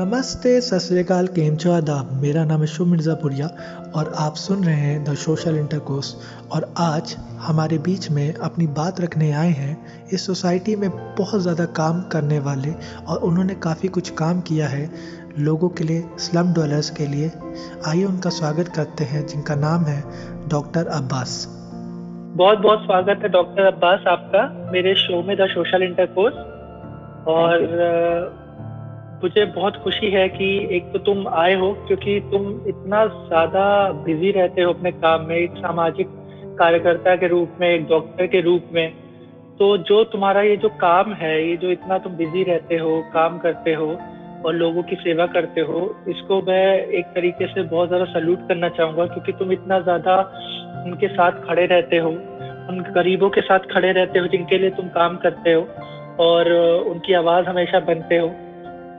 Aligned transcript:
नमस्ते, 0.00 0.60
सत 0.60 0.78
श्रीकाल 0.78 1.26
केम 1.26 1.54
आदाब? 1.70 2.12
मेरा 2.22 2.44
नाम 2.44 2.60
है 2.60 2.66
शुभ 2.66 2.86
मिर्ज़ापुरिया 2.86 3.46
और 3.94 4.12
आप 4.18 4.34
सुन 4.34 4.62
रहे 4.64 4.74
हैं 4.74 5.02
द 5.04 5.14
सोशल 5.14 5.56
इंटरकोर्स। 5.56 6.14
और 6.52 6.74
आज 6.78 7.16
हमारे 7.38 7.78
बीच 7.78 8.10
में 8.10 8.34
अपनी 8.34 8.66
बात 8.66 9.00
रखने 9.00 9.30
आए 9.32 9.50
हैं। 9.50 9.76
इस 10.12 10.26
सोसाइटी 10.26 10.76
में 10.76 10.88
बहुत 11.18 11.40
ज़्यादा 11.40 11.64
काम 11.64 12.00
करने 12.02 12.38
वाले 12.38 12.72
और 13.08 13.18
उन्होंने 13.18 13.54
काफ़ी 13.54 13.88
कुछ 13.88 14.10
काम 14.10 14.40
किया 14.40 14.68
है 14.68 14.90
लोगों 15.38 15.68
के 15.68 15.84
लिए, 15.84 16.04
स्लम 16.18 16.54
डवेलर्स 16.54 16.90
के 16.90 17.06
लिए। 17.06 17.30
आइए 17.86 18.04
उनका 18.04 18.30
स्वागत 18.30 18.68
करते 18.68 19.04
हैं, 19.04 19.26
जिनका 19.26 19.54
नाम 19.54 19.84
है 19.84 20.02
डॉक्टर 20.48 20.86
अब्बास। 20.86 21.46
बहुत 22.36 22.58
बहुत 22.58 22.78
स्वागत 22.78 23.22
है 23.22 23.28
डॉक्टर 23.28 23.66
अब्बास 23.66 24.00
आपका, 24.08 24.70
मेरे 24.72 24.94
शो 24.94 25.22
में 25.22 25.36
द 25.36 25.50
सोशल 25.50 25.82
इंटरकोर्स। 25.82 26.34
और 27.28 28.39
मुझे 29.22 29.44
बहुत 29.46 29.76
खुशी 29.76 30.10
है 30.10 30.28
कि 30.28 30.46
एक 30.76 30.92
तो 30.92 30.98
तुम 30.98 31.26
आए 31.28 31.54
हो, 31.54 31.72
क्योंकि 31.86 32.18
तुम 32.32 32.48
इतना 32.68 33.04
ज़्यादा 33.06 33.64
बिज़ी 34.04 34.30
रहते 34.30 34.62
हो 34.62 34.72
अपने 34.72 34.92
काम 34.92 35.26
में, 35.26 35.36
एक 35.36 35.56
सामाजिक 35.56 36.08
कार्यकर्ता 36.58 37.16
के 37.16 37.28
रूप 37.28 37.56
में, 37.60 37.68
एक 37.68 37.86
डॉक्टर 37.88 38.26
के 38.26 38.40
रूप 38.40 38.68
में। 38.72 38.92
तो 39.58 39.76
जो 39.78 40.02
तुम्हारा 40.04 40.42
ये 40.42 40.56
जो 40.56 40.68
काम 40.80 41.12
है, 41.12 41.48
ये 41.48 41.56
जो 41.56 41.70
इतना 41.70 41.98
तुम 41.98 42.16
बिज़ी 42.16 42.42
रहते 42.42 42.76
हो, 42.76 43.00
काम 43.14 43.38
करते 43.38 43.74
हो 43.74 43.86
और 44.44 44.54
लोगों 44.54 44.82
की 44.82 44.96
सेवा 44.96 45.26
करते 45.26 45.60
हो, 45.60 45.80
इसको 46.08 46.40
मैं 46.42 46.66
एक 46.98 47.06
तरीके 47.14 47.46
से 47.46 47.62
बहुत 47.62 47.88
ज़्यादा 47.88 48.04
सल्यूट 48.12 48.48
करना 48.48 48.68
चाहूँगा, 48.68 49.06
क्योंकि 49.06 49.32
तुम 49.32 49.52
इतना 49.52 49.80
ज़्यादा 49.80 50.18
उनके 50.86 51.08
साथ 51.08 51.46
खड़े 51.46 51.66
रहते 51.66 51.96
हो, 51.96 52.10
उन 52.70 52.84
गरीबों 52.94 53.30
के 53.30 53.40
साथ 53.40 53.72
खड़े 53.72 53.92
रहते 53.92 54.18
हो, 54.18 54.26
जिनके 54.26 54.58
लिए 54.58 54.70
तुम 54.70 54.88
काम 54.90 55.16
करते 55.16 55.52
हो 55.52 55.66
और 56.24 56.52
उनकी 56.86 57.12
आवाज़ 57.14 57.46
हमेशा 57.46 57.80
बनते 57.80 58.18
हो। 58.18 58.28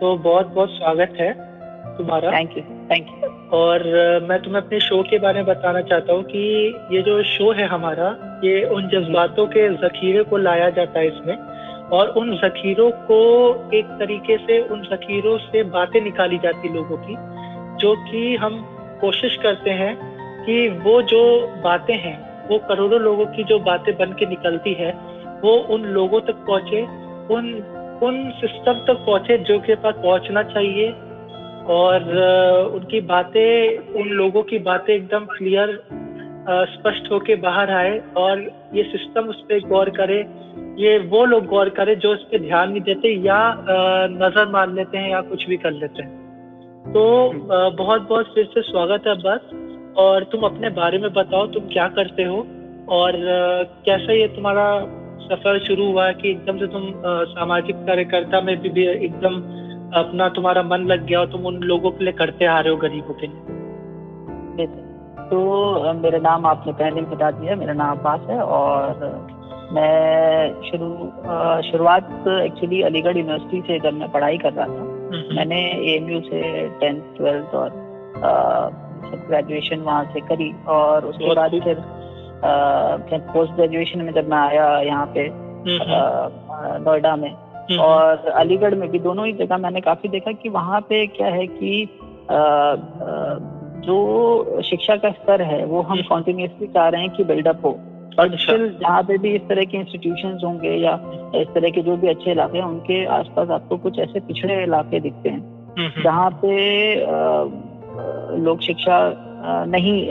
तो 0.02 0.16
बहुत 0.18 0.48
बहुत 0.48 0.70
स्वागत 0.70 1.18
है 1.20 1.34
तुम्हारा। 1.98 2.32
थैंक 2.32 2.58
यू 2.58 2.62
थैंक 2.92 3.08
यू 3.08 3.28
और 3.58 3.84
मैं 4.30 4.42
तुम्हें 4.42 4.62
अपने 4.62 4.80
शो 4.80 5.02
के 5.03 5.17
बारे 5.20 5.39
में 5.39 5.45
बताना 5.45 5.81
चाहता 5.81 6.14
हूँ 6.14 6.23
कि 6.23 6.39
ये 6.92 7.02
जो 7.02 7.22
शो 7.23 7.52
है 7.52 7.67
हमारा 7.67 8.08
ये 8.44 8.64
उन 8.67 8.88
जज्बातों 8.88 9.45
के 9.48 9.67
जखीरे 9.75 10.23
को 10.23 10.38
लाया 10.38 10.70
जाता 10.70 11.00
है 11.00 11.08
इसमें 11.08 11.36
और 11.90 12.09
उन 12.17 12.36
जखीरों 12.38 12.90
को 13.08 13.20
एक 13.73 13.92
तरीके 14.00 14.38
से 14.38 14.59
उन 14.67 14.81
जखीरों 14.84 15.38
से 15.38 15.64
बातें 15.70 16.02
निकाली 16.02 16.38
जाती 16.38 16.73
लोगों 16.73 16.97
की 16.97 17.16
जो 17.78 17.95
कि 18.06 18.36
हम 18.36 18.59
कोशिश 19.02 19.38
करते 19.44 19.70
हैं 19.81 19.95
कि 20.45 20.58
वो 20.84 21.02
जो 21.12 21.22
बातें 21.64 21.95
हैं 21.97 22.18
वो 22.50 22.58
करोड़ों 22.70 23.02
लोगों 23.02 23.25
की 23.25 23.44
जो 23.44 23.59
बातें 23.59 23.94
बन 23.97 24.14
के 24.14 24.25
निकलती 24.25 24.73
है 24.73 24.92
वो 25.44 25.53
उन 25.75 25.86
लोगों 25.92 26.22
तक 26.22 26.44
पहुँचे 26.47 26.81
उन 27.34 27.53
उन 28.02 28.16
सिस्टम 28.35 28.80
तक 28.85 29.03
पहुँचे 29.05 29.38
जो 29.39 29.59
के 29.59 29.75
पास 29.75 29.95
पहुँचना 29.95 30.44
चाहिए 30.44 30.91
और 31.71 32.03
उनकी 32.75 33.02
बातें, 33.02 33.77
उन 33.94 34.07
लोगों 34.11 34.44
की 34.44 34.59
बातें 34.59 34.94
एकदम 34.94 35.25
क्लियर 35.27 35.81
स्पष्ट 36.69 37.11
होके 37.11 37.35
बाहर 37.41 37.72
आए 37.72 37.97
और 38.17 38.39
ये 38.75 38.83
सिस्टम 38.83 39.27
उस 39.29 39.41
पर 39.41 39.67
गौर 39.69 39.89
करे, 39.89 40.19
ये 40.77 40.97
वो 41.09 41.23
लोग 41.25 41.45
गौर 41.47 41.69
करे 41.69 41.95
जो 41.95 42.13
इस 42.13 42.22
पर 42.31 42.39
ध्यान 42.39 42.72
नहीं 42.72 42.81
देते 42.81 43.13
या 43.27 43.39
नज़र 44.11 44.47
मार 44.52 44.72
लेते 44.72 44.97
हैं 44.97 45.11
या 45.11 45.22
कुछ 45.22 45.45
भी 45.47 45.57
कर 45.57 45.72
लेते 45.73 46.03
हैं। 46.03 46.19
तो 46.85 47.03
बहुत 47.77 48.07
बहुत 48.09 48.33
फिर 48.35 48.45
से 48.45 48.61
स्वागत 48.61 49.07
है 49.07 49.16
बस 49.17 49.49
और 49.97 50.23
तुम 50.23 50.41
अपने 50.44 50.69
बारे 50.72 50.97
में 50.97 51.11
बताओ, 51.13 51.45
तुम 51.47 51.67
क्या 51.67 51.88
करते 51.89 52.23
हो 52.23 52.45
और 52.91 53.13
कैसा 53.85 54.13
ये 54.13 54.27
तुम्हारा 54.27 54.66
सफ़र 55.32 55.60
शुरू 55.60 55.86
हुआ 55.92 56.12
कि 56.12 56.30
एकदम 56.30 56.58
से 56.60 56.68
तुम 56.68 56.92
सामाजिक 57.34 57.76
कार्यकर्ता 57.88 58.42
में 58.42 58.56
भी, 58.62 58.70
भी 58.70 58.88
एकदम 58.88 59.36
अपना 60.00 60.30
तुम्हारा 60.30 60.64
मन 60.64 60.86
लग 60.86 61.06
गया 61.06 61.20
और 61.20 61.32
तुम 61.32 61.46
उन 61.46 61.56
लोगों 61.64 61.92
के 61.92 62.04
लिए 62.04 62.14
करते 62.14 62.46
आ 62.46 62.60
रहे 62.60 62.74
हो 62.74 62.78
गरीबों 62.78 63.14
के 63.14 63.28
लिए। 63.28 64.68
तो 65.30 65.94
मेरा 65.94 66.20
नाम 66.20 66.46
आपने 66.46 66.74
पहले 66.74 67.00
ही 67.00 67.06
बता 67.06 67.31
दिया 67.31 67.56
मेरा 67.56 67.74
नाम 67.74 67.97
अब्बास 67.97 68.30
है 68.30 68.40
और 68.53 69.06
मैं 69.74 70.62
शुरू 70.62 70.90
शुरुआत 71.72 72.09
एक्चुअली 72.28 72.81
अलीगढ़ 72.81 73.18
यूनिवर्सिटी 73.18 73.62
से 73.62 73.80
जब 73.80 73.94
मैं 73.94 74.12
पढ़ाई 74.12 74.38
कर 74.38 74.53
रहा 74.53 74.66
था 74.68 74.84
मैंने 75.36 75.59
ए 75.91 76.22
से 76.25 76.41
टेंथ 76.80 77.02
ट्वेल्थ 77.18 77.56
और 77.56 77.70
ग्रेजुएशन 79.30 79.80
वहाँ 79.80 80.03
से 80.14 80.20
करी 80.28 80.52
और 80.70 81.06
उसके 81.06 81.36
बाद 81.36 81.59
फिर 81.64 81.78
पोस्ट 82.46 83.53
ग्रेजुएशन 83.53 84.02
में 84.02 84.13
जब 84.13 84.29
मैं 84.29 84.38
आया 84.38 84.79
यहाँ 84.81 85.06
पे 85.06 85.22
हम्म, 85.22 85.78
अ, 85.79 86.78
नोएडा 86.78 87.16
में 87.16 87.29
हम्म, 87.29 87.79
और 87.79 88.18
अलीगढ़ 88.18 88.75
में 88.75 88.90
भी 88.91 89.00
दोनों 89.00 89.25
ही 89.25 89.34
जगह 89.34 89.57
मैंने 89.57 89.81
काफ़ी 89.81 90.09
देखा 90.09 90.31
कि 90.31 90.50
वहाँ 90.50 90.81
पे 90.81 91.07
क्या 91.07 91.28
है 91.28 91.47
कि 91.47 91.90
जो 93.85 94.62
शिक्षा 94.62 94.96
का 94.96 95.12
स्तर 95.12 95.41
है 95.41 95.66
वो 95.66 95.81
हम 95.81 95.91
हम्म। 95.91 96.02
कॉन्टिन्यूसली 96.02 96.68
चाह 96.68 96.90
रहे 96.90 97.02
हैं 97.02 97.09
कि 97.09 97.24
बिल्डअप 97.24 97.66
हो 97.66 97.79
और 98.19 98.25
अच्छा। 98.25 98.38
स्टिल 98.38 98.78
जहाँ 98.81 99.03
पे 99.03 99.18
भी 99.18 99.35
इस 99.35 99.41
तरह 99.41 99.63
के 99.63 99.78
इंस्टीट्यूशन 99.78 100.40
होंगे 100.46 100.69
या 100.69 100.94
इस 101.35 101.47
तरह 101.47 101.69
के 101.69 101.81
जो 101.81 101.96
भी 101.97 102.08
अच्छे 102.08 102.31
इलाके 102.31 102.58
हैं 102.58 102.66
उनके 102.66 103.06
आसपास 103.06 103.50
आपको 103.50 103.78
कुछ 103.78 104.00
ऐसे 104.00 104.19
पिछड़े 104.19 104.63
इलाके 104.63 105.00
दिखते 105.00 105.29
हैं 105.29 105.40
हम्म, 105.40 105.88
हम्म, 105.88 106.03
जहाँ 106.03 106.29
पे 106.46 106.52
लोग 108.38 108.62
शिक्षा 108.62 108.97
नहीं 109.44 110.07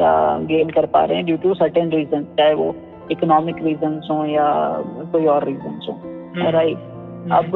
गेन 0.47 0.71
कर 0.71 0.87
पा 0.87 1.05
रहे 1.05 1.17
हैं 1.17 1.27
ड्यू 1.27 1.37
टू 1.37 1.55
सर्टेन 1.55 1.91
रीजन 1.91 2.23
चाहे 2.25 2.55
वो 2.55 2.75
इकोनॉमिक 3.11 3.63
रीजन 3.63 4.01
हो 4.11 4.25
या 4.25 4.49
कोई 5.13 5.27
और 5.27 5.45
रीजन 5.45 5.81
हो। 5.89 6.51
राइट 6.51 6.77
अब 7.33 7.51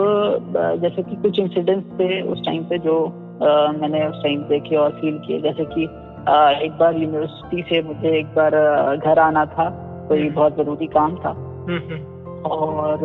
जैसे 0.83 1.03
कि 1.03 1.17
कुछ 1.17 1.39
इंसिडेंट्स 1.39 1.91
थे 2.01 2.21
उस 2.23 2.45
टाइम 2.47 2.63
पे 2.65 2.79
जो 2.79 3.21
अ, 3.43 3.47
मैंने 3.73 4.07
उस 4.07 4.23
टाइम 4.23 4.41
देखे 4.41 4.77
और 4.77 4.91
फील 4.91 5.19
किए। 5.19 5.41
जैसे 5.41 5.65
कि 5.65 5.85
अ, 6.29 6.51
एक 6.63 6.73
बार 6.73 6.97
यूनिवर्सिटी 6.97 7.63
से 7.63 7.83
मुझे 7.83 8.19
एक 8.19 8.27
बार 8.27 8.51
घर 8.97 9.19
आना 9.19 9.45
था 9.47 9.71
कोई 10.09 10.21
हम्म। 10.23 10.35
बहुत 10.35 10.57
ज़रूरी 10.57 10.87
काम 10.87 11.17
था। 11.17 11.31
हम्म, 11.31 11.79
हम्म, 11.79 12.43
और 12.43 12.99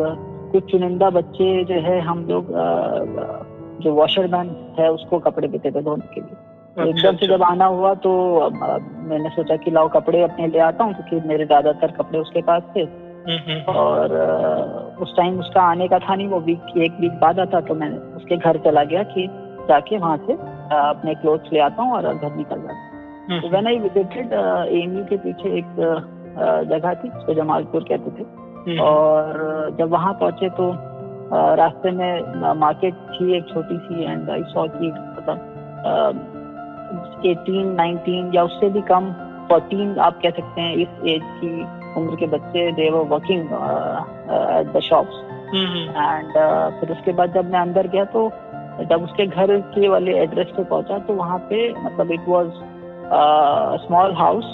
कुछ 0.52 0.70
चुनिंदा 0.70 1.10
बच्चे 1.10 1.64
जो 1.64 1.74
है 1.74 2.00
हम 2.00 2.24
लोग 2.30 2.46
जो 3.82 3.92
वॉशरमैन 3.94 4.74
है 4.78 4.90
उसको 4.92 5.18
कपड़े 5.18 5.48
देते 5.48 5.70
थे 5.70 5.82
धोने 5.82 6.14
के 6.14 6.20
लिए। 6.20 6.36
एकदम 6.76 7.00
से 7.00 7.08
अच्छा। 7.08 7.26
जब 7.26 7.42
आना 7.42 7.66
हुआ 7.66 7.92
तो 8.04 8.10
मैंने 8.52 9.28
सोचा 9.30 9.56
कि 9.56 9.70
लाओ 9.70 9.88
कपड़े 9.88 10.22
अपने 10.22 10.46
ले 10.46 10.58
आता 10.62 10.84
हूँ 10.84 10.94
क्योंकि 10.94 11.28
मेरे 11.28 11.46
ज़्यादातर 11.46 11.90
कपड़े 11.92 12.18
उसके 12.18 12.42
पास 12.42 12.62
थे। 12.76 12.80
हम्म, 12.80 13.38
हम्म, 13.46 13.72
और 13.74 14.12
उस 15.02 15.16
टाइम 15.16 15.38
उसका 15.40 15.62
आने 15.62 15.88
का 15.88 15.98
था 15.98 16.14
नहीं 16.14 16.28
वो 16.28 16.40
वीक 16.40 16.76
एक 16.78 17.00
वीक 17.00 17.18
बाद 17.20 17.40
आता 17.40 17.60
तो 17.60 17.74
मैं 17.74 17.90
उसके 18.16 18.36
घर 18.36 18.58
चला 18.64 18.84
गया 18.92 19.02
कि 19.10 19.26
जाके 19.68 19.98
वहाँ 19.98 20.16
से 20.26 20.32
अपने 20.72 21.14
क्लोथ्स 21.14 21.52
ले 21.52 21.60
आता 21.60 21.82
हूँ 21.82 21.92
और 21.96 22.14
घर 22.14 22.34
निकल 22.36 22.62
जाता 22.62 22.72
हूँ। 22.72 22.88
Hmm, 23.30 23.50
when 23.50 23.66
I 23.66 23.78
visited 23.78 24.32
AMU 24.32 25.04
के 25.04 25.16
पीछे 25.18 25.56
एक 25.58 25.76
जगह 26.68 26.94
थी 26.94 27.08
जिसको 27.08 27.34
जमालपुर 27.34 27.84
कहते 27.88 28.10
थे। 28.10 28.24
हम्म, 28.62 28.80
और 28.80 29.76
जब 29.78 29.90
वहाँ 29.90 30.12
पहुँचे 30.20 30.48
तो 30.56 30.72
रास्ते 31.56 31.90
में 31.92 32.52
मार्केट 32.58 32.94
थी 33.10 33.36
एक 33.36 33.48
छोटी 33.48 33.76
सी 33.78 34.04
एंड 34.04 34.30
आई 34.30 34.42
सॉ 34.48 34.66
की 34.70 34.90
मतलब 34.90 36.38
एटीन 37.26 37.74
नाइनटीन 37.74 38.30
या 38.34 38.42
उससे 38.42 38.68
भी 38.70 38.80
कम 38.90 39.12
फोर्टीन 39.48 39.98
आप 39.98 40.20
कह 40.22 40.30
सकते 40.30 40.60
हैं 40.60 40.74
इस 40.76 40.88
एज 41.06 41.22
की 41.40 41.52
उम्र 42.00 42.16
के 42.16 42.26
बच्चे 42.34 42.70
they 42.72 42.90
were 42.90 43.06
working 43.08 43.40
at 43.40 44.72
the 44.76 44.80
shops 44.82 45.22
and 45.54 46.32
फिर 46.80 46.92
उसके 46.92 47.12
बाद 47.12 47.34
जब 47.34 47.50
मैं 47.52 47.60
अंदर 47.60 47.86
गया 47.86 48.04
तो 48.14 48.30
जब 48.90 49.02
उसके 49.02 49.26
घर 49.26 49.56
के 49.74 49.88
वाले 49.88 50.18
एड्रेस 50.18 50.52
पे 50.56 50.64
पहुँचा 50.64 50.98
तो 50.98 51.14
वहाँ 51.14 51.38
पे 51.50 51.68
मतलब 51.84 52.12
it 52.12 52.28
was 52.28 52.50
small 53.86 54.14
house 54.14 54.44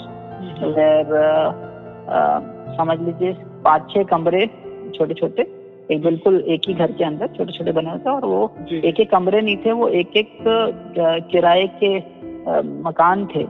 where 0.77 1.13
समझ 2.77 2.99
लीजिए 2.99 3.33
पाँच 3.63 3.93
छह 3.93 4.03
कमरे 4.05 4.45
छोटे 4.95 5.13
छोटे 5.13 5.45
एक 5.91 6.01
बिल्कुल 6.01 6.39
एक 6.47 6.61
ही 6.67 6.73
घर 6.73 6.91
के 6.91 7.03
अंदर 7.03 7.27
छोटे 7.27 7.51
छोटे 7.51 7.71
बने 7.71 7.89
हुए 7.89 7.99
थे 7.99 8.09
और 8.09 8.25
वो 8.25 8.41
एक 8.85 8.99
एक 8.99 9.09
कमरे 9.11 9.41
नहीं 9.41 9.57
थे 9.57 9.71
वो 9.71 9.87
एक 9.99 10.17
एक 10.17 10.37
किराए 11.31 11.67
के 11.73 11.99
मकान 12.63 13.25
थे 13.25 13.43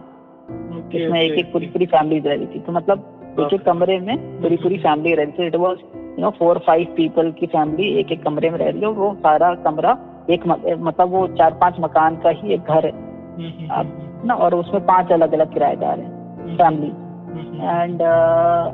जिसमें 0.90 1.22
एक 1.22 1.32
एक 1.40 1.54
पूरी 1.54 1.66
पूरी 1.66 1.86
फैमिली 1.86 2.20
रह 2.20 2.36
रही 2.36 2.46
थी। 2.46 2.60
तो 2.60 2.72
मतलब 2.72 3.00
एक 3.40 3.54
एक 3.54 3.64
कमरे 3.64 4.00
में 4.00 4.42
पूरी 4.42 4.58
पूरी 4.58 4.78
फैमिली 4.78 5.16
रह 5.16 5.24
रही 5.24 5.32
थी। 5.32 5.48
It 5.48 5.56
was 5.56 5.80
you 5.96 6.22
know 6.22 6.30
four 6.30 6.58
five 6.58 6.88
people 6.98 7.32
की 7.32 7.46
फैमिली 7.46 8.00
एक 8.00 8.12
एक 8.12 8.24
कमरे 8.24 8.50
में 8.50 8.58
रह 8.58 8.70
रही 8.70 8.82
है। 8.82 8.88
वो 8.88 9.16
सारा 9.16 9.56
कमरा 9.56 9.98
एक 10.30 10.48
मतलब 10.80 11.10
वो 11.10 11.28
चार 11.28 11.54
पाँच 11.54 11.76
मकान 11.80 12.16
का 12.16 12.30
ही 12.30 12.54
एक 12.54 12.62
घर 12.62 12.86
है। 12.86 12.92
हम्म, 12.92 13.48
हम्म, 13.48 13.72
आप- 13.72 14.26
ना 14.26 14.34
और 14.34 14.56
उसमें 14.56 14.86
पाँच 14.86 15.12
अलग 15.12 15.34
अलग 15.34 15.54
किराएदार 15.54 16.00
हैं 16.00 16.44
हम्म, 16.44 16.56
फैमिली 16.56 16.90
हम्म, 16.90 17.62
हम्म, 17.62 17.82
एंड 17.82 18.02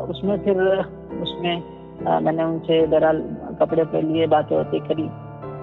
उसमें 0.10 0.38
फिर 0.40 0.62
उसमें 1.22 1.64
मैंने 2.20 2.44
उनसे 2.44 2.88
बहरहाल 2.88 3.38
कपड़े 3.60 3.84
पे 3.84 4.02
लिए 4.02 4.28
बातें 4.28 4.58
बातें 4.58 4.82
करी। 4.82 5.10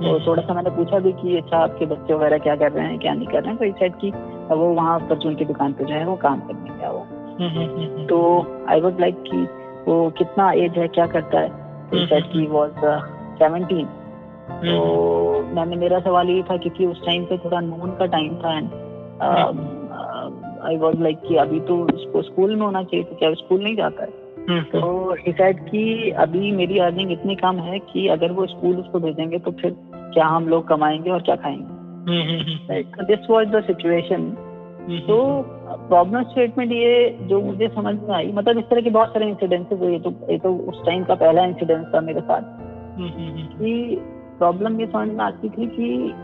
तो 0.00 0.26
थोड़ा 0.26 0.42
सा 0.42 0.54
मैंने 0.54 0.70
पूछा 0.70 0.98
भी 0.98 1.12
कि 1.12 1.36
अच्छा 1.36 1.56
आपके 1.56 1.86
बच्चे 1.86 2.14
वगैरह 2.14 2.38
क्या 2.38 2.56
कर 2.56 2.72
रहे 2.72 2.86
हैं 2.86 2.98
क्या 2.98 3.14
नहीं 3.14 3.26
कर 3.26 3.42
रहे 3.42 3.48
हैं? 3.48 3.56
तो 3.56 3.64
इस 3.64 3.92
की 3.94 4.10
वो 4.54 4.74
वहाँ 4.74 4.98
परचून 5.00 5.34
की 5.34 5.44
दुकान 5.44 5.72
पे 5.72 5.84
जो 5.84 5.94
है 5.94 6.06
वो 6.06 6.16
काम 6.16 6.40
करने 6.40 6.78
गया 6.78 6.90
वो। 6.90 7.06
हम्म, 7.40 7.48
हम्म, 7.48 8.06
तो 8.06 8.46
आई 8.68 8.80
वुड 8.80 9.00
लाइक 9.00 9.22
कि 9.22 9.42
वो 9.90 10.10
कितना 10.10 10.52
एज 10.52 10.72
है 10.72 10.88
क्या 10.88 11.06
करता 11.06 11.40
है? 11.40 11.48
तो 11.90 12.06
सेट 12.06 12.24
की 12.24 12.46
वाज 12.46 12.70
सेवेंटीन 13.38 13.86
तो 14.50 14.76
हम्म, 15.38 15.56
मैंने 15.56 15.76
मेरा 15.76 16.00
सवाल 16.00 16.28
ये 16.28 16.42
था 16.42 16.56
क्योंकि 16.56 16.86
उस 16.86 17.06
टाइम 17.06 17.24
पे 17.24 17.38
थोड़ा 17.38 17.60
नून 17.60 17.90
का 17.90 18.06
टाइम 18.06 18.34
था 18.34 18.56
एंड 18.58 18.70
आई 20.66 20.76
वाज 20.76 21.00
लाइक 21.00 21.20
कि 21.28 21.36
अभी 21.36 21.60
तो 21.60 21.86
इसको 21.94 22.22
स्कूल 22.22 22.56
में 22.56 22.66
होना 22.66 22.82
चाहिए 22.82 23.04
तो 23.04 23.16
क्या 23.16 23.32
स्कूल 23.34 23.62
नहीं 23.62 23.76
जाता 23.76 24.02
है? 24.02 24.19
तो 24.58 25.12
डिसाइड 25.14 25.60
कि 25.60 26.10
अभी 26.10 26.52
मेरी 26.52 26.78
अर्निंग 26.78 27.12
इतनी 27.12 27.34
कम 27.34 27.56
है 27.56 27.78
कि 27.78 28.08
अगर 28.08 28.32
वो 28.32 28.46
स्कूल 28.46 28.76
उसको 28.76 28.98
भेजेंगे 28.98 29.38
तो 29.38 29.50
फिर 29.50 29.76
क्या 29.94 30.26
हम 30.26 30.48
लोग 30.48 30.68
कमाएँगे 30.68 31.10
और 31.10 31.22
क्या 31.22 31.36
खाएँगे? 31.36 31.80
Hmm, 32.10 32.22
hmm, 32.22 32.40
hmm, 32.40 33.04
this 33.04 33.30
was 33.30 33.48
the 33.48 33.62
situation 33.62 34.36
hmm, 34.88 34.98
तो 34.98 35.42
प्रॉब्लम 35.88 36.22
स्टेटमेंट 36.22 36.72
ये 36.72 37.18
जो 37.22 37.40
मुझे 37.42 37.68
समझ 37.68 37.98
में 38.00 38.14
आई 38.14 38.32
मतलब 38.32 38.58
इस 38.58 38.64
तरह 38.64 38.80
के 38.80 38.90
बहुत 38.90 39.08
सारे 39.08 39.28
इंसिडेंसेस 39.28 39.78
हुए 39.78 39.98
तो 39.98 40.10
ये 40.30 40.38
तो 40.38 40.54
उस 40.54 40.86
टाइम 40.86 41.04
का 41.04 41.14
पहला 41.14 41.44
इंसिडेंस 41.44 41.86
था 41.94 42.00
मेरे 42.00 42.20
साथ। 42.20 42.42
हम्म, 42.98 43.08
हम्म, 43.08 43.30
हम्म, 43.30 43.42
कि 43.42 43.98
प्रॉब्लम 44.38 44.80
ये 44.80 44.86
समझ 44.86 45.08
में 45.08 45.24
आती 45.24 45.48
थी 45.48 45.66
कि 45.66 46.14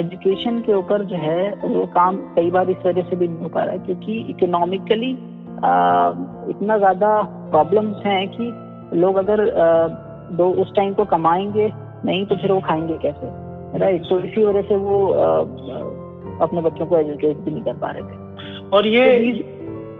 एजुकेशन 0.00 0.60
के 0.60 0.74
ऊपर 0.74 1.04
जो 1.04 1.16
है 1.16 1.54
वो 1.54 1.86
काम 1.86 2.16
कई 2.16 2.50
बार 2.50 2.70
इस 2.70 2.86
वजह 2.86 3.02
से 3.02 3.16
भी 3.16 3.28
नहीं 3.28 3.38
हो 3.38 3.48
पा 3.48 3.62
रहा 3.62 3.72
है 3.72 3.78
क्योंकि 3.78 4.12
इकोनॉमिकली 4.30 5.10
इतना 6.50 6.78
ज़्यादा 6.78 7.36
प्रॉब्लम्स 7.50 8.06
हैं 8.06 8.26
कि 8.30 8.50
लोग 9.00 9.16
अगर 9.16 9.44
दो 10.36 10.50
उस 10.62 10.74
टाइम 10.76 10.92
को 10.94 11.04
कमाएँगे 11.04 11.70
नहीं 12.04 12.24
तो 12.26 12.36
फिर 12.36 12.52
वो 12.52 12.60
खाएँगे 12.60 12.98
कैसे? 12.98 13.30
राइट 13.78 14.08
तो 14.08 14.18
इसी 14.20 14.44
वजह 14.44 14.62
से 14.62 14.76
वो 14.76 15.06
अपने 16.42 16.60
बच्चों 16.60 16.86
को 16.86 16.96
एजुकेट 16.98 17.36
भी 17.36 17.50
नहीं 17.50 17.62
कर 17.62 17.76
पा 17.76 17.90
रहे 17.90 18.02
थे। 18.02 18.68
और 18.68 18.86
ये 18.86 19.32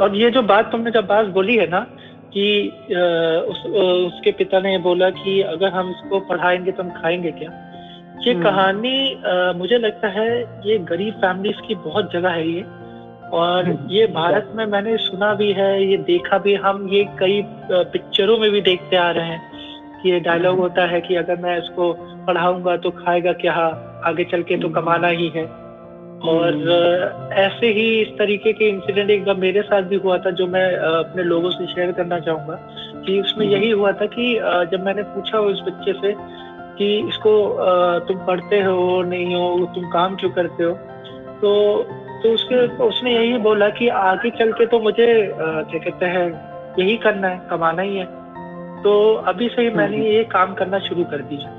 और 0.01 0.15
ये 0.17 0.31
जो 0.31 0.43
बात 0.43 0.71
तुमने 0.73 0.91
जब 0.91 1.07
बात 1.07 1.27
बोली 1.29 1.57
है 1.57 1.67
ना 1.71 1.81
कि 2.35 2.45
उस 3.51 3.65
उसके 3.67 4.31
पिता 4.33 4.61
ने 4.61 4.77
बोला 4.79 5.11
कि 5.11 5.41
अगर 5.53 5.73
हम 5.73 5.91
इसको 5.91 6.21
पढ़ाएँगे 6.29 6.73
तो 6.73 6.83
हम 6.83 6.91
खाएँगे 6.91 7.31
क्या? 7.31 7.51
ये 8.21 8.33
हम्म। 8.33 8.45
कहानी 8.45 8.97
मुझे 9.59 9.79
लगता 9.79 10.09
है 10.09 10.29
ये 10.67 10.79
गरीब 10.89 11.15
फैमिलीज़ 11.17 11.61
की 11.69 11.75
बहुत 11.85 12.13
जगह 12.13 12.31
है 12.31 12.49
ये। 12.49 12.65
और 13.33 13.69
हम्म। 13.69 13.91
ये 13.91 14.07
भारत 14.07 14.53
में 14.55 14.65
मैंने 14.67 14.97
सुना 14.97 15.35
भी 15.35 15.53
है 15.53 15.91
ये 15.91 15.97
देखा 15.97 16.39
भी 16.39 16.55
हम 16.55 16.89
ये 16.89 17.05
कई 17.19 17.43
पिक्चरों 17.71 18.39
में 18.39 18.51
भी 18.51 18.61
देखते 18.61 18.97
आ 18.97 19.11
रहे 19.11 19.25
हैं 19.25 20.03
कि 20.03 20.11
ये 20.11 20.21
डायलॉग 20.21 20.53
हम्म। 20.53 20.63
होता 20.63 20.87
है 20.87 21.01
कि 21.01 21.17
अगर 21.17 21.37
मैं 21.37 21.57
इसको 21.59 21.93
पढ़ाऊँगा 22.27 22.77
तो 22.77 22.91
खाएगा 22.91 23.33
क्या 23.33 23.53
आगे 24.05 24.25
चल 24.25 24.43
के 24.43 24.57
तो 24.57 24.69
हम्म। 24.69 24.81
कमाना 24.81 25.09
ही 25.09 25.29
है 25.29 25.45
और 26.23 27.31
ऐसे 27.33 27.67
ही 27.67 27.87
इस 28.01 28.09
तरीके 28.09 28.53
के 28.53 28.69
इंसिडेंट 28.69 29.11
एक 29.11 29.25
बार 29.25 29.37
मेरे 29.37 29.63
साथ 29.63 29.83
भी 29.83 29.97
हुआ 29.97 30.19
था 30.19 30.31
जो 30.31 30.47
मैं 30.47 30.67
अपने 30.77 31.23
लोगों 31.23 31.51
से 31.51 31.67
शेयर 31.67 31.93
करना 31.93 32.19
चाहूँगा 32.19 32.59
कि 33.07 33.21
उसमें। 33.21 33.47
यही 33.47 33.71
हुआ 33.71 33.93
था 33.93 34.07
कि 34.07 34.35
जब 34.73 34.85
मैंने 34.85 35.03
पूछा 35.03 35.39
उस 35.39 35.63
बच्चे 35.67 35.93
से 35.93 36.15
कि 36.79 37.09
इसको 37.09 37.33
तुम 38.09 38.19
पढ़ते 38.27 38.61
हो 38.61 39.03
नहीं 39.03 39.35
हो 39.35 39.71
तुम 39.75 39.89
काम 39.91 40.17
क्यों 40.17 40.31
करते 40.31 40.65
हो 40.65 40.73
तो 41.43 41.51
तो 42.23 42.33
उसके 42.35 42.67
उसने 42.85 43.13
यही 43.15 43.39
बोला 43.39 43.69
कि 43.69 43.89
आगे 43.89 44.31
चल 44.31 44.53
के 44.53 44.67
तो 44.67 44.81
मुझे 44.81 45.07
क्या 45.33 45.79
कहते 45.79 46.07
हैं 46.07 46.27
यही 46.79 46.97
करना 46.97 47.29
है 47.29 47.49
कमाना 47.51 47.83
ही 47.83 47.97
है 47.97 48.05
तो 48.83 48.93
अभी 49.27 49.49
से 49.49 49.63
ही 49.63 49.71
मैंने 49.71 49.97
हम्म। 49.97 50.07
ये 50.07 50.25
काम 50.25 50.55
करना 50.55 50.79
शुरू 50.79 51.05
कर 51.05 51.23
दिया 51.23 51.59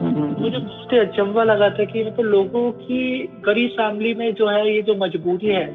हम्म, 0.00 0.24
मुझे 0.38 0.58
बहुत 0.58 0.92
ही 0.92 0.98
अचंबा 0.98 1.44
लगा 1.44 1.68
था 1.70 1.84
कि 1.84 2.04
मतलब 2.04 2.24
लोगों 2.26 2.70
की 2.72 3.02
गरीब 3.46 3.70
फैमिली 3.70 4.14
में 4.14 4.32
जो 4.34 4.48
है 4.48 4.74
ये 4.74 4.82
जो 4.82 4.94
मजबूरी 4.94 5.46
है 5.46 5.66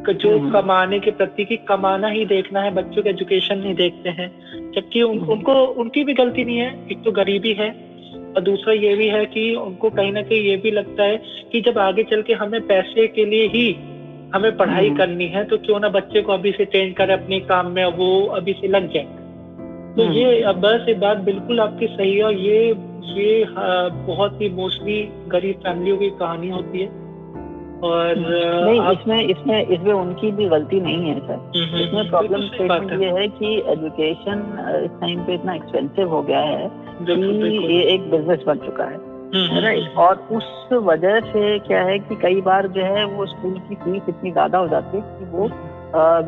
जो 0.00 0.38
हम्म। 0.38 0.50
कमाने 0.50 0.98
के 1.00 1.10
प्रति 1.10 1.44
की 1.44 1.56
कमाना 1.68 2.08
ही 2.08 2.24
देखना 2.24 2.60
है 2.60 2.70
बच्चों 2.74 3.02
के 3.02 3.10
एजुकेशन 3.10 3.58
नहीं 3.58 3.74
देखते 3.74 4.10
हैं 4.10 4.28
जबकि 4.72 5.02
उन, 5.02 5.18
हम्म। 5.18 5.32
उनको 5.32 5.54
उनकी 5.76 6.04
भी 6.04 6.14
गलती 6.14 6.44
नहीं 6.44 6.58
है 6.58 6.86
एक 6.92 7.02
तो 7.04 7.12
गरीबी 7.12 7.52
है 7.52 7.70
और 8.38 8.44
दूसरा 8.44 8.72
ये 8.74 8.94
भी 8.94 9.06
है 9.08 9.24
कि 9.26 9.42
उनको 9.56 9.88
कहीं 9.90 10.12
ना 10.12 10.22
कहीं 10.22 10.40
ये 10.40 10.56
भी 10.56 10.70
लगता 10.70 11.04
है 11.04 11.16
कि 11.52 11.60
जब 11.60 11.78
आगे 11.78 12.02
चल 12.04 12.20
के 12.22 12.32
हमें 12.36 12.60
पैसे 12.66 13.06
के 13.08 13.24
लिए 13.24 13.46
ही 13.48 13.64
हमें 14.34 14.56
पढ़ाई 14.56 14.86
हम्म। 14.86 14.98
करनी 14.98 15.26
है 15.26 15.44
तो 15.44 15.56
क्यों 15.58 15.80
ना 15.80 15.88
बच्चे 15.88 16.22
को 16.22 16.32
अभी 16.32 16.52
से 16.52 16.64
ट्रेंड 16.66 16.94
करे 16.96 17.12
अपने 17.12 17.40
काम 17.48 17.70
में 17.70 17.84
वो 17.96 18.10
अभी 18.36 18.52
से 18.52 18.68
लग 18.68 18.86
जाए 18.92 19.04
तो 19.96 20.02
हम्म। 20.02 20.12
ये 20.12 20.40
अब 20.42 20.60
बस 20.60 20.84
ये 20.88 20.94
बात 20.98 21.18
बिल्कुल 21.24 21.60
आपकी 21.60 21.86
सही 21.86 22.14
है 22.16 22.22
और 22.24 22.34
ये 22.34 22.60
ये 23.10 23.42
हाँ, 23.46 23.90
बहुत 24.06 24.40
ही 24.40 24.48
मोस्टली 24.52 25.02
गरीब 25.28 25.56
फैमिलियों 25.58 25.96
की 25.96 26.10
कहानी 26.18 26.50
होती 26.50 26.80
है 26.80 26.97
और 27.84 28.14
नहीं 28.64 28.80
आप- 28.80 29.00
इसमें 29.00 29.22
इसमें 29.22 29.66
इसमें 29.66 29.92
उनकी 29.92 30.32
भी 30.32 30.48
गलती 30.48 30.80
नहीं 30.80 31.08
है 31.08 31.20
सर। 31.20 31.32
हम्म, 31.32 31.64
हम्म, 31.64 31.76
इसमें 31.76 32.10
प्रॉब्लम 32.10 32.40
स्टेटमेंट 32.40 33.02
ये 33.02 33.10
है 33.10 33.28
कि 33.28 33.64
एजुकेशन 33.66 34.38
इस 34.84 35.00
टाइम 35.00 35.24
पे 35.24 35.34
इतना 35.34 35.54
एक्सपेंसिव 35.54 36.08
हो 36.08 36.22
गया 36.22 36.40
है 36.40 36.70
कि 37.02 37.74
ये 37.74 37.82
एक 37.82 38.10
बिज़नेस 38.10 38.44
बन 38.46 38.58
चुका 38.58 38.84
है। 38.84 38.94
हम्म, 38.94 39.50
हम्म, 39.50 39.58
राइट 39.58 39.94
और 39.96 40.28
उस 40.32 40.68
वजह 40.72 41.20
से 41.20 41.58
क्या 41.58 41.82
है 41.82 41.98
कि 41.98 42.16
कई 42.16 42.40
बार 42.40 42.66
जो 42.66 42.82
है 42.82 43.04
वो 43.04 43.26
स्कूल 43.26 43.54
की 43.54 43.74
फ़ीस 43.74 44.02
इतनी 44.08 44.32
ज़्यादा 44.32 44.58
हो 44.58 44.68
जाती 44.68 44.96
है 44.96 45.02
कि 45.02 45.24
वो 45.24 45.50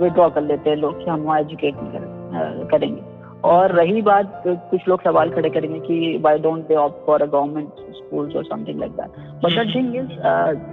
विड्रॉ 0.05 0.31
कर 0.31 0.43
लेते 0.43 0.71
हैं 0.71 0.77
लोग 0.77 1.05
कि 1.05 1.11
हम 1.11 1.21
वहाँ 1.21 1.41
एजुकेट 1.41 1.75
नहीं 1.77 1.93
कर, 1.93 2.69
करेंगे। 2.71 3.20
और 3.45 3.73
रही 3.73 4.03
बात 4.03 4.43
कुछ 4.47 4.89
लोग 4.89 5.03
सवाल 5.03 5.31
खड़े 5.31 5.51
करेंगे 5.51 5.79
कि 5.81 6.19
why 6.23 6.39
don't 6.39 6.67
they 6.69 6.75
opt 6.75 7.07
for 7.07 7.23
a 7.23 7.27
government 7.27 7.69
schools 7.97 8.37
और 8.37 8.45
something 8.45 8.81
like 8.81 8.93
that 8.93 9.19
but 9.45 9.59
the 9.59 9.75
thing 9.75 9.97
is 9.97 10.11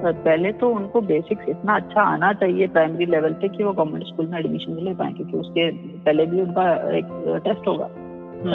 पहले 0.05 0.51
तो 0.53 0.69
उनको 0.69 1.01
बेसिक्स 1.01 1.49
इतना 1.49 1.75
अच्छा 1.75 2.01
आना 2.03 2.33
चाहिए 2.33 2.67
प्राइमरी 2.67 3.05
लेवल 3.05 3.33
पे 3.33 3.47
कि 3.47 3.63
वो 3.63 3.71
गवर्नमेंट 3.73 4.03
स्कूल 4.03 4.27
में 4.27 4.39
एडमिशन 4.39 4.79
ले 4.83 4.93
पाए 4.93 5.13
क्योंकि 5.13 5.37
उसके 5.37 5.69
पहले 5.99 6.25
भी 6.25 6.41
उनका 6.41 6.71
एक 6.97 7.13
टेस्ट 7.45 7.67
होगा 7.67 7.89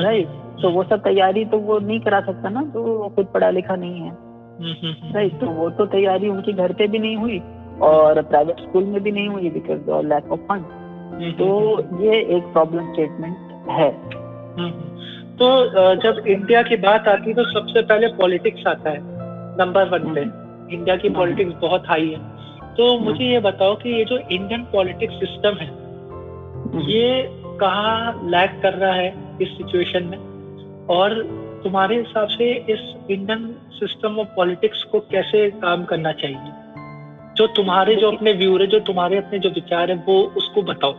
राइट 0.03 0.29
तो 0.63 0.71
वो 0.71 0.83
सब 0.85 1.01
तैयारी 1.03 1.45
तो 1.45 1.59
वो 1.61 1.79
नहीं 1.79 2.01
करा 2.01 2.21
सकता 2.21 2.49
ना 2.49 2.63
तो 2.65 2.83
वो 2.83 3.09
खुद 3.09 3.27
पढ़ा 3.27 3.51
लिखा 3.51 3.77
नहीं 3.77 4.01
है। 4.01 4.11
हम्म, 4.11 4.73
हम्म, 4.73 4.93
हम्म, 4.93 5.15
राइट 5.15 5.41
तो 5.41 5.47
वो 5.47 5.71
तो 5.71 5.87
तैयारी 5.87 6.29
उनके 6.29 6.53
घर 6.53 6.73
पे 6.73 6.87
भी 6.89 6.99
नहीं 6.99 7.17
हुई 7.17 7.39
और 7.83 8.23
प्राइवेट 8.23 8.61
स्कूल 8.61 8.85
में 8.85 9.03
भी 9.03 9.13
नहीं 9.13 9.29
हुई 9.29 9.51
बिकॉज़ 9.51 10.07
लैक 10.07 10.33
ऑफ़ 10.33 10.41
फंड 10.41 10.65
तो 11.39 11.47
ये 12.03 12.21
एक 12.37 12.53
प्रॉब्लम 12.53 12.93
स्टेटमेंट 12.93 13.51
है। 13.71 13.89
हम्म, 13.89 14.63
हम्म। 14.63 14.93
तो 15.37 15.47
जब 15.95 16.27
इंडिया 16.27 16.63
की 16.63 16.77
बात 16.77 17.09
आती 17.09 17.31
है 17.31 17.35
तो 17.35 17.45
सबसे 17.53 17.83
पहले 17.83 18.07
पॉलिटिक्स 18.07 18.67
आता 18.67 18.91
है 18.91 18.99
नंबर 19.59 19.89
वन 19.89 20.15
पे। 20.15 20.21
इंडिया 20.75 20.97
की 20.97 21.09
हम्म। 21.09 21.19
पॉलिटिक्स 21.19 21.53
बहुत 21.61 21.85
हाई 21.89 22.09
है। 22.09 22.33
तो 22.75 22.99
मुझे 22.99 23.25
ये 23.25 23.41
बताओ 23.41 23.75
कि 23.75 23.91
ये 23.91 24.05
जो 24.05 24.19
इंडियन 24.19 24.63
पॉलिटिक्स 24.63 25.15
सिस्टम 25.15 25.55
है 25.55 25.83
ये 26.93 27.29
कहाँ 27.61 28.21
लैग 28.25 28.63
कर 28.63 28.73
रहा 28.73 28.93
है 28.93 29.15
इस 29.43 29.49
सिचुएशन 29.49 30.05
में? 30.05 30.19
और 30.87 31.23
तुम्हारे 31.65 31.97
हिसाब 31.97 32.29
से 32.29 32.53
इस 32.53 32.97
इंडियन 33.11 33.55
सिस्टम 33.73 34.19
ऑफ़ 34.19 34.29
पॉलिटिक्स 34.37 34.83
को 34.83 35.01
कैसे 35.01 35.51
काम 35.51 35.85
करना 35.85 36.13
चाहिए? 36.13 36.39
जो 37.37 37.47
तुम्हारे 37.47 37.95
जो 37.95 38.11
अपने 38.13 38.33
व्यू 38.33 38.59
है 38.59 38.67
जो 38.67 38.81
तुम्हारे 38.81 39.17
अपने 39.17 39.39
जो 39.39 39.49
विचार 39.49 39.91
है 39.91 40.05
वो 40.09 40.23
उसको 40.37 40.63
बताओ। 40.63 40.95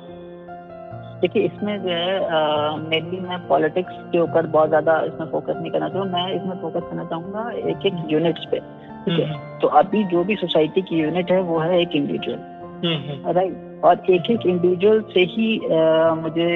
देखिए 1.23 1.43
इसमें 1.45 1.73
जो 1.83 1.89
है 1.89 2.79
मेनली 2.79 3.19
मैं 3.19 3.37
पॉलिटिक्स 3.47 3.97
के 4.11 4.19
ऊपर 4.19 4.47
बहुत 4.55 4.69
ज़्यादा 4.69 4.99
इसमें 5.01 5.27
फोकस 5.27 5.55
नहीं 5.57 5.71
करना 5.71 5.89
चाहूँ 5.89 6.07
मैं 6.11 6.25
इसमें 6.35 6.55
फोकस 6.61 6.87
करना 6.89 7.03
चाहूँगा 7.05 7.49
एक 7.69 7.85
एक 7.85 8.01
यूनिट्स 8.09 8.45
पे 8.51 8.59
ठीक 8.59 9.19
है? 9.19 9.25
हम्म, 9.25 9.59
तो 9.59 9.67
अभी 9.79 10.03
जो 10.05 10.23
भी 10.23 10.35
सोसाइटी 10.35 10.81
की 10.81 10.99
यूनिट 10.99 11.31
है 11.31 11.39
वो 11.43 11.59
है 11.59 11.81
एक 11.81 11.95
इंडिविजुअल 11.95 12.37
हम्म, 12.37 12.95
हम्म, 13.09 13.31
राइट 13.31 13.81
और 13.85 14.01
एक 14.09 14.29
एक 14.31 14.45
इंडिविजुअल 14.47 15.01
से 15.13 15.19
ही 15.31 15.57
अ, 15.59 16.13
मुझे 16.15 16.49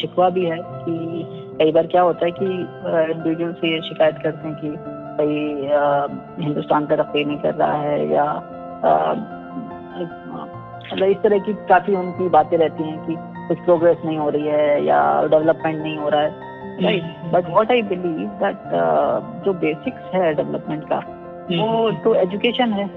शिकवा 0.00 0.28
भी 0.36 0.44
है 0.44 0.58
कि 0.62 1.24
कई 1.58 1.72
बार 1.72 1.86
क्या 1.86 2.02
होता 2.02 2.24
है 2.24 2.30
कि 2.32 2.44
इंडिविजुअल 2.46 3.52
से 3.52 3.72
ये 3.74 3.80
शिकायत 3.88 4.18
करते 4.22 4.48
हैं 4.48 4.56
कि 4.56 4.70
भाई 5.16 6.44
हिंदुस्तान 6.44 6.86
तरक्की 6.86 7.24
नहीं 7.24 7.38
कर 7.38 7.54
रहा 7.54 7.80
है 7.82 8.08
या 8.12 8.24
मतलब 10.92 11.08
इस 11.08 11.16
तरह 11.22 11.38
की 11.38 11.52
काफ़ी 11.68 11.94
उनकी 11.96 12.28
बातें 12.28 12.56
रहती 12.58 12.82
हैं 12.82 12.98
कि 13.06 13.14
कुछ 13.48 13.58
प्रोग्रेस 13.58 13.98
नहीं 14.04 14.18
हो 14.18 14.28
रही 14.30 14.46
है 14.46 14.84
या 14.84 15.00
डेवलपमेंट 15.26 15.82
नहीं 15.82 15.96
हो 15.96 16.08
रहा 16.08 16.20
है। 16.20 16.50
Right 16.82 17.32
but 17.32 17.48
what 17.48 17.70
I 17.70 17.82
believe 17.84 18.28
that 18.42 18.56
जो 19.44 19.52
बेसिक्स 19.60 20.14
है 20.14 20.34
डेवलपमेंट 20.34 20.84
का 20.84 20.98
वो 21.50 21.90
तो 22.04 22.14
एजुकेशन 22.14 22.72
है। 22.72 22.88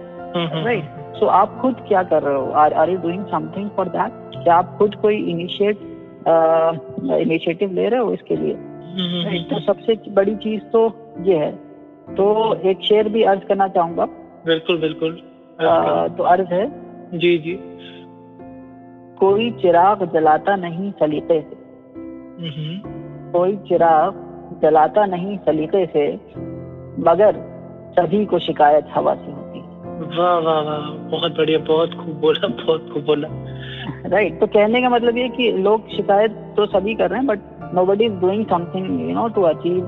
राइट 0.66 0.86
सो 1.16 1.25
आप 1.34 1.58
खुद 1.62 1.75
क्या 1.88 2.04
कर 2.04 2.24
रहे 2.24 2.36
हो? 2.36 2.52
Are 2.54 2.74
are 2.74 2.90
you 2.90 2.98
doing 3.00 3.25
something 3.25 3.70
for 3.75 3.88
that 3.90 4.44
क्या 4.44 4.56
आप 4.56 4.75
खुद 4.78 4.96
कोई 4.96 5.18
इनिशिएट 5.32 5.78
इनिशिएटिव 7.20 7.74
ले 7.74 7.88
रहे 7.90 8.00
हो 8.00 8.12
इसके 8.14 8.36
लिए? 8.36 8.54
तो 9.44 9.60
सबसे 9.62 9.96
बड़ी 10.10 10.36
चीज़ 10.38 10.62
तो 10.74 10.82
ये 11.22 11.38
है। 11.38 11.52
तो 12.10 12.25
एक 12.70 12.82
शेर 12.82 13.10
भी 13.10 13.24
अर्ज़ 13.24 13.44
करना 13.44 13.68
चाहूँगा। 13.68 14.06
बिल्कुल 14.46 14.78
बिल्कुल। 14.80 15.12
तो 16.18 16.24
अर्ज़ 16.25 16.54
है। 16.54 16.66
जी 17.14 17.38
जी। 17.38 17.54
कोई 19.25 19.50
चिराग 19.62 20.03
जलाता 20.13 20.55
नहीं 20.55 20.91
सलीके 21.00 21.39
से। 21.41 21.55
हम्म, 22.41 22.77
कोई 23.32 23.55
चिराग 23.67 24.24
जलाता 24.62 25.05
नहीं 25.05 25.38
सलीके 25.46 25.86
से 25.94 26.12
मगर 27.08 27.44
सभी 27.98 28.25
को 28.25 28.39
शिकायत 28.39 28.88
हवा 28.96 29.13
से 29.15 29.32
होती 29.32 29.60
है। 29.60 29.65
वाह 30.17 30.38
वाह 30.39 30.60
वाह 30.62 30.88
बहुत 31.12 31.38
बढ़िया 31.38 31.60
बहुत 31.67 31.94
खूब 31.96 32.20
बोला 32.22 32.48
बहुत 32.63 32.89
खूब 32.94 33.03
बोला। 33.05 33.27
राइट 34.08 34.39
तो 34.39 34.48
कहने 34.48 34.82
का 34.82 34.89
मतलब 34.89 35.17
ये 35.17 35.27
कि 35.29 35.51
लोग 35.63 35.89
शिकायत 35.89 36.32
तो 36.58 36.65
सभी 36.65 36.96
कर 36.96 37.10
रहे 37.10 37.20
हैं 37.20 37.27
but 37.27 37.74
nobody 37.86 38.05
is 38.05 38.13
doing 38.22 38.46
something 38.46 39.01
you 39.01 39.15
know 39.15 39.27
to 39.36 39.41
achieve 39.41 39.82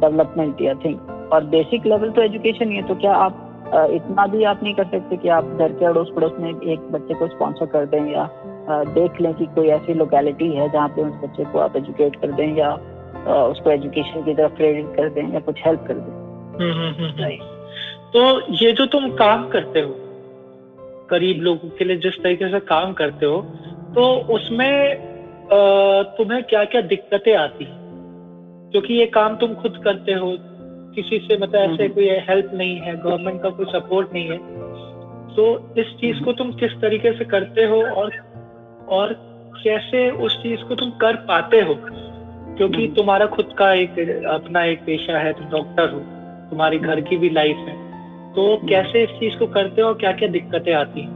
development 0.00 0.60
या 0.62 0.74
थिंग 0.84 1.30
और 1.32 1.44
बेसिक 1.54 1.86
लेवल 1.86 2.10
तो 2.10 2.22
एजुकेशन 2.22 2.70
ही 2.70 2.76
है 2.76 2.82
तो 2.88 2.94
क्या 2.94 3.14
आप 3.26 3.48
इतना 3.74 4.26
भी 4.26 4.44
आप 4.44 4.62
नहीं 4.62 4.74
कर 4.74 4.84
सकते 4.84 5.16
कि 5.16 5.28
आप 5.28 5.44
घर 5.44 5.72
के 5.72 5.84
अड़ोस 5.84 6.10
पड़ोस 6.16 6.32
में 6.38 6.50
एक 6.50 6.80
बच्चे 6.80 7.14
को 7.14 7.28
स्पॉन्सर 7.28 7.66
कर 7.66 7.86
दें 7.86 8.12
या 8.12 8.30
देख 8.84 9.20
लें 9.20 9.34
कि 9.34 9.46
कोई 9.46 9.68
ऐसी 9.68 9.94
लोकेलिटी 9.94 10.52
है 10.52 10.72
जहाँ 10.72 10.88
पे 10.88 11.02
उस 11.02 11.14
बच्चे 11.14 11.44
को 11.44 11.58
आप 11.58 11.76
एजुकेट 11.76 12.16
कर 12.16 12.32
दें 12.32 12.56
या 12.56 12.72
उसको 13.44 13.70
एजुकेशन 13.70 14.22
की 14.22 14.34
तरफ़ 14.34 14.52
प्रेरित 14.52 14.86
कर 14.96 15.08
दें 15.08 15.32
या 15.32 15.40
कुछ 15.40 15.60
हेल्प 15.66 15.84
कर 15.88 15.94
दें। 15.94 16.12
हम्म, 16.52 16.72
हम्म, 16.72 17.04
हम्म, 17.04 17.36
तो 18.12 18.52
ये 18.54 18.72
जो 18.72 18.86
तुम 18.86 19.10
काम 19.10 19.48
करते 19.48 19.80
हो 19.80 19.96
करीब 21.10 21.42
लोगों 21.42 21.68
के 21.68 21.84
लिए 21.84 21.96
जिस 21.96 22.22
तरीके 22.22 22.48
से 22.48 22.60
काम 22.60 22.92
करते 22.92 23.26
हो 23.26 23.40
तो 23.94 24.14
उसमें 24.34 24.96
तुम्हें 26.16 26.44
क्या 26.44 26.64
क्या 26.64 26.80
दिक्कतें 26.80 27.36
आती 27.36 27.66
क्योंकि 28.72 28.94
ये 28.94 29.06
काम 29.06 29.36
तुम 29.36 29.54
खुद 29.54 29.80
करते 29.84 30.12
हो 30.12 30.36
किसी 30.94 31.18
से 31.18 31.36
मतलब 31.36 31.60
ऐसे 31.60 31.82
हम्म। 31.84 31.94
कोई 31.94 32.08
हेल्प 32.28 32.50
नहीं 32.54 32.76
है 32.76 32.96
गवर्नमेंट 32.96 33.42
का 33.42 33.50
कोई 33.50 33.66
सपोर्ट 33.66 34.12
नहीं 34.12 34.28
है। 34.28 34.38
तो 35.34 35.74
इस 35.78 35.86
चीज़ 35.86 36.24
को 36.24 36.32
तुम 36.32 36.52
किस 36.52 36.72
तरीके 36.80 37.12
से 37.12 37.24
करते 37.24 37.64
हो 37.64 37.82
और 37.82 38.10
और 38.88 39.12
कैसे 39.64 40.10
उस 40.10 40.42
चीज़ 40.42 40.60
को 40.60 40.74
तुम 40.74 40.90
कर 40.90 41.16
पाते 41.16 41.60
हो? 41.60 41.74
क्योंकि 42.56 42.84
हम्म। 42.84 42.94
तुम्हारा 42.94 43.26
खुद 43.26 43.54
का 43.58 43.72
एक 43.72 43.98
अपना 44.24 44.64
एक 44.64 44.80
पेशा 44.80 45.18
है 45.18 45.32
तुम 45.32 45.46
डॉक्टर 45.46 45.90
हो 45.90 46.00
तुम्हारी 46.50 46.78
घर 46.78 47.00
की 47.00 47.16
भी 47.16 47.30
लाइफ 47.30 47.56
है। 47.56 47.76
तो 48.32 48.56
हम्म। 48.56 48.68
कैसे 48.68 49.02
इस 49.02 49.10
चीज़ 49.10 49.38
को 49.38 49.46
करते 49.46 49.82
हो 49.82 49.94
क्या 49.94 50.12
क्या 50.12 50.28
दिक्कतें 50.28 50.72
आती 50.74 51.00
हैं? 51.00 51.10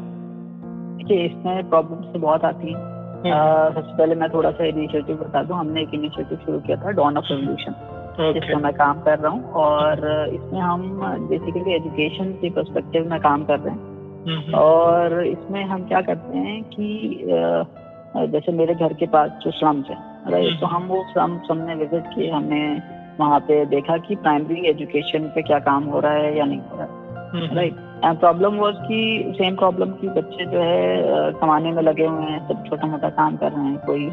देखिए 0.99 1.27
इसमें 1.27 1.69
प्रॉब्लम 1.69 2.13
तो 2.13 2.19
बहुत 2.19 2.45
आती 2.45 2.67
है। 2.67 2.95
सबसे 3.75 3.97
पहले 3.99 4.15
मैं 4.15 4.29
थोड़ा 4.31 4.51
सा 4.51 4.65
इनिशिएटिव 4.65 5.17
बता 5.17 5.43
दूँ। 5.43 5.57
हमने 5.57 5.83
एक 5.83 5.95
इनिशिएटिव 5.95 6.39
शुरू 6.39 6.59
किया 6.61 6.77
था 6.77 6.91
डॉन 6.91 7.17
ऑफ़ 7.17 7.25
रेवोल्यूशन 7.31 7.96
जिसमें 8.21 8.63
मैं 8.63 8.73
काम 8.73 9.01
कर 9.01 9.19
रहा 9.19 9.33
हूँ 9.33 9.53
और 9.63 10.05
इसमें 10.35 10.61
हम 10.61 10.83
बेसिकली 11.29 11.75
एजुकेशन 11.75 12.33
के 12.33 12.51
परस्पेक्टिव 12.51 13.11
में 13.11 13.19
काम 13.21 13.45
कर 13.45 13.59
रहे 13.61 13.75
हैं। 13.75 14.53
और 14.55 15.27
इसमें 15.27 15.65
हम 15.65 15.87
क्या 15.89 16.01
करते 16.01 16.39
हैं 16.39 16.63
कि 16.65 16.89
जैसे 18.33 18.53
मेरे 18.53 18.75
घर 18.75 18.93
के 18.93 19.07
पास 19.07 19.31
जो 19.43 19.51
स्लम्स 19.51 19.91
हैं 19.91 20.31
राइट 20.33 20.61
तो 20.61 20.67
हम 20.67 20.87
वो 20.89 21.05
स्लम्स 21.13 21.51
हमने 21.51 21.75
विज़िट 21.75 22.07
किए 22.15 22.31
हमने 22.31 22.61
वहाँ 23.21 23.41
पे 23.41 23.65
देखा 23.67 23.97
कि 23.99 24.17
प्राइमरी 24.17 24.69
एजुकेशन 24.71 25.29
पे 25.35 25.43
क्या 25.43 25.59
काम 25.59 25.85
हो 25.85 26.01
रहा 26.01 26.13
है 26.13 26.37
या 26.39 26.45
नहीं 26.45 26.61
हो 26.61 26.77
रहा 26.77 26.87
है। 26.87 27.06
राइट 27.35 27.77
एंड 28.05 28.19
प्रॉब्लम 28.19 28.57
वॉज़ 28.57 28.77
कि 28.79 29.33
सेम 29.39 29.57
प्रॉब्लम 29.57 29.91
की 29.91 30.09
बच्चे 30.09 30.47
जो 30.47 30.61
है 30.61 31.33
कमाने 31.33 31.73
में 31.73 31.83
लगे 31.83 32.07
हुए 32.07 32.25
हैं 32.25 32.47
सब 32.49 32.65
छोटा 32.65 32.87
मोटा 32.87 33.09
काम 33.09 33.37
कर 33.37 33.53
रहे 33.53 33.65
हैं 33.65 33.79
कोई 33.87 34.09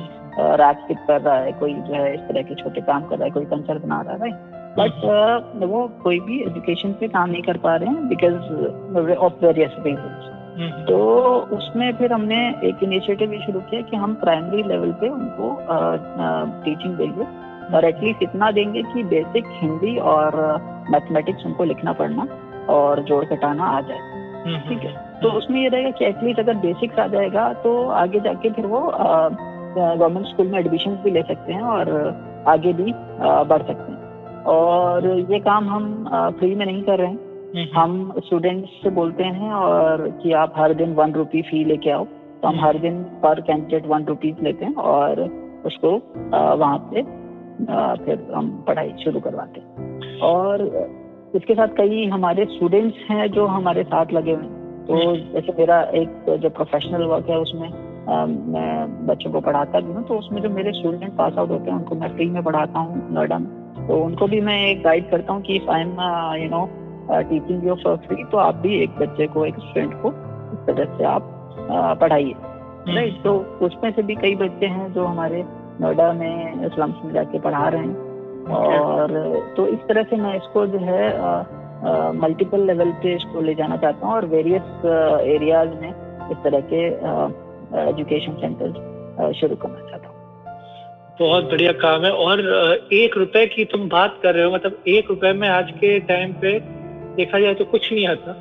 फिट 0.88 0.98
कर 1.08 1.22
रहा 1.22 1.36
है 1.36 1.51
कोई 1.51 1.74
जो 1.74 1.93
है 1.93 2.13
इस 2.13 2.20
तरह 2.20 2.41
के 2.41 2.55
छोटे 2.55 2.82
काम 2.82 3.08
कर 3.08 3.17
रहा 3.17 3.25
है 3.25 3.32
कोई 3.32 3.46
कंसर 3.46 3.79
बना 3.79 4.01
रहा 4.01 4.13
है 4.13 4.20
राइट 4.20 4.62
बट 4.77 5.63
वो 5.63 5.88
कोई 6.03 6.20
भी 6.20 6.41
एजुकेशन 6.41 6.93
पे 6.93 7.08
काम 7.08 7.29
नहीं 7.29 7.41
कर 7.41 7.58
पा 7.58 7.75
रहे 7.75 7.89
हैं 7.89 8.08
बिकॉज़ 8.10 9.15
ऑफ़ 9.17 9.46
वेरियस 9.46 9.75
रीजन 9.79 10.86
तो 10.88 10.98
उसमें 11.51 11.91
फिर 11.93 12.13
हमने 12.13 12.38
एक 12.63 12.84
इनिशिएटिव 12.84 13.29
भी 13.29 13.39
शुरू 13.39 13.60
किया 13.60 13.82
कि 13.82 13.98
हम 13.98 14.13
प्राइमरी 14.15 14.63
लेवल 14.63 14.91
पे 14.91 15.10
उनको 15.10 15.55
टीचिंग 16.65 16.98
देंगे 16.98 17.25
और 17.75 17.86
एटलीस्ट 17.86 18.24
इतना 18.24 18.51
देंगे 18.51 18.82
कि 18.84 19.03
बेसिक 19.03 19.46
हिंदी 19.53 19.98
और 20.08 20.38
मैथमेटिक्स 20.89 21.46
उनको 21.46 21.63
लिखना 21.63 21.93
पढ़ना 21.93 22.27
और 22.70 23.01
जोड़ 23.03 23.24
घटाना 23.25 23.65
आ 23.67 23.82
जाए। 23.82 23.98
हम्म, 23.98 24.55
हम्म, 24.55 24.70
ठीक 24.70 24.79
है? 24.79 24.91
हम्म। 24.91 25.22
तो 25.22 25.29
उसमें 25.29 25.62
ये 25.62 25.67
रहेगा 25.67 25.89
कि 25.89 26.05
एटलीस्ट 26.05 26.39
अगर 26.39 26.55
बेसिक्स 26.58 27.00
आ 27.00 27.08
जाएगा 27.08 27.51
तो 27.53 27.88
आगे 27.89 28.20
जाके 28.20 28.50
फिर 28.50 28.65
वो 28.65 28.79
गवर्नमेंट 29.75 30.25
स्कूल 30.27 30.48
में 30.48 30.60
एडमिशन 30.60 30.96
भी 31.03 31.12
ले 31.12 31.22
सकते 31.22 31.53
हैं 31.53 31.62
और 31.62 31.91
आगे 32.48 32.74
भी 32.74 32.93
बढ़ 33.50 33.62
सकते 33.62 33.91
हैं। 33.91 34.43
और 34.43 35.08
ये 35.32 35.39
काम 35.39 35.70
हम 35.70 36.10
फ्री 36.39 36.55
में 36.55 36.65
नहीं 36.65 36.84
कर 36.84 36.98
रहे 36.98 37.08
हैं। 37.08 37.72
हम 37.74 38.13
स्टूडेंट्स 38.17 38.70
से 38.84 38.89
बोलते 38.89 39.24
हैं 39.24 39.51
और 39.53 40.08
कि 40.24 40.32
आप 40.34 40.53
हर 40.58 40.74
दिन 40.74 40.93
वन 40.93 41.13
रुपी 41.13 41.41
फ़ी 41.41 41.63
लेके 41.65 41.89
आओ। 41.89 42.05
तो 42.41 42.48
हम 42.48 42.60
हर 42.60 42.77
दिन 42.77 43.03
पर 43.24 43.41
कैंडिडेट 43.41 43.88
वन 43.88 44.03
रुपीज़ 44.03 44.41
लेते 44.41 44.65
हैं 44.65 44.75
और 44.75 45.22
उसको 45.65 45.91
वहाँ 46.58 46.77
पे 46.93 47.01
फिर 48.05 48.27
हम 48.36 48.50
पढ़ाई 48.67 48.93
शुरू 49.03 49.20
करवाते 49.20 49.60
हैं। 49.60 50.20
और 50.20 50.63
इसके 51.34 51.54
साथ 51.54 51.68
कई 51.78 52.06
हमारे 52.08 52.46
स्टूडेंट्स 52.46 53.10
हैं 53.10 53.32
जो 53.32 53.46
हमारे 53.48 53.84
साथ 53.86 54.13
लगे 54.13 54.32
हुए 54.32 54.44
हैं। 54.44 54.62
तो 54.86 55.16
जैसे 55.34 55.54
मेरा 55.58 55.80
एक 55.96 56.38
जो 56.42 56.50
प्रोफेशनल 56.52 57.04
वर्क 57.06 57.30
है 57.30 57.38
उसमें 57.40 57.70
आ, 58.04 58.25
मैं 58.25 59.06
बच्चों 59.08 59.32
को 59.32 59.40
पढ़ाता 59.42 59.80
भी 59.80 59.94
हूँ 59.94 60.04
तो 60.08 60.18
उसमें 60.20 60.42
जो 60.42 60.50
मेरे 60.50 60.72
स्टूडेंट 60.72 61.12
पास 61.18 61.38
आउट 61.38 61.50
होते 61.50 61.72
हैं 61.72 61.78
उनको 61.78 61.96
मैं 61.96 62.10
फ्री 62.16 62.30
में 62.30 62.42
पढ़ाता 62.44 62.80
हूँ 62.80 63.13
नोएडा 63.13 63.38
में 63.40 63.48
तो 63.88 64.04
उनको 64.04 64.28
भी 64.28 64.42
मैं 64.42 64.60
एक 64.68 64.84
गाइड 64.84 65.10
करता 65.10 65.34
हूँ 65.34 65.42
कि 65.42 65.56
if 65.56 65.70
I 65.72 65.82
am 65.82 65.92
you 66.44 66.50
know 66.50 66.66
teaching 67.30 67.68
you 67.68 67.75
for 67.84 67.98
free 68.08 68.24
तो 68.24 68.38
आप 68.38 68.56
भी 68.56 68.82
एक 68.84 68.98
बच्चे 69.00 69.28
को 69.28 69.46
एक 69.46 69.60
स्टूडेंट 69.60 69.94
को 70.02 70.10
इस 70.54 70.66
तरह 70.68 70.98
से 70.98 71.04
आप 71.06 71.30
पढ़ाइए। 72.02 72.34
Right 72.88 73.13
hmm. 73.13 73.24
तो 73.24 73.66
उसमें 73.66 73.92
से 73.92 74.04
भी 74.04 74.16
कई 74.16 74.36
बच्चे 74.36 74.66
हैं 74.68 74.92
जो 74.94 75.06
हमारे 75.06 75.44
नोएडा 75.82 76.12
में 76.13 76.70
स्लम्स 76.70 77.06
में 77.06 77.13
जाके 77.13 77.40
पढ़ा 77.40 77.68
रहे 77.68 77.82
हैं। 77.82 78.03
और 78.52 79.12
तो 79.58 79.68
इस 79.68 79.80
तरह 79.80 80.04
से 80.04 80.16
मैं 80.16 80.36
इसको 80.38 80.66
जो 80.68 80.80
है 80.80 81.04
मल्टीपल 82.20 82.66
लेवल 82.68 82.92
पे 83.04 83.16
इसको 83.16 83.42
ले 83.42 83.54
जाना 83.56 83.78
चाहता 83.78 84.08
हूँ 84.08 84.16
और 84.16 84.26
वेरियस 84.26 84.86
एरियाज़ 85.28 85.70
में 85.82 85.90
इस 86.32 86.38
तरह 86.44 86.60
के 86.74 86.82
एजुकेशन 87.90 88.34
सेंटर 88.34 89.34
शुरू 89.34 89.56
करना 89.56 89.90
चाहता 89.90 90.08
हूँ। 90.08 90.16
बहुत 91.20 91.44
बढ़िया 91.44 91.72
काम 91.72 92.06
है। 92.06 92.12
और 92.12 92.40
एक 92.94 93.18
रुपए 93.18 93.46
की 93.46 93.66
तुम 93.66 93.88
बात 93.90 94.20
कर 94.24 94.36
रहे 94.36 94.46
हो 94.46 94.52
मतलब 94.52 94.84
एक 94.88 95.10
रुपए 95.10 95.34
में 95.34 95.48
आज 95.50 95.72
के 95.72 96.00
टाइम 96.00 96.34
पे 96.42 96.60
देखा 97.16 97.40
जाए 97.40 97.54
तो 97.54 97.66
कुछ 97.66 97.92
नहीं 97.94 98.08
आता। 98.08 98.32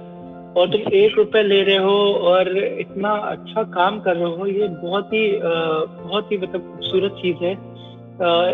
और 0.56 0.68
तुम 0.68 0.92
एक 0.92 1.16
रुपए 1.18 1.42
ले 1.42 1.62
रहे 1.62 1.76
हो 1.76 1.98
और 2.30 2.56
इतना 2.58 3.10
अच्छा 3.10 3.62
काम 3.62 4.00
कर 4.00 4.16
रहे 4.16 4.36
हो 4.36 4.46
ये 4.46 4.68
बहुत 4.68 5.12
ही 5.12 5.24
बहुत 5.42 6.32
ही 6.32 6.38
मतलब 6.38 6.60
खूबसूरत 6.62 7.12
चीज़ 7.12 7.44
है। 7.44 7.54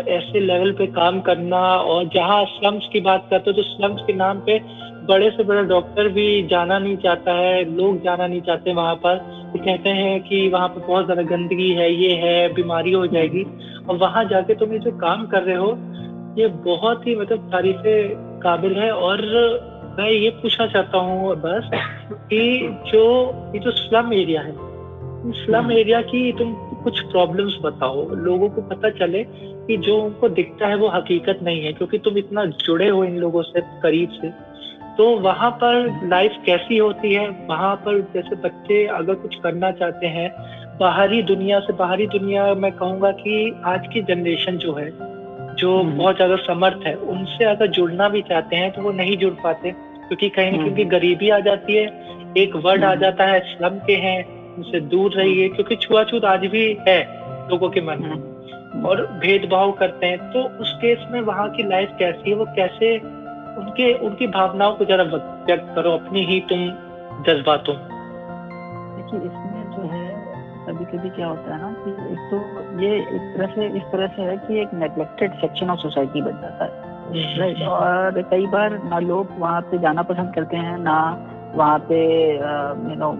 ऐसे 0.09 0.39
लेवल 0.39 0.71
पे 0.71 0.85
काम 0.93 1.19
करना 1.21 1.59
और 1.59 2.05
जहाँ 2.13 2.43
स्लम्स 2.47 2.87
की 2.93 2.99
बात 3.01 3.27
करते 3.29 3.49
हो 3.49 3.55
तो 3.57 3.63
स्लम्स 3.63 4.01
के 4.07 4.13
नाम 4.13 4.39
पे 4.39 4.59
बड़े 5.07 5.29
से 5.31 5.43
बड़ा 5.43 5.61
डॉक्टर 5.61 6.07
भी 6.07 6.27
जाना 6.47 6.77
नहीं 6.79 6.97
चाहता 6.97 7.33
है 7.33 7.63
लोग 7.75 8.01
जाना 8.03 8.27
नहीं 8.27 8.41
चाहते 8.41 8.73
वहाँ 8.73 8.95
पर। 8.95 9.17
कहते 9.57 9.89
हैं 9.89 10.19
कि 10.23 10.47
वहाँ 10.49 10.67
पर 10.67 10.85
बहुत 10.87 11.05
ज़्यादा 11.05 11.21
गंदगी 11.29 11.69
है 11.73 11.91
ये 11.93 12.13
है 12.15 12.53
बीमारी 12.53 12.91
हो 12.91 13.05
जाएगी। 13.07 13.43
और 13.89 13.97
वहाँ 13.97 14.23
जाके 14.25 14.55
तुम 14.55 14.73
ये 14.73 14.79
जो 14.79 14.91
काम 14.97 15.25
कर 15.27 15.43
रहे 15.43 15.55
हो 15.55 15.69
ये 16.37 16.47
बहुत 16.65 17.07
ही 17.07 17.15
मतलब 17.15 17.49
तारीफ़ 17.51 17.83
काबिल 18.43 18.75
है। 18.75 18.91
और 18.91 19.21
मैं 19.99 20.09
ये 20.09 20.29
पूछना 20.41 20.67
चाहता 20.67 20.97
हूँ 20.97 21.35
बस 21.35 21.69
कि 21.73 22.41
जो 22.87 23.03
ये 23.55 23.59
जो 23.59 23.71
स्लम 23.73 24.13
एरिया 24.13 24.41
है 24.41 24.53
स्लम 25.35 25.71
एरिया 25.71 26.01
की 26.01 26.31
तुम 26.33 26.53
कुछ 26.83 26.99
प्रॉब्लम्स 27.01 27.57
बताओ। 27.61 28.07
लोगों 28.17 28.49
को 28.49 28.61
पता 28.61 28.89
चले 28.89 29.23
कि 29.69 29.75
जो 29.79 29.95
उनको 29.97 30.27
दिखता 30.31 30.67
है 30.67 30.75
वो 30.75 30.87
हकीकत 30.89 31.39
नहीं 31.43 31.63
है 31.63 31.71
क्योंकि 31.73 31.97
तुम 31.99 32.17
इतना 32.17 32.45
जुड़े 32.59 32.87
हो 32.87 33.03
इन 33.03 33.17
लोगों 33.17 33.41
से 33.41 33.61
करीब 33.81 34.11
से 34.11 34.29
तो 34.97 35.05
वहाँ 35.19 35.49
पर 35.59 36.07
लाइफ 36.07 36.37
कैसी 36.45 36.77
होती 36.77 37.13
है 37.13 37.27
वहाँ 37.47 37.75
पर 37.83 37.99
जैसे 38.13 38.35
बच्चे 38.41 38.85
अगर 38.93 39.15
कुछ 39.17 39.35
करना 39.35 39.71
चाहते 39.73 40.07
हैं 40.07 40.29
बाहरी 40.79 41.21
दुनिया 41.23 41.59
से 41.59 41.73
बाहरी 41.73 42.07
दुनिया 42.07 42.53
मैं 42.55 42.71
कहूँगा 42.71 43.11
कि 43.11 43.35
आज 43.65 43.87
की 43.93 44.01
जनरेशन 44.03 44.57
जो 44.57 44.73
है 44.73 44.89
जो 45.55 45.77
हम्म। 45.77 45.97
बहुत 45.97 46.15
ज़्यादा 46.15 46.35
समर्थ 46.43 46.87
है 46.87 46.95
उनसे 47.09 47.45
अगर 47.45 47.67
जुड़ना 47.71 48.09
भी 48.09 48.21
चाहते 48.21 48.55
हैं 48.55 48.71
तो 48.71 48.81
वो 48.81 48.91
नहीं 48.93 49.17
जुड़ 49.17 49.33
पाते 49.43 49.71
क्योंकि 49.71 50.29
कहीं 50.29 50.51
ना 50.51 50.57
हम्म। 50.57 50.65
क्योंकि 50.65 50.85
गरीबी 50.87 51.29
आ 51.29 51.39
जाती 51.41 51.75
है 51.75 51.85
एक 52.37 52.55
वर्ड 52.57 52.83
आ 52.83 52.89
हम्म। 52.89 53.01
जाता 53.01 53.25
है 53.25 53.39
स्लम 53.47 53.77
के 53.87 53.95
हैं 53.99 54.17
उनसे 54.55 54.79
दूर 54.87 55.13
रहिए 55.13 55.47
क्योंकि 55.49 55.75
छुआछूत 55.77 56.25
आज 56.25 56.45
भी 56.47 56.65
है 56.87 56.99
लोगों 57.49 57.69
के 57.69 57.81
मन 57.81 58.03
में 58.03 58.28
और 58.83 59.05
भेदभाव 59.19 59.71
करते 59.71 60.07
हैं 60.07 60.31
तो 60.31 60.43
उस 60.59 60.73
केस 60.81 61.05
में 61.11 61.19
वहाँ 61.23 61.49
की 61.49 61.63
लाइफ 61.63 61.95
कैसी 61.99 62.29
है 62.29 62.35
वो 62.35 62.45
कैसे 62.55 62.97
उनके 63.59 63.93
उनकी 63.99 64.27
भावनाओं 64.29 64.75
को 64.75 64.85
जरा 64.85 65.03
व्यक्त 65.03 65.73
करो 65.75 65.91
अपनी 65.93 66.25
ही 66.25 66.39
तुम 66.49 66.65
जज्बातों 67.23 67.75
देखिए 68.95 69.19
इसमें 69.21 69.63
जो 69.71 69.87
है 69.89 70.07
कभी 70.67 70.85
कभी 70.87 71.09
क्या 71.09 71.27
होता 71.27 71.55
है 71.55 71.61
ना 71.61 71.71
कि 71.77 71.91
एक 72.09 72.29
तो 72.29 72.81
ये 72.81 72.95
एक 72.97 73.33
तरह 73.33 73.55
से 73.55 73.67
इस 73.77 73.89
तरह 73.91 74.07
से 74.15 74.21
है 74.21 74.37
कि 74.37 74.61
एक 74.61 74.73
नेग्लेक्टेड 74.75 75.33
सेक्शन 75.41 75.69
ऑफ़ 75.69 75.79
सोसाइटी 75.79 76.21
बन 76.21 76.39
जाता 76.41 76.65
है 76.65 76.87
राइट 77.39 77.57
हम्म। 77.57 77.67
और 77.67 78.21
कई 78.31 78.45
बार 78.47 78.77
ना 78.83 78.99
लोग 79.01 79.33
वहाँ 79.39 79.61
पे 79.61 79.77
जाना 79.77 80.01
पसंद 80.05 80.33
करते 80.35 80.57
हैं 80.59 80.77
ना 80.79 80.99
वहाँ 81.55 81.79
पे 81.89 81.99
यू 82.31 82.95
नो 82.95 83.11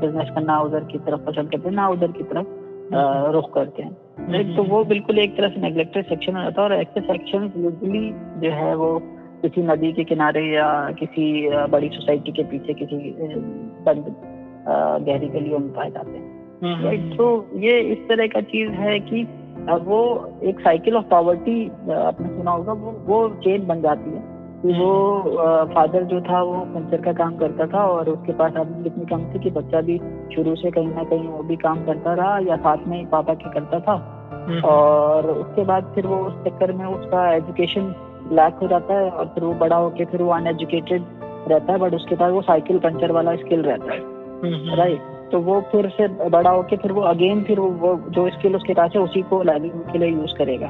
बिज़नेस 0.00 0.30
करना 0.34 0.60
उधर 0.60 0.84
की 0.84 0.98
तरफ़ 1.00 1.20
पसंद 1.26 1.50
करते 1.50 1.68
हैं 1.68 1.74
ना 1.74 1.88
उधर 1.88 2.12
की 2.12 2.22
तरफ़ 2.24 2.46
हम्म। 2.94 3.32
रुख 3.32 3.52
करते 3.54 3.82
हैं 3.82 3.96
हम्म। 4.18 4.56
तो 4.56 4.62
वो 4.64 4.84
बिल्कुल 4.84 5.18
एक 5.18 5.36
तरह 5.36 5.48
से 5.48 5.60
नेग्लेक्टेड 5.60 6.06
सेक्शन 6.06 6.36
हो 6.36 6.42
जाता 6.42 6.62
है 6.62 6.68
और 6.68 6.74
ऐसे 6.74 7.00
सेक्शन 7.02 7.52
यूजली 7.56 8.08
जो 8.40 8.50
है 8.52 8.74
वो 8.76 8.98
किसी 9.42 9.62
नदी 9.62 9.92
के 9.92 10.04
किनारे 10.04 10.42
या 10.46 10.68
किसी 10.98 11.26
बड़ी 11.70 11.88
सोसाइटी 11.88 12.32
के 12.32 12.44
पीछे 12.44 12.74
किसी 12.74 13.14
बंद 13.86 14.14
गहरी 14.68 15.28
गलियों 15.28 15.58
में 15.58 15.72
पाए 15.72 15.90
जाते 15.90 16.10
हैं 16.10 16.82
राइट 16.84 17.16
तो 17.16 17.28
ये 17.58 17.78
इस 17.92 17.98
तरह 18.08 18.26
का 18.26 18.40
चीज़ 18.46 18.70
है 18.78 18.98
कि 19.00 19.22
वो 19.84 20.00
एक 20.44 20.60
साइकिल 20.60 20.96
ऑफ़ 20.96 21.04
पॉवर्टी 21.04 21.64
आपने 21.92 22.28
सुना 22.28 22.50
होगा 22.50 22.72
वो 22.74 22.92
वो 23.06 23.28
चेन 23.44 23.66
बन 23.66 23.80
जाती 23.82 24.10
है 24.10 24.37
वो 24.64 25.18
फादर 25.64 26.02
जो 26.02 26.20
था 26.20 26.42
वो 26.42 26.54
पंचर 26.54 27.00
का 27.00 27.12
काम 27.12 27.36
करता 27.36 27.66
था 27.66 27.84
और 27.84 28.08
उसके 28.08 28.32
पास 28.32 28.56
आदमी 28.56 28.86
इतनी 28.86 29.04
कम 29.04 29.24
थी 29.24 29.38
कि 29.38 29.50
बच्चा 29.50 29.80
भी 29.80 30.00
शुरू 30.34 30.54
से 30.54 30.70
कहीं 30.70 30.88
ना 30.88 31.04
कहीं 31.04 31.28
वो 31.28 31.42
भी 31.42 31.56
काम 31.56 31.84
करता 31.84 32.14
रहा 32.14 32.38
या 32.38 32.56
साथ 32.56 32.76
में 32.86 32.98
ही 32.98 33.06
पापा 33.06 33.34
के 33.34 33.50
करता 33.50 33.80
था। 33.80 34.14
हम्म। 34.48 34.64
और 34.64 35.26
उसके 35.26 35.64
बाद 35.64 35.92
फिर 35.94 36.06
वो 36.06 36.16
उस 36.16 36.34
चक्कर 36.44 36.72
में 36.72 36.86
उसका 36.86 37.34
एजुकेशन 37.34 37.94
लैक 38.32 38.54
हो 38.54 38.68
जाता 38.68 38.94
है 38.94 39.10
और 39.10 39.26
फिर 39.26 39.44
वो 39.44 39.54
बड़ा 39.54 39.76
होके 39.76 40.04
फिर 40.04 40.22
वो 40.22 40.30
अनएजुकेटेड 40.30 41.02
रहता 41.48 41.72
है 41.72 41.78
बट 41.78 41.94
उसके 41.94 42.16
पास 42.16 42.32
वो 42.32 42.42
साइकिल 42.42 42.78
पंचर 42.78 43.12
वाला 43.12 43.36
स्किल 43.36 43.62
रहता 43.62 43.92
है। 43.92 44.00
राइट। 44.76 45.00
तो 45.32 45.40
वो 45.40 45.60
फिर 45.60 45.88
से 45.88 46.28
बड़ा 46.28 46.50
होके 46.50 46.76
फिर 46.76 46.92
वो 46.92 47.00
अगेन 47.00 47.42
फिर 47.42 47.60
वो 47.60 48.00
जो 48.08 48.30
स्किल 48.30 48.56
उसके 48.56 48.74
पास 48.74 48.90
है 48.96 49.00
उसी 49.00 49.22
को 49.22 49.42
लाइवलीहुड 49.42 49.92
के 49.92 49.98
लिए 49.98 50.08
यूज़ 50.08 50.34
करेगा। 50.34 50.66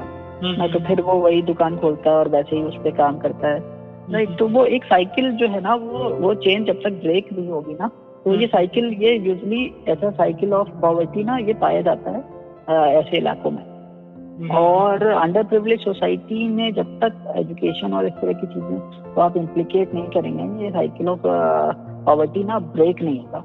तो 0.67 0.79
फिर 0.87 1.01
वो 1.03 1.13
वही 1.13 1.43
दुकान 1.43 1.77
खोलता 1.77 2.11
है 2.11 2.17
और 2.17 2.29
वैसे 2.29 2.57
ही 2.57 2.63
उस 2.63 2.77
पर 2.77 2.91
काम 2.91 3.19
करता 3.19 3.49
है। 3.49 3.78
राइट 4.13 4.37
तो 4.39 4.49
वो 4.49 4.65
एक 4.67 4.85
साइकिल 4.85 5.31
जो 5.37 5.49
है 5.49 5.61
ना 5.61 5.75
वो 5.77 6.09
वो 6.21 6.35
चेन 6.45 6.65
जब 6.65 6.81
तक 6.83 6.93
ब्रेक 7.03 7.33
नहीं 7.33 7.49
होगी 7.49 7.75
ना 7.81 7.89
तो 8.25 8.35
ये 8.35 8.47
साइकिल 8.47 8.85
हम्म। 8.85 9.03
ये 9.03 9.17
यूजली 9.19 9.65
ऐसा 9.89 10.11
साइकिल 10.13 10.53
ऑफ़ 10.55 10.69
पॉवर्टी 10.81 11.25
ना 11.25 11.37
ये 11.39 11.55
पाया 11.61 11.81
जाता 11.83 12.11
है 12.11 12.21
ऐसे 12.95 13.17
इलाकों 13.17 13.51
में। 13.51 13.63
हम्म। 14.39 14.51
और 14.53 15.07
अंडर 15.07 15.45
प्रिवलेज 15.45 15.81
सोसाइटी 15.81 16.49
में 16.49 16.73
जब 16.75 16.99
तक 17.01 17.33
एजुकेशन 17.37 17.95
और 17.95 18.07
इस 18.07 18.13
तरह 18.13 18.33
की 18.33 18.47
चीज़ें 18.47 18.79
तो 19.15 19.21
आप 19.21 19.37
इम्प्लीकेट 19.37 19.95
नहीं 19.95 20.09
करेंगे 20.11 20.65
ये 20.65 20.71
साइकिल 20.71 21.09
ऑफ़ 21.09 21.23
पॉवर्टी 22.07 22.45
ना 22.45 22.59
ब्रेक 22.75 23.03
नहीं 23.03 23.21
होगा। 23.21 23.41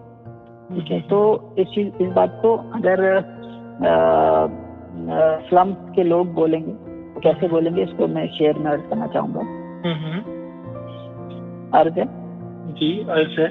ठीक 0.70 0.92
है 0.92 1.00
तो 1.10 1.20
इस 1.60 1.68
चीज़ 1.68 2.04
इस 2.04 2.10
बात 2.14 2.40
को 2.42 2.56
अगर 2.76 3.00
स्लम 5.50 5.74
के 5.96 6.04
लोग 6.04 6.34
बोलेंगे 6.34 6.72
तो 7.14 7.20
कैसे 7.22 7.48
बोलेंगे 7.48 7.84
इसको 7.84 8.08
मैं 8.10 8.28
शेयर 8.38 8.58
में 8.58 8.72
करना 8.80 9.08
चाहूँगा। 9.08 9.42
हम्म, 9.86 10.22
अर्ज़ 11.74 12.00
है? 12.00 12.06
जी 12.74 13.00
अर्ज़ 13.10 13.40
है। 13.42 13.48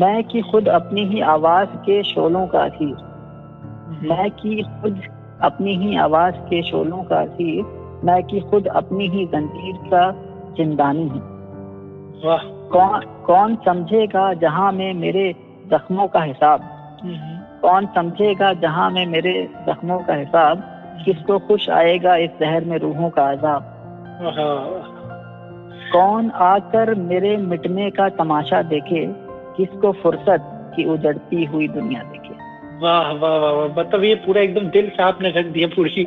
मैं 0.00 0.24
की 0.24 0.40
खुद 0.40 0.68
अपनी 0.68 1.04
ही 1.04 1.20
आवाज़ 1.20 1.68
के 1.68 2.02
शोलों 2.02 2.46
का 2.46 2.58
असीर 2.58 4.08
मैं 4.08 4.30
की 4.30 4.62
खुद 4.62 5.00
अपनी 5.42 5.76
ही 5.76 5.96
आवाज़ 5.96 6.34
के 6.34 6.62
शोलों 6.62 7.02
का 7.04 7.16
असीर 7.16 7.64
मैं 8.04 8.22
की 8.22 8.40
खुद 8.40 8.66
अपनी 8.66 9.08
ही 9.08 9.26
जंजीर 9.26 9.74
का 9.74 10.10
जिंदानी 10.56 11.08
हूँ। 11.08 11.20
कौन 12.70 13.00
कौन 13.26 13.56
समझेगा 13.56 14.32
जहाँ 14.34 14.72
में 14.72 14.94
मेरे 14.94 15.34
जख्मों 15.72 16.08
का 16.08 16.22
हिसाब? 16.22 16.60
कौन 17.62 17.86
समझेगा 17.86 18.52
जहाँ 18.52 18.90
में 18.90 19.06
मेरे 19.06 19.32
जख्मों 19.68 19.98
का 19.98 20.14
हिसाब? 20.14 20.62
किसको 21.04 21.38
खुश 21.38 21.70
आएगा 21.70 22.16
इस 22.16 22.30
जहर 22.40 22.64
में 22.64 22.78
रूहों 22.78 23.10
का 23.10 23.22
आजाब 23.22 23.76
कौन 25.92 26.30
आकर 26.42 26.94
मेरे 26.96 27.36
मिटने 27.36 27.90
का 27.90 28.08
तमाशा 28.16 28.62
देखे, 28.64 29.06
किसको 29.56 29.92
फुर्सत 30.02 30.46
की 30.76 30.84
उजड़ती 30.84 31.44
हुई 31.44 31.68
दुनिया 31.68 32.02
देखे? 32.02 32.34
वाह 32.82 33.10
वाह 33.12 33.36
वाह 33.36 33.52
वाह 33.52 33.66
मतलब 33.78 34.04
ये 34.04 34.14
पूरा 34.26 34.42
एकदम 34.42 34.68
दिल 34.70 34.88
से 34.88 35.02
आपने 35.02 35.30
रख 35.30 35.46
दिया 35.46 35.68
पूरी। 35.68 36.06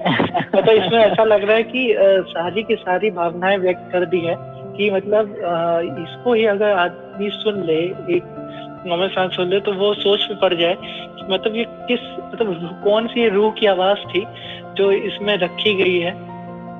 मतलब 0.55 0.69
इसमें 0.69 0.99
ऐसा 0.99 1.23
लग 1.23 1.43
रहा 1.43 1.55
है 1.55 1.63
कि 1.63 1.95
सारी 2.29 2.63
की 2.63 2.75
सारी 2.75 3.09
भावनाएँ 3.11 3.57
व्यक्त 3.57 3.89
कर 3.91 4.05
दी 4.05 4.19
है 4.19 4.35
कि 4.77 4.89
मतलब 4.91 5.35
इसको 5.99 6.33
ही 6.33 6.45
अगर 6.45 6.71
आदमी 6.77 7.29
सुन 7.29 7.63
ले, 7.63 7.79
एक 8.15 8.23
नॉर्मल 8.87 9.07
सांस 9.07 9.35
सुन 9.35 9.47
ले 9.47 9.59
तो 9.59 9.73
वो 9.73 9.93
सोच 9.95 10.27
में 10.29 10.39
पड़ 10.39 10.53
जाए 10.53 10.77
मतलब 11.29 11.55
ये 11.55 11.65
किस 11.87 11.99
मतलब 12.23 12.81
कौन 12.83 13.07
सी 13.07 13.27
रूह 13.29 13.51
की 13.51 13.65
आवाज़ 13.67 13.99
थी 14.07 14.25
जो 14.77 14.91
इसमें 14.91 15.37
रखी 15.37 15.73
गई 15.75 15.99
है। 15.99 16.11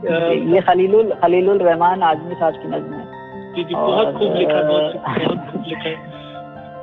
ये 0.04 0.62
खलीलुल 0.62 1.12
खलीलुल 1.12 1.58
रहमान 1.58 2.02
आदमी 2.04 2.36
साहब 2.36 2.54
की 2.54 2.68
नज्म 2.68 2.94
है 2.94 3.54
जी 3.56 3.64
जी 3.64 3.76
बहुत 3.76 4.14
खूब 4.14 4.36
लिखा 4.36 4.62
बहुत 4.62 4.96
बहुत 4.96 5.52
खूब 5.52 5.64
लिखा 5.68 5.90
है। 5.90 6.12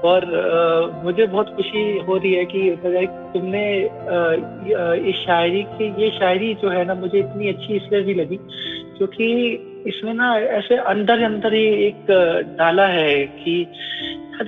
और 0.05 0.25
आ, 0.25 1.02
मुझे 1.04 1.26
बहुत 1.26 1.49
खुशी 1.56 1.99
हो 1.99 2.17
रही 2.17 2.33
है 2.35 2.45
कि 2.45 2.78
तुमने 3.35 3.65
इस 5.11 5.17
शायरी 5.17 5.63
की 5.63 6.02
ये 6.02 6.11
शायरी 6.11 6.54
जो 6.54 6.69
है 6.69 6.85
ना 6.85 6.95
मुझे 6.95 7.19
इतनी 7.19 7.49
अच्छी 7.49 7.75
इसलिए 7.75 8.02
भी 8.02 8.15
लगी 8.15 8.37
क्योंकि 8.99 9.26
इसमें 9.87 10.15
ना 10.15 10.37
ऐसे 10.39 10.76
अंदर 10.76 11.23
अंदर 11.23 11.54
ही 11.54 11.67
एक 11.87 12.06
डाला 12.59 12.87
है 12.87 13.25
कि 13.25 13.61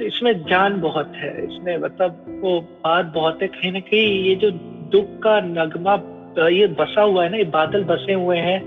इसमें 0.02 0.32
जान 0.44 0.80
बहुत 0.80 1.12
है 1.16 1.44
इसमें 1.44 1.76
मतलब 1.78 2.40
वो 2.42 2.60
बात 2.60 3.12
बहुत 3.14 3.42
है 3.42 3.48
कहीं 3.48 3.72
ना 3.72 3.80
कहीं 3.80 4.24
ये 4.24 4.34
जो 4.34 4.50
दुख 4.94 5.04
का 5.04 5.40
नगमा 5.40 5.96
ये 6.38 6.66
बसा 6.78 7.02
हुआ 7.02 7.24
है 7.24 7.30
ना, 7.30 7.36
ये 7.36 7.44
बादल 7.52 7.84
बसे 7.84 8.12
हुए 8.14 8.38
हैं 8.38 8.60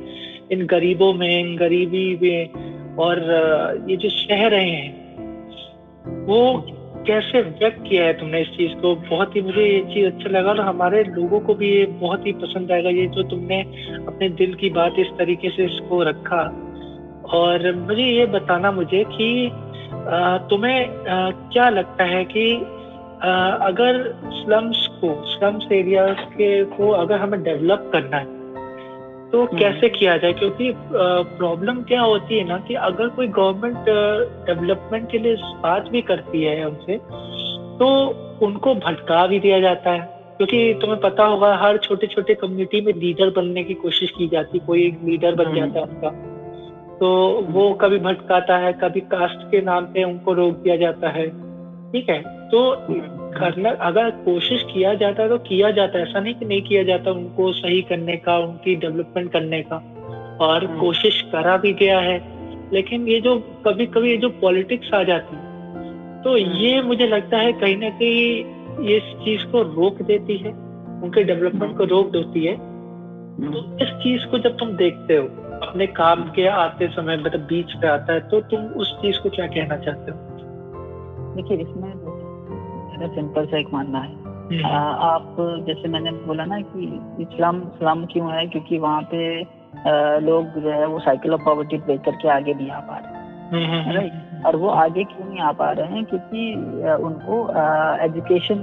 इन 0.51 0.65
गरीबों 0.67 1.13
में, 1.13 1.39
इन 1.39 1.55
गरीबी 1.57 2.17
में 2.21 2.95
और 2.95 3.19
ये 3.89 3.95
जो 3.97 4.09
शहर 4.09 4.51
रहे 4.51 4.69
हैं, 4.69 6.25
वो 6.25 6.41
कैसे 7.07 7.41
व्यक्त 7.41 7.83
किया 7.87 8.05
है 8.05 8.13
तुमने 8.19 8.41
इस 8.41 8.47
चीज़ 8.49 8.73
को? 8.81 8.95
बहुत 9.09 9.35
ही 9.35 9.41
मुझे 9.41 9.63
ये 9.63 9.79
चीज़ 9.93 10.05
अच्छा 10.05 10.29
लगा 10.29 10.49
और 10.49 10.59
हमारे 10.59 11.03
लोगों 11.05 11.39
को 11.39 11.53
भी 11.53 11.69
ये 11.69 11.85
बहुत 11.99 12.25
ही 12.27 12.31
पसंद 12.43 12.71
आएगा, 12.71 12.89
ये 12.89 13.07
जो 13.07 13.23
तुमने 13.29 13.61
अपने 14.07 14.29
दिल 14.39 14.53
की 14.53 14.69
बात 14.69 14.95
इस 14.99 15.07
तरीके 15.17 15.49
से 15.49 15.65
इसको 15.65 16.01
रखा। 16.03 16.41
और 17.33 17.71
मुझे 17.77 18.03
ये 18.03 18.25
बताना 18.25 18.71
मुझे 18.71 19.03
कि 19.11 19.51
तुम्हें 20.49 20.87
क्या 21.51 21.69
लगता 21.69 22.03
है 22.03 22.23
कि 22.25 22.45
अगर 23.21 24.15
स्लम्स 24.25 24.87
को 24.87 25.25
स्लम्स 25.25 25.71
एरिया 25.71 26.07
के 26.07 26.63
को 26.65 26.89
अगर 26.89 27.17
हमें 27.17 27.43
डेवलप 27.43 27.89
करना 27.93 28.17
है 28.17 28.25
तो 29.31 29.43
हम्म। 29.43 29.57
कैसे 29.57 29.89
किया 29.89 30.17
जाए? 30.17 30.33
क्योंकि 30.33 30.73
प्रॉब्लम 30.75 31.81
क्या 31.81 32.01
होती 32.01 32.37
है 32.37 32.47
ना 32.47 32.57
कि 32.57 32.73
अगर 32.73 33.07
कोई 33.07 33.27
गवर्नमेंट 33.27 33.77
डेवलपमेंट 34.45 35.11
के 35.11 35.17
लिए 35.17 35.35
बात 35.63 35.87
भी 35.87 36.01
करती 36.01 36.43
है 36.43 36.61
हमसे 36.63 36.97
तो 37.79 37.87
उनको 38.45 38.75
भटका 38.75 39.27
भी 39.27 39.39
दिया 39.39 39.59
जाता 39.59 39.91
है। 39.91 39.99
क्योंकि 40.37 40.77
तुम्हें 40.81 40.99
पता 40.99 41.23
होगा 41.23 41.55
हर 41.55 41.77
छोटे 41.77 42.07
छोटे 42.07 42.33
कम्युनिटी 42.33 42.81
में 42.81 42.93
लीडर 42.93 43.29
बनने 43.29 43.63
की 43.63 43.73
कोशिश 43.73 44.11
की 44.17 44.27
जाती 44.27 44.59
कोई 44.59 44.87
एक 44.87 44.99
लीडर 45.03 45.35
बन 45.35 45.45
हम्म। 45.45 45.55
जाता 45.55 45.79
है 45.79 45.85
उनका। 45.85 46.09
तो 46.97 47.41
वो 47.49 47.73
कभी 47.73 47.99
भटकाता 47.99 48.57
है 48.57 48.73
कभी 48.73 48.99
कास्ट 48.99 49.51
के 49.51 49.61
नाम 49.61 49.85
पे 49.85 50.03
उनको 50.03 50.33
रोक 50.33 50.53
दिया 50.53 50.75
जाता 50.75 51.09
है। 51.09 51.44
ठीक 51.91 52.09
है? 52.09 52.47
तो 52.49 52.75
करना 53.39 53.69
अगर 53.69 54.09
कोशिश 54.09 54.63
किया 54.73 54.93
जाता 54.93 55.23
है 55.23 55.29
तो 55.29 55.37
किया 55.37 55.71
जाता 55.71 55.97
है। 55.97 56.03
ऐसा 56.03 56.19
नहीं 56.19 56.33
कि 56.33 56.45
नहीं 56.45 56.61
किया 56.61 56.83
जाता 56.83 57.11
उनको 57.11 57.51
सही 57.51 57.81
करने 57.81 58.17
का 58.17 58.37
उनकी 58.37 58.75
डेवलपमेंट 58.75 59.31
करने 59.31 59.61
का। 59.61 59.75
और 60.41 60.65
हम्म। 60.65 60.79
कोशिश 60.79 61.21
करा 61.21 61.57
भी 61.57 61.73
गया 61.73 61.99
है। 61.99 62.35
लेकिन 62.73 63.07
ये 63.07 63.21
जो 63.21 63.39
कभी 63.39 63.85
कभी 63.85 64.11
ये 64.11 64.17
जो 64.17 64.29
पॉलिटिक्स 64.29 64.93
आ 64.93 65.03
जाती 65.03 65.35
है 65.35 65.45
तो 66.23 66.29
हम्म। 66.29 66.57
ये 66.57 66.81
मुझे 66.81 67.07
लगता 67.07 67.37
है 67.37 67.53
कहीं 67.53 67.77
ना 67.77 67.89
कहीं 67.89 68.45
ये 68.85 68.97
इस 68.97 69.03
चीज़ 69.03 69.51
को 69.51 69.61
रोक 69.61 70.01
देती 70.01 70.37
है। 70.37 70.49
उनके 71.03 71.23
डेवलपमेंट 71.23 71.77
को 71.77 71.83
रोक 71.83 72.11
देती 72.11 72.45
है। 72.45 72.55
तो 73.35 73.83
इस 73.83 73.89
चीज़ 73.89 74.25
को 74.25 74.39
जब 74.39 74.57
तुम 74.57 74.69
देखते 74.69 75.15
हो 75.15 75.25
अपने 75.67 75.87
काम 75.87 76.21
के 76.23 76.47
आते 76.47 76.87
समय 76.87 77.17
मतलब 77.17 77.39
बीच 77.39 77.73
पे 77.73 77.87
आता 77.87 78.13
है 78.13 78.19
तो 78.19 78.41
तुम 78.41 78.59
उस 78.59 78.97
चीज़ 79.01 79.19
को 79.19 79.29
क्या 79.29 79.47
कहना 79.47 79.77
चाहते 79.77 80.11
हो? 80.11 80.34
देखिए 81.35 81.57
इसमें 81.57 81.93
मेरा 82.91 83.13
सिंपल 83.15 83.45
सा 83.45 83.57
एक 83.57 83.73
मानना 83.73 83.99
है। 83.99 84.13
हम्म। 84.15 84.65
आ, 84.65 84.79
आप 85.13 85.35
जैसे 85.39 85.87
मैंने 85.87 86.11
बोला 86.11 86.45
ना 86.45 86.59
कि 86.61 86.83
इस्लाम 87.21 87.61
इस्लाम 87.61 88.05
क्यों 88.05 88.31
है? 88.31 88.47
क्योंकि 88.47 88.77
वहाँ 88.77 89.01
पे 89.01 89.41
आ, 89.41 90.17
लोग 90.17 90.47
जो 90.47 90.69
है 90.69 90.85
वो 90.87 90.99
साइकिल 90.99 91.33
ऑफ़ 91.33 91.41
पॉवर्टी 91.45 91.77
ब्रेक 91.77 92.01
करके 92.01 92.29
आगे 92.29 92.53
नहीं 92.53 92.69
आ 92.69 92.79
पा 92.79 92.97
रहे। 92.97 93.15
हैं 93.63 93.93
राइट 93.93 94.11
हम्म, 94.11 94.35
हम्म, 94.35 94.45
और 94.45 94.55
वो 94.55 94.69
आगे 94.69 95.03
क्यों 95.03 95.29
नहीं 95.29 95.39
आ 95.39 95.51
पा 95.51 95.71
रहे 95.71 95.87
हैं? 95.87 96.05
क्योंकि 96.05 96.55
उनको 97.03 97.49
एजुकेशन 98.03 98.55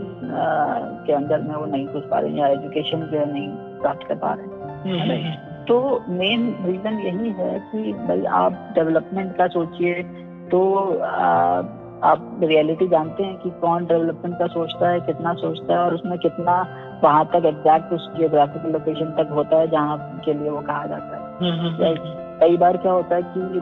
के 1.06 1.12
अंदर 1.12 1.40
में 1.40 1.54
वो 1.54 1.66
नहीं 1.66 1.87
घुस 1.87 2.02
पा 2.11 2.18
रहे 2.18 2.30
हैं 2.30 2.38
या 2.38 2.46
एजुकेशन 2.46 3.00
जो 3.00 3.18
है 3.18 3.32
नहीं 3.32 3.48
प्राप्त 3.50 4.06
कर 4.08 4.14
पा 4.14 4.32
रहे 4.32 5.16
हैं। 5.16 5.64
तो 5.64 6.04
मेन 6.08 6.56
रीजन 6.64 6.98
यही 6.98 7.30
है 7.30 7.58
कि 7.58 7.92
भाई 7.92 8.24
आप 8.24 8.52
डेवलपमेंट 8.74 9.37
का 9.37 9.46
सोचिए 9.46 9.94
तो 10.50 10.74
आ, 10.98 11.62
आप 12.02 12.40
रियलिटी 12.42 12.86
जानते 12.88 13.22
हैं 13.22 13.36
कि 13.38 13.50
कौन 13.60 13.84
डेवलपमेंट 13.86 14.38
का 14.38 14.46
सोचता 14.48 14.88
है 14.88 15.00
कितना 15.00 15.34
सोचता 15.34 15.74
है 15.74 15.78
और 15.80 15.94
उसमें 15.94 16.18
कितना 16.18 16.54
वहाँ 17.02 17.24
तक 17.26 17.44
एग्जैक्ट 17.46 17.92
उस 17.92 18.08
जियोग्राफिकल 18.16 18.72
लोकेशन 18.72 19.10
तक 19.18 19.30
होता 19.32 19.58
है 19.58 19.68
जहाँ 19.70 19.98
के 20.24 20.34
लिए 20.34 20.50
वो 20.50 20.60
कहा 20.62 20.86
जाता 20.86 21.16
है 21.16 21.22
हम्म, 21.40 21.60
हम्म, 21.60 21.84
हम्म। 21.84 22.38
कई 22.40 22.56
बार 22.56 22.76
क्या 22.76 22.92
होता 22.92 23.16
है 23.16 23.22
कि 23.26 23.60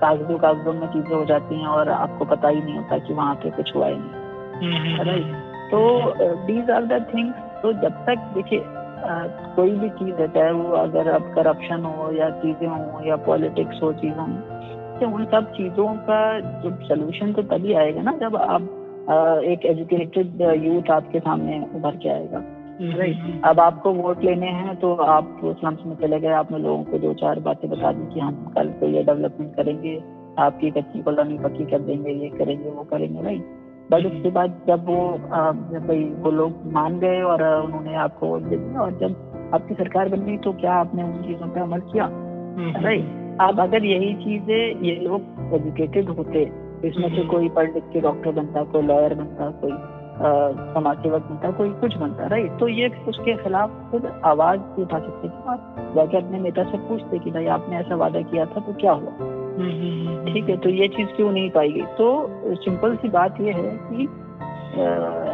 कागजों 0.00 0.38
कागजों 0.38 0.72
में 0.72 0.86
चीज़ें 0.88 1.14
हो 1.16 1.24
जाती 1.24 1.60
हैं 1.60 1.66
और 1.68 1.88
आपको 1.90 2.24
पता 2.26 2.48
ही 2.48 2.60
नहीं 2.60 2.76
होता 2.76 2.98
कि 2.98 3.14
वहाँ 3.14 3.34
पे 3.34 3.50
कुछ 3.50 3.74
हुआ 3.74 3.88
ही 3.88 3.96
नहीं 3.96 4.96
राइट 5.04 5.70
तो 5.70 5.82
दीज 6.46 6.70
आर 6.70 6.86
द 6.86 7.04
थिंग्स 7.14 7.60
तो 7.62 7.72
जब 7.82 8.02
तक 8.06 8.26
देखिए 8.34 8.64
कोई 9.56 9.70
भी 9.78 9.88
चीज़ 9.94 10.14
है 10.14 10.28
चाहे 10.28 10.50
वो 10.52 10.72
अगर 10.78 11.08
अब 11.10 11.32
करप्शन 11.34 11.84
हो 11.86 12.10
या 12.12 12.28
चीज़ें 12.40 12.66
हो 12.68 13.00
या 13.06 13.16
पॉलिटिक्स 13.24 13.82
हो 13.82 13.92
चीज़ें 13.92 14.20
हो 14.20 14.53
तो 15.00 15.08
उन 15.14 15.24
सब 15.24 15.52
चीज़ों 15.52 15.86
का 16.08 16.18
जो 16.60 16.70
सोल्यूशन 16.86 17.32
तो 17.32 17.42
तभी 17.42 17.72
आएगा 17.74 18.02
ना 18.02 18.12
जब 18.12 18.36
आप 18.36 18.62
एक 19.44 19.64
एजुकेटेड 19.66 20.42
यूथ 20.64 20.90
आपके 20.90 21.20
सामने 21.20 21.58
उभर 21.74 21.96
के 21.96 22.08
आएगा। 22.08 22.42
राइट 22.98 23.16
हम्म, 23.16 23.40
अब 23.44 23.60
आपको 23.60 23.92
वोट 23.92 24.24
लेने 24.24 24.46
हैं 24.46 24.76
तो 24.76 24.94
आप 24.94 25.40
स्लम्स 25.44 25.78
में 25.86 25.94
चले 25.96 26.20
गए 26.20 26.32
आपने 26.32 26.58
लोगों 26.58 26.84
को 26.84 26.98
दो 26.98 27.12
चार 27.14 27.40
बातें 27.40 27.68
बता 27.70 27.92
दी 27.92 28.14
कि 28.14 28.20
हम 28.20 28.52
कल 28.56 28.68
को 28.68 28.86
ये 28.86 29.02
डेवलपमेंट 29.02 29.54
करेंगे 29.56 29.96
आपकी 30.38 30.70
कच्ची 30.70 31.02
कॉलोनी 31.02 31.38
पक्की 31.38 31.64
कर 31.64 31.78
देंगे 31.78 32.12
ये 32.12 32.28
करेंगे 32.28 32.70
वो 32.70 32.84
करेंगे 32.84 33.22
राइट 33.22 33.44
बट 33.90 34.06
उसके 34.06 34.30
बाद 34.30 34.60
जब 34.68 34.86
वो 34.86 34.96
भाई 35.88 36.04
वो 36.18 36.30
लोग 36.30 36.62
मान 36.72 36.98
गए 36.98 37.20
और 37.22 37.42
उन्होंने 37.64 37.94
आपको 37.94 38.26
वोट 38.26 38.42
दे 38.42 38.56
दिया 38.56 38.80
और 38.80 38.98
जब 38.98 39.50
आपकी 39.54 39.74
सरकार 39.74 40.08
बन 40.08 40.24
गई 40.26 40.36
तो 40.36 40.52
क्या 40.52 40.74
आपने 40.74 41.02
उन 41.02 41.22
चीज़ों 41.22 41.48
पर 41.48 41.60
अमल 41.60 41.80
किया? 41.92 42.08
राइट 42.82 43.23
अब 43.40 43.60
अगर 43.60 43.84
यही 43.84 44.14
चीज़ें 44.14 44.82
ये 44.82 44.94
लोग 44.96 45.54
एजुकेटेड 45.54 46.08
होते 46.08 46.42
इसमें 46.84 47.08
से 47.16 47.24
कोई 47.24 47.48
पढ़ 47.48 47.70
लिख 47.74 47.84
के 47.84 48.00
डॉक्टर 48.00 48.30
बनता 48.30 48.62
कोई 48.62 48.82
लॉयर 48.82 49.14
बनता 49.14 49.50
कोई 49.50 49.72
समाज 50.74 50.98
सेवक 50.98 51.22
बनता 51.22 51.50
कोई 51.50 51.70
कुछ 51.70 51.96
बनता 51.96 52.26
राइट 52.26 52.58
तो 52.58 52.68
ये 52.68 52.88
उसके 53.08 53.36
खिलाफ 53.36 53.70
खुद 53.90 54.06
आवाज़ 54.24 54.60
उठा 54.80 54.98
सकते 54.98 55.28
थे 55.28 55.94
जाके 55.94 56.16
अपने 56.16 56.38
नेता 56.38 56.64
से 56.64 56.78
पूछते 56.78 57.18
कि 57.18 57.30
भाई 57.30 57.46
आपने 57.46 57.76
ऐसा 57.76 57.96
वादा 57.96 58.20
किया 58.20 58.44
था 58.46 58.60
तो 58.60 58.72
क्या 58.72 58.92
हुआ? 58.92 59.10
ठीक 60.32 60.48
है 60.48 60.56
तो 60.56 60.68
ये 60.68 60.88
चीज़ 60.88 61.08
क्यों 61.08 61.32
नहीं 61.32 61.50
पाई 61.50 61.72
गई? 61.72 61.82
तो 61.82 62.28
सिंपल 62.54 62.96
सी 62.96 63.08
बात 63.08 63.40
ये 63.40 63.52
है 63.52 63.78
कि 63.82 64.08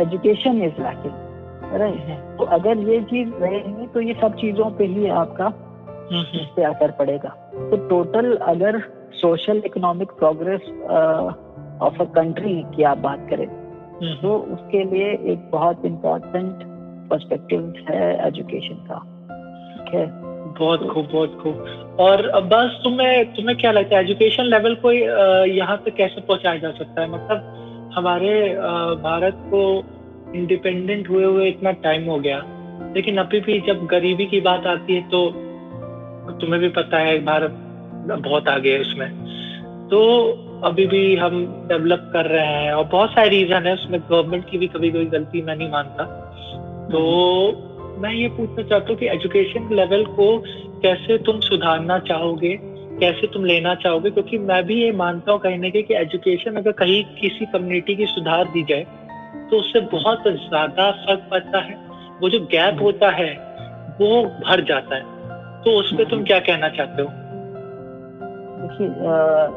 एजुकेशन 0.02 0.62
इज़ 0.62 0.82
लैकिंग 0.82 1.74
राइट 1.80 2.38
तो 2.38 2.44
अगर 2.44 2.78
ये 2.78 3.00
चीज़ 3.00 3.34
रहेगी 3.34 3.86
तो 3.86 4.00
ये 4.00 4.14
सब 4.20 4.34
चीज़ों 4.34 4.70
पे 4.70 4.84
ही 4.84 5.06
आपका 5.06 5.52
इस 6.12 6.46
पे 6.56 6.62
असर 6.64 6.90
पड़ेगा। 6.90 7.28
तो 7.70 7.76
टोटल 7.88 8.36
अगर 8.44 8.78
social 9.14 9.62
economic 9.66 10.10
progress 10.18 10.60
of 11.82 12.02
a 12.02 12.04
country 12.14 12.54
की 12.74 12.82
आप 12.82 12.98
बात 12.98 13.26
करें 13.30 13.46
तो 14.22 14.36
उसके 14.52 14.82
लिए 14.84 15.10
एक 15.32 15.50
बहुत 15.50 15.84
इम्पोर्टेंट 15.86 16.62
पर्सपेक्टिव 17.10 17.72
है 17.88 18.26
एजुकेशन 18.26 18.74
का। 18.88 18.98
ठीक 19.76 19.94
है? 19.94 20.06
बहुत 20.58 20.86
खूब 20.88 21.08
बहुत 21.12 21.38
खूब। 21.42 21.96
और 22.00 22.22
बस 22.44 22.80
तुम्हें 22.84 23.32
तुम्हें 23.34 23.56
क्या 23.58 23.72
लगता 23.72 23.96
है 23.96 24.02
एजुकेशन 24.04 24.44
लेवल 24.44 24.74
को 24.74 24.92
यहाँ 24.92 25.76
पे 25.76 25.90
कैसे 25.90 26.20
पहुँचाया 26.20 26.58
जा 26.58 26.70
सकता 26.70 27.00
है? 27.00 27.08
मतलब 27.08 27.90
हमारे 27.94 28.32
भारत 29.02 29.36
को 29.46 29.62
इंडिपेंडेंट 30.34 31.08
हुए 31.10 31.24
हुए 31.24 31.48
इतना 31.48 31.70
टाइम 31.84 32.08
हो 32.10 32.18
गया। 32.18 32.42
लेकिन 32.94 33.18
अभी 33.18 33.40
भी 33.40 33.60
जब 33.60 33.86
गरीबी 33.86 34.26
की 34.26 34.40
बात 34.40 34.66
आती 34.66 34.94
है 34.94 35.08
तो 35.08 35.20
तुम्हें 36.38 36.60
भी 36.60 36.68
पता 36.68 36.98
है, 36.98 37.18
भारत 37.24 37.50
बहुत 38.20 38.48
आगे 38.48 38.72
है 38.72 38.80
उसमें 38.80 39.08
तो 39.88 40.00
अभी 40.64 40.86
भी 40.86 41.16
हम 41.16 41.44
डेवलप 41.68 42.10
कर 42.12 42.26
रहे 42.26 42.46
हैं 42.46 42.72
और 42.72 42.84
बहुत 42.84 43.10
सारे 43.10 43.28
रीजन 43.28 43.66
है, 43.66 43.74
उसमें 43.74 44.00
गवर्नमेंट 44.00 44.50
की 44.50 44.58
भी 44.58 44.66
कभी 44.66 44.90
कोई 44.90 45.06
गलती 45.06 45.42
मैं 45.42 45.56
नहीं 45.56 45.70
मानता। 45.70 46.04
तो 46.86 47.00
मैं 47.98 48.12
ये 48.12 48.28
पूछना 48.28 48.62
चाहता 48.62 48.86
हूँ 48.88 48.96
कि 48.96 49.06
एजुकेशन 49.06 49.68
लेवल 49.74 50.04
को 50.04 50.26
कैसे 50.82 51.18
तुम 51.18 51.40
सुधारना 51.40 51.98
चाहोगे, 51.98 52.56
कैसे 53.00 53.26
तुम 53.26 53.44
लेना 53.44 53.74
चाहोगे? 53.74 54.10
क्योंकि 54.10 54.38
मैं 54.38 54.62
भी 54.66 54.80
ये 54.82 54.92
मानता 54.92 55.32
हूँ 55.32 55.40
कहीं 55.40 55.58
ना 55.58 55.68
कहीं 55.68 55.82
कि 55.82 55.94
एजुकेशन 55.94 56.56
अगर 56.56 56.72
कहीं 56.72 57.02
किसी 57.20 57.46
कम्युनिटी 57.46 57.96
की 57.96 58.06
सुधार 58.06 58.44
दी 58.44 58.62
जाए 58.62 58.86
तो 59.50 59.56
उससे 59.56 59.80
बहुत 59.92 60.22
ज़्यादा 60.26 60.90
फ़र्क 60.90 61.28
पड़ता 61.30 61.58
है। 61.58 61.74
वो 62.20 62.28
जो 62.28 62.40
गैप। 62.46 62.82
होता 62.82 63.10
है, 63.10 63.32
वो 64.00 64.22
भर 64.46 64.60
जाता 64.64 64.96
है। 64.96 65.19
तो 65.64 65.78
उस 65.78 65.92
पर 65.96 66.04
तुम 66.10 66.22
क्या 66.24 66.38
कहना 66.40 66.68
चाहते 66.76 67.02
हो? 67.02 67.08
देखिए 68.60 68.86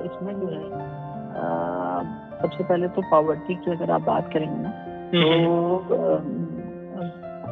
इसमें 0.07 0.33
जो 0.39 0.47
है 0.47 0.61
सबसे 2.41 2.63
पहले 2.63 2.87
तो 2.95 3.01
पॉवर्टी 3.11 3.55
की 3.55 3.71
अगर 3.71 3.91
आप 3.91 4.01
बात 4.01 4.31
करेंगे 4.33 4.57
ना 4.63 4.71
तो 5.13 6.17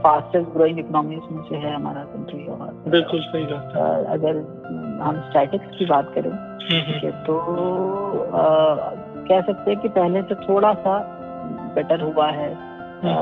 फास्टेस्ट 0.04 0.50
ग्रोइंग 0.50 0.80
इकोनॉमीज 0.80 1.32
में 1.32 1.42
से 1.50 1.56
है 1.56 1.74
हमारा 1.76 2.04
कंट्री 2.04 2.46
और 2.48 2.74
बिल्कुल 2.88 3.22
सही 3.22 3.44
बात 3.44 3.76
अगर 4.16 4.38
हम 5.02 5.22
स्टैटिक्स 5.30 5.78
की 5.80 5.86
बात 5.86 6.12
करें 6.16 6.32
ठीक 6.62 7.04
है 7.04 7.12
तो 7.26 7.38
आ, 8.34 8.44
कह 9.30 9.42
सकते 9.42 9.72
हैं 9.72 9.80
कि 9.80 9.90
पहले 9.90 10.22
से 10.22 10.36
थोड़ा 10.48 10.74
सा 10.86 10.98
बेटर 11.76 12.02
हुआ 12.02 12.28
है 12.32 12.50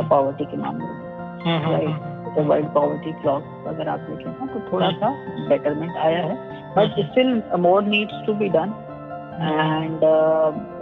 पॉवर्टी 0.10 0.46
के 0.46 0.58
मामले 0.58 0.86
में 0.86 1.72
right 1.72 2.09
the 2.36 2.46
world 2.48 2.68
poverty 2.74 3.12
clock 3.22 3.68
अगर 3.68 3.90
आप 3.90 4.00
देखें 4.10 4.30
ना 4.32 4.46
तो 4.54 4.60
थोड़ा 4.72 4.90
सा। 4.94 5.10
बेटरमेंट 5.50 5.98
आया 5.98 6.24
है। 6.24 6.36
But 6.76 7.00
still 7.06 7.42
more 7.60 7.84
needs 7.86 8.26
to 8.26 8.34
be 8.34 8.50
done 8.50 8.74
and 9.42 10.04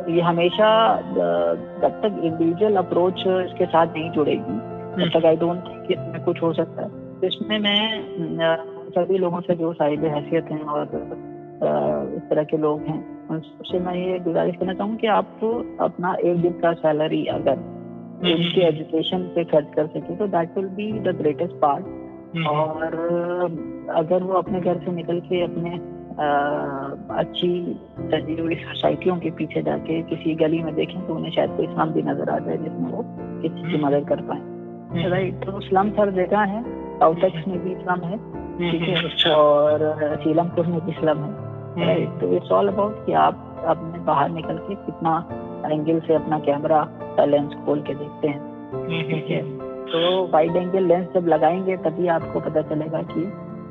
ये 0.10 0.22
हमेशा 0.22 0.70
जब 1.12 2.00
तक 2.04 2.20
इंडिविजुअल 2.24 2.76
अप्रोच 2.76 3.24
इसके 3.28 3.66
साथ 3.66 3.88
नहीं 3.88 4.10
जुड़ेगी 4.12 4.58
तब 4.96 5.20
तक 5.20 5.26
आई 5.26 5.36
डोंट 5.38 5.68
थिंक 5.68 5.92
इसमें 5.92 6.24
कुछ 6.24 6.42
हो 6.44 6.54
सकता 6.54 6.82
है। 6.82 6.90
तो 7.20 7.28
इसमें 7.28 7.58
मैं 7.60 7.82
सभी 8.92 9.18
लोगों 9.18 9.42
से 9.42 9.56
जो 9.56 9.74
साहिब 9.74 10.04
हैसियत 10.06 10.52
हैं 10.52 10.64
और 10.64 10.84
इस 12.16 12.30
तरह 12.30 12.44
के 12.44 12.58
लोग 12.58 12.82
हैं 12.82 13.00
उनसे 13.30 13.80
मैं 13.80 13.94
ये 13.96 14.20
गुजारिश 14.20 14.56
करना 14.56 14.74
चाहूँ 14.74 14.96
कि 14.96 15.08
आप 15.14 15.40
अपना 15.82 16.16
एक 16.24 16.42
दिन 16.42 16.54
का 16.62 16.74
सैलरी 16.82 17.26
अगर 17.34 17.58
उनके 18.18 18.62
एजुकेशन 18.62 19.24
पे 19.36 19.44
खर्च 19.46 19.74
कर 19.76 19.88
सके 19.88 20.16
तो 20.16 20.28
that 20.28 20.58
will 20.58 20.68
be 20.76 20.92
the 21.02 21.16
greatest 21.18 21.54
part 21.62 22.46
और 22.48 22.96
अगर 23.96 24.24
वो 24.24 24.34
अपने 24.34 24.60
घर 24.62 24.80
से 24.80 24.92
निकल 24.92 25.20
के 25.20 25.42
अपने 25.44 25.80
आ, 26.18 26.28
अच्छी 27.18 27.50
सजी 28.12 28.40
हुई 28.40 28.56
सोसाइटियों 28.56 29.18
के 29.18 29.32
पीछे 29.32 29.62
जाके 29.62 30.02
किसी 30.02 30.34
गली 30.36 30.62
में 30.64 30.74
देखें 30.76 31.00
तो 31.08 31.16
उन्हें 31.16 31.32
शायद 31.32 31.56
कोई 31.58 31.68
स्लम 31.68 31.92
भी 31.92 32.02
नज़र 32.02 32.30
आ 32.30 32.38
जाए 32.40 32.58
जिसमें 32.58 32.92
वो 32.92 33.04
किसी 33.42 33.62
की 33.62 33.76
हम्म। 33.76 33.86
मदद 33.86 34.08
कर 34.10 34.22
पाए 34.22 35.10
राइट 35.10 35.34
हम्म। 35.36 35.52
तो 35.52 35.60
स्लम 35.60 35.92
हर 36.00 36.12
जगह 36.12 36.40
है 36.46 36.64
साउथ 37.00 37.48
में 37.48 37.60
भी 37.64 37.72
इस्लाम 37.72 38.02
है 38.04 38.18
ठीक 38.60 38.82
है 38.82 39.04
अच्छा। 39.06 39.34
और 39.34 40.18
सीलमपुर 40.24 40.68
में 40.68 40.80
भी 40.80 40.92
इस्लाम 40.92 41.24
है 41.24 41.86
राइट 41.86 42.08
हम्म। 42.08 42.20
तो 42.20 42.32
इट्स 42.34 42.52
ऑल 42.52 42.68
अबाउट 42.68 43.06
कि 43.06 43.14
आप 43.22 43.64
अपने 43.68 44.00
बाहर 44.06 44.30
निकल 44.30 44.58
के 44.58 44.76
कितना 44.76 45.18
एंगल 45.72 46.00
से 46.00 46.14
अपना 46.16 46.40
कैमरा 46.40 46.84
का 47.18 47.26
लेंस 47.26 47.54
खोल 47.66 47.82
के 47.82 47.94
देखते 47.94 48.28
हैं। 48.28 48.40
ठीक 49.10 49.30
है? 49.30 49.42
तो 49.88 50.00
वाइड 50.28 50.56
एंगल 50.56 50.88
लेंस 50.88 51.08
जब 51.14 51.28
लगाएँगे 51.28 51.78
तभी 51.78 52.08
आपको 52.08 52.40
पता 52.40 52.62
चलेगा 52.62 53.02
कि 53.12 53.24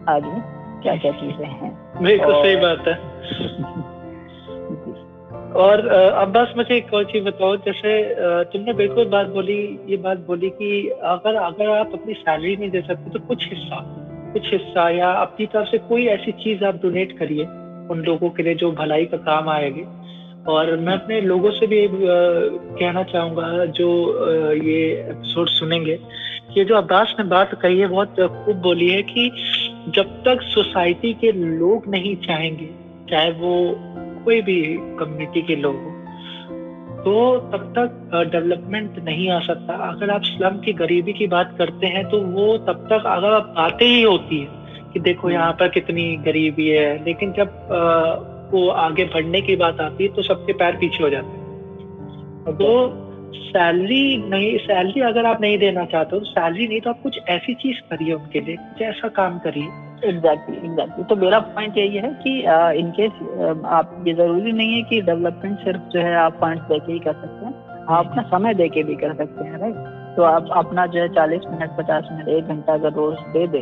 आगे 0.08 0.40
क्या 0.82 0.96
क्या 0.96 1.12
चीज़ें 1.12 1.46
हैं। 1.46 1.70
बिल्कुल 2.02 2.34
और... 2.34 2.44
सही 2.44 2.56
बात 2.56 2.88
है। 2.88 2.94
और 5.56 5.86
अब 5.88 6.32
बस 6.32 6.52
मुझे 6.56 6.76
एक 6.76 6.92
और 6.94 7.04
चीज़ 7.04 7.24
बताओ 7.24 7.56
जैसे 7.56 7.90
तुमने 8.44 8.72
बिल्कुल 8.72 9.08
बात 9.08 9.26
बोली 9.26 9.58
ये 9.88 9.96
बात 9.96 10.18
बोली 10.18 10.50
कि 10.50 10.88
अगर 11.04 11.34
अगर 11.34 11.68
आप 11.70 11.90
अपनी 11.94 12.14
सैलरी 12.14 12.56
नहीं 12.56 12.70
दे 12.70 12.80
सकते 12.80 13.10
तो 13.10 13.18
कुछ 13.18 13.48
हिस्सा 13.48 13.80
कुछ 14.32 14.52
हिस्सा 14.52 14.88
या 14.90 15.10
अपनी 15.12 15.46
तरफ़ 15.46 15.68
से 15.68 15.78
कोई 15.88 16.06
ऐसी 16.06 16.32
चीज़ 16.32 16.64
आप 16.64 16.74
डोनेट 16.82 17.18
करिए 17.18 17.44
उन 17.90 18.02
लोगों 18.06 18.30
के 18.30 18.42
लिए 18.42 18.54
जो 18.54 18.70
भलाई 18.72 19.04
का 19.04 19.16
काम 19.16 19.48
आएगी। 19.48 19.84
और 20.48 20.76
मैं 20.76 20.92
अपने 20.92 21.20
लोगों 21.20 21.50
से 21.50 21.66
भी 21.66 21.88
कहना 22.78 23.02
चाहूँगा 23.02 23.64
जो 23.64 23.88
ये 24.52 24.92
एपिसोड 25.10 25.48
सुनेंगे 25.48 25.98
कि 26.54 26.64
जो 26.64 26.74
अब्बास 26.74 27.14
ने 27.18 27.24
बात 27.24 27.54
कही 27.54 27.78
है 27.78 27.86
बहुत 27.86 28.20
खूब 28.20 28.56
बोली 28.56 28.88
है 28.88 29.02
कि 29.02 29.30
जब 29.88 30.04
तक 30.04 30.38
सोसाइटी 30.42 31.12
के 31.14 31.32
लोग 31.32 31.88
नहीं 31.88 32.16
चाहेंगे 32.16 32.70
चाहे 33.10 33.30
वो 33.30 33.74
कोई 34.24 34.42
भी 34.42 34.62
कम्युनिटी 34.78 35.42
के 35.42 35.56
लोग 35.56 35.76
हो 35.76 35.96
तो 36.96 37.36
तब 37.38 37.72
तक 37.78 38.10
डेवलपमेंट 38.32 39.04
नहीं 39.04 39.30
आ 39.30 39.40
सकता। 39.40 39.74
अगर 39.74 40.10
आप 40.10 40.22
स्लम 40.24 40.56
की 40.58 40.72
गरीबी 40.72 41.12
की 41.12 41.26
बात 41.26 41.54
करते 41.58 41.86
हैं 41.86 42.08
तो 42.08 42.20
वो 42.20 42.58
तब 42.58 42.86
तक 42.92 43.02
अगर 43.06 43.32
आप 43.32 43.54
बातें 43.56 43.86
ही 43.86 44.02
होती 44.02 44.40
है 44.40 44.48
कि 44.92 45.00
देखो 45.00 45.30
यहाँ 45.30 45.52
पर 45.52 45.68
कितनी 45.68 46.16
गरीबी 46.16 46.68
है 46.68 47.04
लेकिन 47.04 47.32
जब 47.32 47.48
को 48.50 48.68
आगे 48.82 49.04
बढ़ने 49.14 49.40
की 49.40 49.56
बात 49.56 49.80
आती 49.80 50.04
है 50.04 50.12
तो 50.14 50.22
सबके 50.22 50.52
पैर 50.60 50.76
पीछे 50.76 51.02
हो 51.04 51.10
जाते 51.10 51.26
हैं। 51.28 52.54
तो 52.58 52.68
सैलरी 53.36 54.16
नहीं 54.28 54.56
सैलरी 54.60 55.00
अगर 55.02 55.26
आप 55.26 55.40
नहीं 55.40 55.58
देना 55.58 55.84
चाहते 55.86 56.16
हो 56.16 56.20
तो 56.20 56.26
सैलरी 56.26 56.66
नहीं 56.68 56.80
तो 56.80 56.90
आप 56.90 57.02
कुछ 57.02 57.18
ऐसी 57.28 57.54
चीज़ 57.62 57.80
करिए 57.90 58.12
उनके 58.14 58.40
लिए 58.40 58.56
कुछ 58.58 58.82
ऐसा 58.84 59.08
काम 59.16 59.38
करिए। 59.46 59.68
एग्जैक्टली 60.04 60.56
एग्जैक्टली 60.58 61.04
तो 61.04 61.16
मेरा 61.16 61.38
पॉइंट 61.52 61.78
यही 61.78 61.96
है 61.96 62.10
कि 62.22 62.38
इनकेस 62.80 63.12
आप 63.72 64.04
ये 64.08 64.14
ज़रूरी 64.14 64.52
नहीं 64.52 64.74
है 64.74 64.82
कि 64.90 65.00
डेवलपमेंट 65.02 65.58
सिर्फ़ 65.60 65.88
जो 65.92 66.00
है 66.00 66.14
आप 66.16 66.36
फंड 66.40 66.60
दे 66.62 66.78
के 66.78 66.92
ही 66.92 66.98
कर 66.98 67.12
सकते 67.14 67.46
हैं। 67.46 67.54
आप 67.88 68.06
अपना 68.06 68.22
समय 68.28 68.54
दे 68.54 68.68
के 68.68 68.82
भी 68.82 68.94
कर 68.96 69.14
सकते 69.14 69.44
हैं 69.44 69.58
राइट 69.60 69.74
तो 70.16 70.22
आप 70.24 70.48
अपना 70.56 70.86
जो 70.86 71.00
है 71.00 71.08
चालीस 71.14 71.42
मिनट 71.50 71.70
पचास 71.78 72.08
मिनट 72.12 72.28
एक 72.28 72.44
घंटा 72.46 72.74
अगर 72.74 72.92
रोज 72.92 73.16
दे 73.32 73.46
दे 73.46 73.58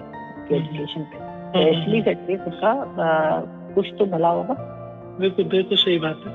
एजुकेशन 0.53 1.03
पे 1.03 1.19
तो 1.53 1.67
एटलीस्ट 1.69 2.09
एटलीस्ट 2.09 2.49
उसका 2.49 2.73
कुछ 3.75 3.93
तो 3.99 4.07
भला 4.07 4.29
होगा। 4.29 4.55
बिल्कुल 5.21 5.45
बिल्कुल 5.45 5.79
सही 5.79 5.99
बात 5.99 6.23
है। 6.27 6.33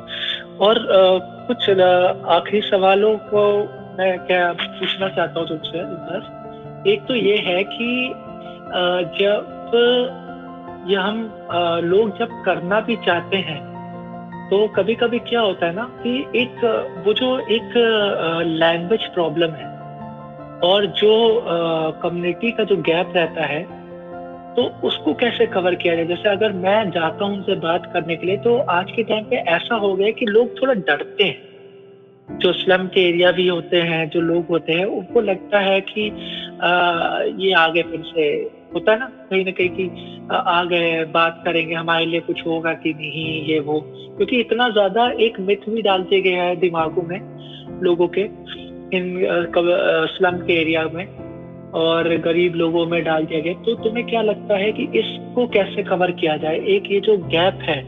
और 0.58 0.78
आ, 0.78 1.02
कुछ 1.48 1.70
आखिरी 1.70 2.62
सवालों 2.62 3.16
को 3.34 3.44
मैं 3.98 4.18
क्या 4.26 4.52
पूछना 4.54 5.10
चाहता 5.10 5.40
हूँ 5.40 5.48
तुमसे 5.48 5.84
बस 6.10 6.86
एक 6.88 7.06
तो 7.08 7.16
ये 7.16 7.38
है 7.38 7.64
कि 7.64 8.14
जब 9.20 9.72
ये 10.90 10.96
हम 10.96 11.18
लोग 11.86 12.18
जब 12.20 12.42
करना 12.46 12.80
भी 12.80 12.96
चाहते 13.06 13.38
हैं 13.48 13.60
तो 14.50 14.68
कभी 14.68 14.96
कभी 14.96 15.20
क्या 15.20 15.42
होता 15.42 15.66
है 15.66 15.74
ना 15.76 15.84
कि 16.04 16.14
एक 16.36 16.64
वो 17.06 17.14
जो 17.14 17.38
एक 17.52 17.74
लैंग्वेज 18.60 19.06
प्रॉब्लम 19.14 19.52
है 19.54 19.68
और 20.64 20.86
जो 21.02 21.12
कम्युनिटी 22.04 22.52
का 22.52 22.64
जो 22.64 22.78
गैप 22.88 23.14
रहता 23.16 23.46
है 23.46 23.62
तो 24.56 24.64
उसको 24.88 25.14
कैसे 25.14 25.46
कवर 25.48 25.76
किया 25.76 25.96
जाए? 25.96 26.06
जैसे 26.06 26.30
अगर 26.30 26.52
मैं 26.54 26.90
जाता 26.92 27.26
हूँ 27.26 27.36
उनसे 27.38 27.56
बात 27.60 27.92
करने 27.94 28.16
के 28.16 28.28
लिए 28.28 28.38
तो 28.38 28.58
आज 28.72 28.92
के 28.92 29.04
टाइम 29.04 29.26
पे 29.26 29.36
ऐसा 29.50 29.76
हो 29.76 29.94
गया 29.96 30.12
कि 30.12 30.26
लोग 30.26 30.62
थोड़ा 30.62 30.74
डरते 30.74 31.24
हैं। 31.24 32.38
जो 32.40 32.52
स्लम 32.54 32.86
के 32.88 33.08
एरिया 33.10 33.32
भी 33.32 33.48
होते 33.48 33.78
हैं 33.82 34.10
जो 34.10 34.22
लोग 34.22 34.48
होते 34.50 34.74
हैं 34.74 34.86
उनको 34.86 35.22
लगता 35.22 35.60
है 35.60 35.80
कि 35.82 36.10
आ, 36.64 36.70
ये 37.22 37.54
आगे 37.54 37.84
फिर 37.84 38.02
से। 38.06 38.26
होता 38.74 38.92
है 38.92 39.00
ना 39.00 39.06
कहीं 39.30 39.46
ना 39.46 39.52
कहीं 39.52 39.70
कि 39.70 40.28
आ 40.32 40.64
गए 40.64 41.04
बात 41.14 41.42
करेंगे 41.46 41.76
हमारे 41.76 42.06
लिए 42.06 42.20
कुछ 42.20 42.46
होगा 42.46 42.74
कि 42.74 42.94
नहीं 42.94 43.26
ये 43.46 43.60
वो। 43.60 43.80
क्योंकि 43.86 44.40
इतना 44.40 44.70
ज़्यादा 44.70 45.10
एक 45.20 45.40
मिथ 45.40 45.70
भी 45.70 45.82
डालते 45.82 46.22
गए 46.22 46.36
हैं 46.36 46.60
दिमागों 46.60 47.04
में 47.04 47.20
लोगों 47.82 48.08
के 48.08 48.22
इन 48.98 49.16
स्लम 50.10 50.38
के 50.38 50.60
एरिया 50.62 50.84
में। 50.94 51.06
और 51.74 52.18
गरीब 52.18 52.56
लोगों 52.56 52.86
में 52.86 53.04
डाल 53.04 53.26
दिया 53.26 53.40
गया। 53.40 53.54
तो 53.54 53.74
तुम्हें 53.76 54.06
क्या 54.08 54.22
लगता 54.22 54.58
है 54.58 54.72
कि 54.72 54.84
इसको 54.96 55.48
कैसे 55.48 55.84
कवर 55.84 56.12
किया 56.12 56.38
जाए? 56.38 56.60
एक 56.68 56.92
ये 56.92 57.00
जो 57.00 57.18
गैप 57.18 57.60
है, 57.62 57.84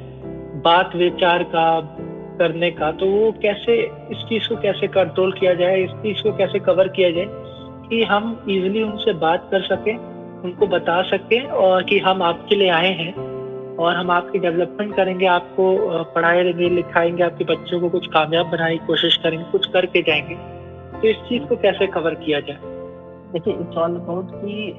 बात 0.62 0.96
विचार 0.96 1.44
का, 1.44 1.98
करने 2.39 2.72
का 2.72 2.91
तो 2.91 3.06
वो 3.06 3.32
कैसे, 3.32 3.78
इस 4.12 4.17
चीज़ 4.30 4.48
को 4.50 4.56
कैसे 4.56 4.88
कंट्रोल 4.88 5.32
किया 5.32 5.54
जाए? 5.54 5.84
इस 5.84 5.91
चीज़ 5.91 6.24
को 6.24 6.32
कैसे 6.38 6.60
कवर 6.60 6.88
किया 6.88 7.12
जाए 7.12 7.26
कि 7.89 8.04
हम 8.04 8.46
इजिली 8.50 8.84
उनसे 8.84 9.13
बात 9.13 9.48
कर 9.52 9.62
सकें, 9.62 9.98
उनको 10.44 10.67
बता 10.67 11.02
सकें 11.02 11.41
और 11.46 11.84
कि 11.84 12.00
हम 12.00 12.24
आपके 12.24 12.56
लिए 12.56 12.70
आए 12.70 12.94
हैं 12.94 13.13
और 13.78 13.96
हम 13.96 14.12
आपकी 14.12 14.39
डेवलपमेंट 14.39 14.96
करेंगे, 14.96 15.26
आपको 15.26 15.78
पढ़ाएँगे 16.04 16.70
लिखाएँगे, 16.70 17.24
आपके 17.24 17.44
बच्चों 17.44 17.80
को 17.80 17.89
कुछ 17.89 18.08
कामयाब 18.08 18.46
बनाने 18.46 18.78
की 18.78 18.86
कोशिश 18.88 19.17
करेंगे, 19.17 19.46
कुछ 19.52 19.65
करके 19.65 20.02
जाएँगे। 20.02 20.36
तो 21.02 21.08
इस 21.08 21.17
चीज़ 21.17 21.44
को 21.44 21.56
कैसे 21.56 21.88
कवर 21.88 22.13
किया 22.15 22.39
जाए? 22.39 22.70
देखिए 23.34 23.54
इट्स 23.56 23.78
ऑल 23.78 23.96
अबाउट 23.96 24.32
कि 24.36 24.74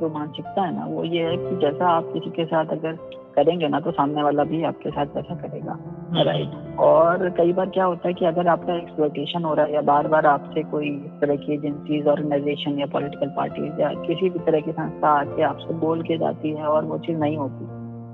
जो 0.00 0.08
मानसिकता 0.10 0.62
है 0.62 0.74
ना 0.76 0.84
वो 0.86 1.04
ये 1.06 1.22
है 1.22 1.36
कि 1.38 1.56
जैसा 1.56 1.88
आप 1.88 2.10
किसी 2.12 2.30
के 2.30 2.44
साथ 2.44 2.72
अगर 2.72 2.96
करेंगे 3.36 3.68
ना 3.68 3.80
तो 3.80 3.90
सामने 3.90 4.22
वाला 4.22 4.44
भी 4.44 4.62
आपके 4.64 4.90
साथ 4.90 5.14
वैसा 5.16 5.34
करेगा 5.36 5.76
राइट 6.22 6.48
हम्म। 6.48 6.78
और 6.80 7.28
कई 7.30 7.52
बार 7.52 7.70
क्या 7.70 7.84
होता 7.84 8.08
है 8.08 8.14
कि 8.14 8.24
अगर 8.24 8.48
आपका 8.48 8.76
एक्सप्लोटेशन 8.76 9.44
हो 9.44 9.54
रहा 9.54 9.66
है 9.66 9.74
या 9.74 9.80
बार 9.82 10.08
बार 10.08 10.26
आपसे 10.26 10.62
कोई 10.70 10.88
इस 10.88 11.20
तरह 11.20 11.36
की 11.36 11.54
एजेंसीज 11.54 12.06
ऑर्गेनाइजेशन 12.08 12.78
या 12.78 12.86
पॉलिटिकल 12.92 13.32
पार्टीज़ 13.36 13.80
या 13.80 13.92
किसी 14.02 14.30
भी 14.30 14.38
तरह 14.40 14.60
की 14.60 14.72
संस्था 14.72 15.12
आके 15.20 15.42
आपसे 15.42 15.74
बोल 15.80 16.02
के 16.02 16.18
जाती 16.18 16.50
है 16.50 16.66
और 16.66 16.84
वो 16.84 16.98
चीज़ 17.00 17.18
नहीं 17.18 17.36
होती 17.36 17.64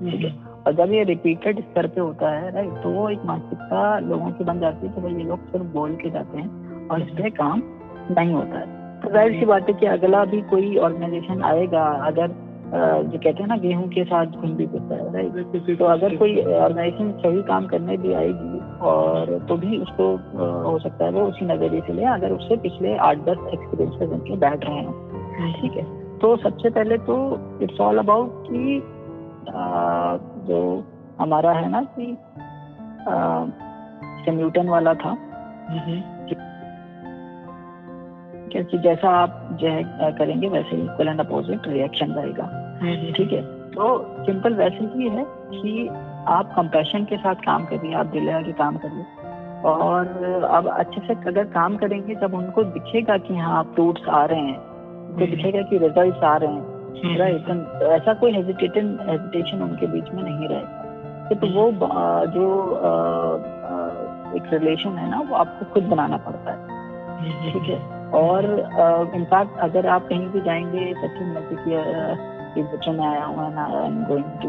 ठीक 0.01 0.25
है 0.25 0.31
हम्म। 0.31 0.57
और 0.59 0.75
जब 0.77 0.92
ये 0.92 1.05
रिपीटेड 1.07 1.61
स्तर 1.62 1.87
पे 1.87 2.01
होता 2.01 2.31
है 2.31 2.55
राइट 2.55 2.83
तो 2.83 2.90
वो 2.90 3.09
एक 3.11 3.25
मानसिकता 3.25 3.99
लोगों 4.07 4.31
की 4.31 4.44
बन 4.44 4.61
जाती 4.61 4.87
है 4.87 4.92
कि 4.94 5.01
भाई 5.01 5.14
ये 5.14 5.25
लोग 5.25 5.51
सिर्फ़ 5.51 5.66
बोल 5.73 5.97
के 5.97 6.11
जाते 6.11 6.38
हैं 6.38 6.88
और 6.88 7.03
इस 7.03 7.11
पर 7.12 7.31
काम 7.37 7.62
नहीं 8.11 8.33
होता 8.33 8.59
है 8.59 8.77
ज़ाहिर 9.06 9.32
सी 9.32 9.46
बात 9.46 9.68
है 9.68 9.74
कि 9.74 9.87
अगला 9.87 10.24
भी 10.24 10.40
कोई 10.40 10.76
ऑर्गेनाइजेशन 10.76 11.42
आएगा 11.42 11.84
अगर 11.84 12.28
जो 12.72 13.18
कहते 13.18 13.42
हैं 13.42 13.46
ना 13.46 13.56
गेहूँ 13.56 13.88
के 13.88 14.04
साथ 14.04 14.26
घुन 14.26 14.54
भी 14.54 14.66
कुछ 14.66 14.82
है 14.82 15.12
राइट 15.12 15.78
तो 15.78 15.84
अगर 15.84 16.16
कोई 16.16 16.42
ऑर्गेनाइजेशन 16.42 17.12
सही 17.12 17.42
काम 17.42 17.66
करने 17.66 17.96
भी 17.96 18.12
आएगी 18.12 18.61
और 18.80 19.46
तो 19.48 19.56
भी 19.56 19.78
उसको 19.78 20.16
हो 20.70 20.78
सकता 20.78 21.04
है 21.04 21.11
वो 21.11 21.20
उसी 21.20 21.44
नज़रिए 21.44 21.80
से 21.80 21.92
ले 21.92 22.04
अगर 22.04 22.32
उससे 22.32 22.56
पिछले 22.56 22.96
आठ 22.96 23.18
दस 23.18 23.46
एक्सपीरियंसेस 23.52 24.11
उनके 24.11 24.37
बैठ 24.37 24.64
रहे 24.64 24.74
हैं। 24.74 25.52
ठीक 25.62 25.72
है? 25.72 25.84
तो 26.18 26.37
सबसे 26.37 26.70
पहले 26.70 26.98
तो 26.98 27.40
इट्स 27.62 27.80
ऑल 27.80 27.98
अबाउट 27.98 28.44
कि 28.46 28.82
जो 30.48 30.84
हमारा 31.20 31.52
है 31.52 31.70
ना 31.70 31.82
कि 31.82 32.16
न्यूटन 34.30 34.68
वाला 34.68 34.94
था 34.94 35.16
क्योंकि 38.48 38.78
जैसा 38.78 39.11
आप 39.11 39.48
जो 39.52 39.68
है 39.68 40.12
करेंगे 40.12 40.48
वैसे 40.48 40.76
ही 40.76 40.82
इक्वल 40.82 41.08
एंड 41.08 41.20
अपोजिट 41.20 41.68
रिएक्शन 41.68 42.12
रहेगा। 42.12 42.44
हम्म। 42.82 43.12
ठीक 43.12 43.32
है? 43.32 43.42
तो 43.70 44.24
सिंपल 44.24 44.54
वैसे 44.54 44.84
ही 44.84 45.08
है 45.08 45.24
कि 45.26 45.88
आप 46.28 46.52
कंपैशन 46.56 47.04
के 47.04 47.16
साथ 47.16 47.34
काम 47.34 47.64
करिए 47.64 47.94
आप 47.94 48.06
दिल 48.06 48.30
के 48.42 48.52
काम 48.52 48.76
करिए। 48.76 49.04
और 49.64 50.06
अब 50.50 50.68
अच्छे 50.68 51.00
से 51.00 51.14
अगर 51.28 51.44
काम 51.44 51.76
करेंगे 51.76 52.14
जब 52.14 52.34
उनको 52.34 52.64
दिखेगा 52.64 53.16
कि 53.18 53.37
हाँ 53.37 53.62
फ्रूट्स 53.74 54.08
आ 54.08 54.24
रहे 54.24 54.40
हैं 54.40 54.58
उनको 54.58 55.14
हम्म। 55.14 55.30
दिखेगा 55.30 55.62
कि 55.62 55.78
रिज़ल्ट 55.78 56.24
आ 56.24 56.37
रहे 56.37 56.52
हैं 56.52 57.16
राइट 57.18 57.48
हम्म। 57.50 57.62
तो 57.62 57.87
ऐसा 57.87 58.14
कोई 58.14 58.32
हेजिटेशन 58.32 58.98
हेजिटेशन 59.08 59.62
उनके 59.62 59.87
बीच 59.87 60.11
में 60.14 60.22
नहीं 60.22 60.48
रहेगा। 60.48 60.84
तो 61.30 61.46
वो 61.46 61.70
जो 62.26 62.46
एक 64.37 64.52
रिलेशन 64.52 64.90
है 64.90 65.11
ना 65.11 65.20
वो 65.20 65.37
आपको 65.37 65.72
खुद 65.74 65.82
बनाना 65.82 66.16
पड़ता 66.16 66.50
है। 66.50 67.52
ठीक 67.52 67.62
है? 67.62 67.97
और 68.14 68.44
इनफैक्ट 69.14 69.55
uh, 69.55 69.61
अगर 69.61 69.87
आप 69.87 70.09
कहीं 70.09 70.29
भी 70.29 70.40
जाएँगे 70.40 70.94
सचिन 70.94 71.29
में 71.29 71.42
कि 72.55 72.62
बच्चों 72.62 72.92
में 72.92 73.07
आया 73.07 73.25
हूँ 73.25 73.47
and 73.47 73.59
I 73.59 73.87
am 73.87 74.05
going 74.05 74.25
to 74.25 74.49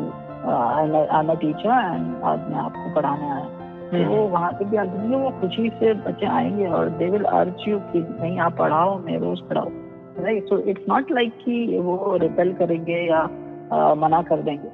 I 0.49 1.19
am 1.19 1.35
teacher 1.35 1.69
and 1.69 2.23
आज 2.23 2.39
मैं 2.39 2.59
आपको 2.59 2.95
पढ़ाने 2.95 3.29
आया 3.29 3.45
तो 3.91 3.97
हम्म। 3.97 4.31
वहाँ 4.31 4.51
पे 4.51 4.65
भी 4.65 4.77
आप 4.77 4.87
देखेंगे 4.87 5.17
वो 5.17 5.29
खुशी 5.29 5.69
से 5.69 5.93
बच्चे 5.93 6.25
आएँगे 6.25 6.67
और 6.67 6.89
दे 6.89 7.09
विल 7.09 7.23
अर्ज़ 7.23 7.69
यू 7.69 7.79
कि 7.79 8.17
नहीं 8.21 8.39
आप 8.39 8.57
पढ़ाओ 8.57 8.99
मैं 8.99 9.19
रोज 9.19 9.39
पढ़ाओ 9.39 9.69
right 10.19 10.43
so 10.43 10.57
it's 10.57 10.81
not 10.89 11.11
like 11.11 11.33
कि 11.45 11.79
वो 11.79 12.17
रिपेल 12.17 12.53
करेंगे 12.53 13.07
या 13.09 13.29
आ, 13.73 13.93
मना 13.93 14.21
कर 14.21 14.37
देंगे। 14.37 14.67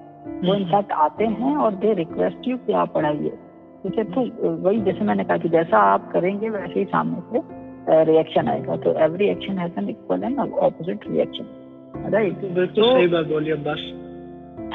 वो 0.48 0.56
इनफैक्ट 0.56 0.92
हम्म। 0.92 1.02
आते 1.02 1.26
हैं 1.26 1.58
और 1.58 1.74
दे 1.74 1.94
रिक्वेस्ट 1.94 2.48
यू 2.48 2.58
कि 2.58 2.74
आप 2.74 2.94
पढ़ाइए। 2.94 3.30
ठीक 3.84 3.98
है? 3.98 4.04
तो 4.04 4.22
वही 4.56 4.82
जैसे 4.82 5.06
मैंने 5.06 5.24
कहा 5.24 5.38
कि 5.38 5.50
जैसा 5.50 5.78
आप 5.78 6.12
करेंगे 6.12 6.50
वैसे 6.50 6.80
ही 6.80 6.86
सामने 6.86 7.20
से 7.22 7.65
रिएक्शन 7.90 8.48
आएगा। 8.48 8.76
तो 8.76 8.94
every 9.00 9.30
action 9.30 9.58
has 9.58 9.80
an 9.80 9.90
equal 9.90 10.24
and 10.24 10.40
opposite 10.40 11.00
reaction 11.12 11.46
right 12.14 12.34
बिल्कुल 12.34 12.66
तो, 12.66 12.96
सही 12.96 13.08
बात 13.08 13.26
बोली 13.26 13.54
बस। 13.54 13.84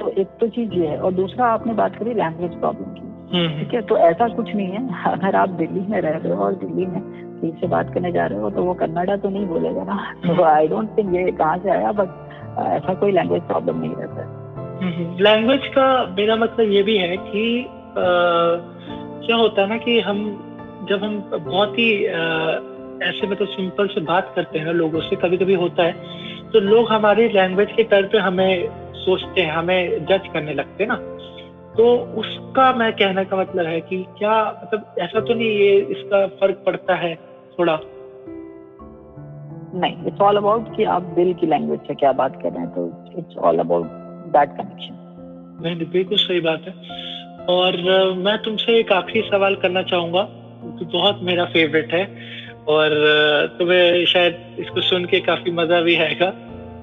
तो 0.00 0.08
एक 0.20 0.26
तो 0.40 0.48
चीज़ 0.48 0.72
ये 0.72 0.86
है 0.86 0.98
और 0.98 1.12
दूसरा 1.12 1.46
आपने 1.46 1.72
बात 1.74 1.96
करी 1.96 2.14
लैंग्वेज 2.14 2.58
प्रॉब्लम 2.60 2.84
की। 2.84 3.08
हम्म। 3.36 3.58
ठीक 3.58 3.74
है 3.74 3.82
तो 3.82 3.96
ऐसा 3.96 4.28
कुछ 4.28 4.54
नहीं 4.54 4.66
है। 4.66 5.02
अगर 5.12 5.36
आप 5.36 5.48
दिल्ली 5.48 5.80
में 5.80 6.00
रह 6.00 6.16
रहे 6.16 6.32
हो 6.32 6.44
और 6.44 6.54
दिल्ली 6.54 6.86
में 6.86 7.00
किसी 7.40 7.60
से 7.60 7.66
बात 7.66 7.94
करने 7.94 8.12
जा 8.12 8.26
रहे 8.26 8.38
हो 8.38 8.50
तो 8.50 8.62
वो 8.62 8.74
कन्नडा 8.74 9.16
तो 9.16 9.28
नहीं 9.28 9.46
बोलेगा 9.46 9.84
ना। 9.84 10.12
तो 10.36 10.42
आई 10.42 10.68
डोंट 10.68 10.98
थिंक 10.98 11.14
ये 11.14 11.30
कहाँ 11.30 11.58
से 11.58 11.70
आया 11.70 11.92
बट 11.92 12.08
ऐसा 12.58 12.94
कोई 12.94 13.12
लैंग्वेज 13.12 13.42
प्रॉब्लम 13.42 13.80
नहीं 13.80 13.94
रहता 13.94 14.22
है। 14.22 14.38
लैंग्वेज 15.20 15.60
हम्म, 15.60 15.72
का 15.72 16.14
मेरा 16.18 16.36
मतलब 16.36 16.70
ये 16.70 16.82
भी 16.82 16.96
है 16.96 17.16
कि 17.16 17.64
आ, 17.64 18.02
क्या 19.26 19.36
होता 19.36 19.62
है 19.62 19.68
ना 19.68 19.76
कि 19.76 20.00
हम 20.00 20.46
जब 20.90 21.04
हम 21.04 21.30
बहुत 21.32 21.78
ही 21.78 22.06
ऐसे 23.02 23.26
मतलब 23.26 23.48
सिंपल 23.48 23.86
से 23.86 24.00
बात 24.00 24.32
करते 24.36 24.58
हैं 24.58 24.66
ना 24.66 24.72
लोगों 24.72 25.00
से 25.00 25.16
कभी 25.16 25.36
कभी 25.36 25.54
होता 25.54 25.82
है। 25.82 25.92
तो 26.52 26.60
लोग 26.60 26.90
हमारी 26.92 27.28
लैंग्वेज 27.28 27.72
के 27.76 27.84
तौर 27.84 28.02
पे 28.02 28.18
हमें 28.18 28.68
सोचते 28.96 29.40
हैं 29.40 29.52
हमें 29.52 30.06
जज 30.06 30.28
करने 30.32 30.54
लगते 30.54 30.84
हैं 30.84 30.90
ना। 30.90 30.96
तो 31.76 31.86
उसका 32.20 32.72
मैं 32.72 32.92
कहने 32.92 33.24
का 33.24 33.36
मतलब 33.36 33.66
है 33.66 33.80
कि 33.80 34.04
क्या 34.18 34.34
मतलब 34.64 34.94
ऐसा 34.98 35.20
तो 35.20 35.34
नहीं 35.34 35.48
ये 35.48 35.76
इसका 35.90 36.26
फ़र्क 36.40 36.62
पड़ता 36.66 36.94
है 36.94 37.14
थोड़ा? 37.58 37.78
नहीं 39.74 40.06
इट्स 40.06 40.20
ऑल 40.20 40.36
अबाउट 40.36 40.74
कि 40.76 40.84
आप 40.84 41.02
दिल 41.16 41.32
की 41.34 41.46
लैंग्वेज 41.46 41.80
से 41.80 41.94
क्या 41.94 42.12
बात 42.12 42.40
कर 42.42 42.52
रहे 42.52 42.60
हैं 42.60 42.70
तो 42.70 42.86
it's 43.18 43.36
all 43.38 43.58
about 43.58 43.86
that 44.32 44.50
connection 44.50 44.98
नहीं 45.62 45.90
बिल्कुल 45.90 46.18
सही 46.18 46.40
बात 46.40 46.64
है। 46.66 46.74
और 47.46 47.76
मैं 48.16 48.36
तुमसे 48.38 48.78
एक 48.78 48.92
आखिरी 48.92 49.28
सवाल 49.28 49.54
करना 49.56 49.82
चाहूँगा 49.82 50.26
जो 50.62 50.86
बहुत 50.88 51.20
मेरा 51.22 51.44
फेवरेट 51.44 51.92
है। 51.92 52.04
और 52.70 52.94
तुम्हें 53.58 54.04
शायद 54.06 54.56
इसको 54.58 54.80
सुन 54.80 55.04
के 55.04 55.20
काफ़ी 55.20 55.52
मज़ा 55.52 55.80
भी 55.80 55.94
आएगा 55.96 56.32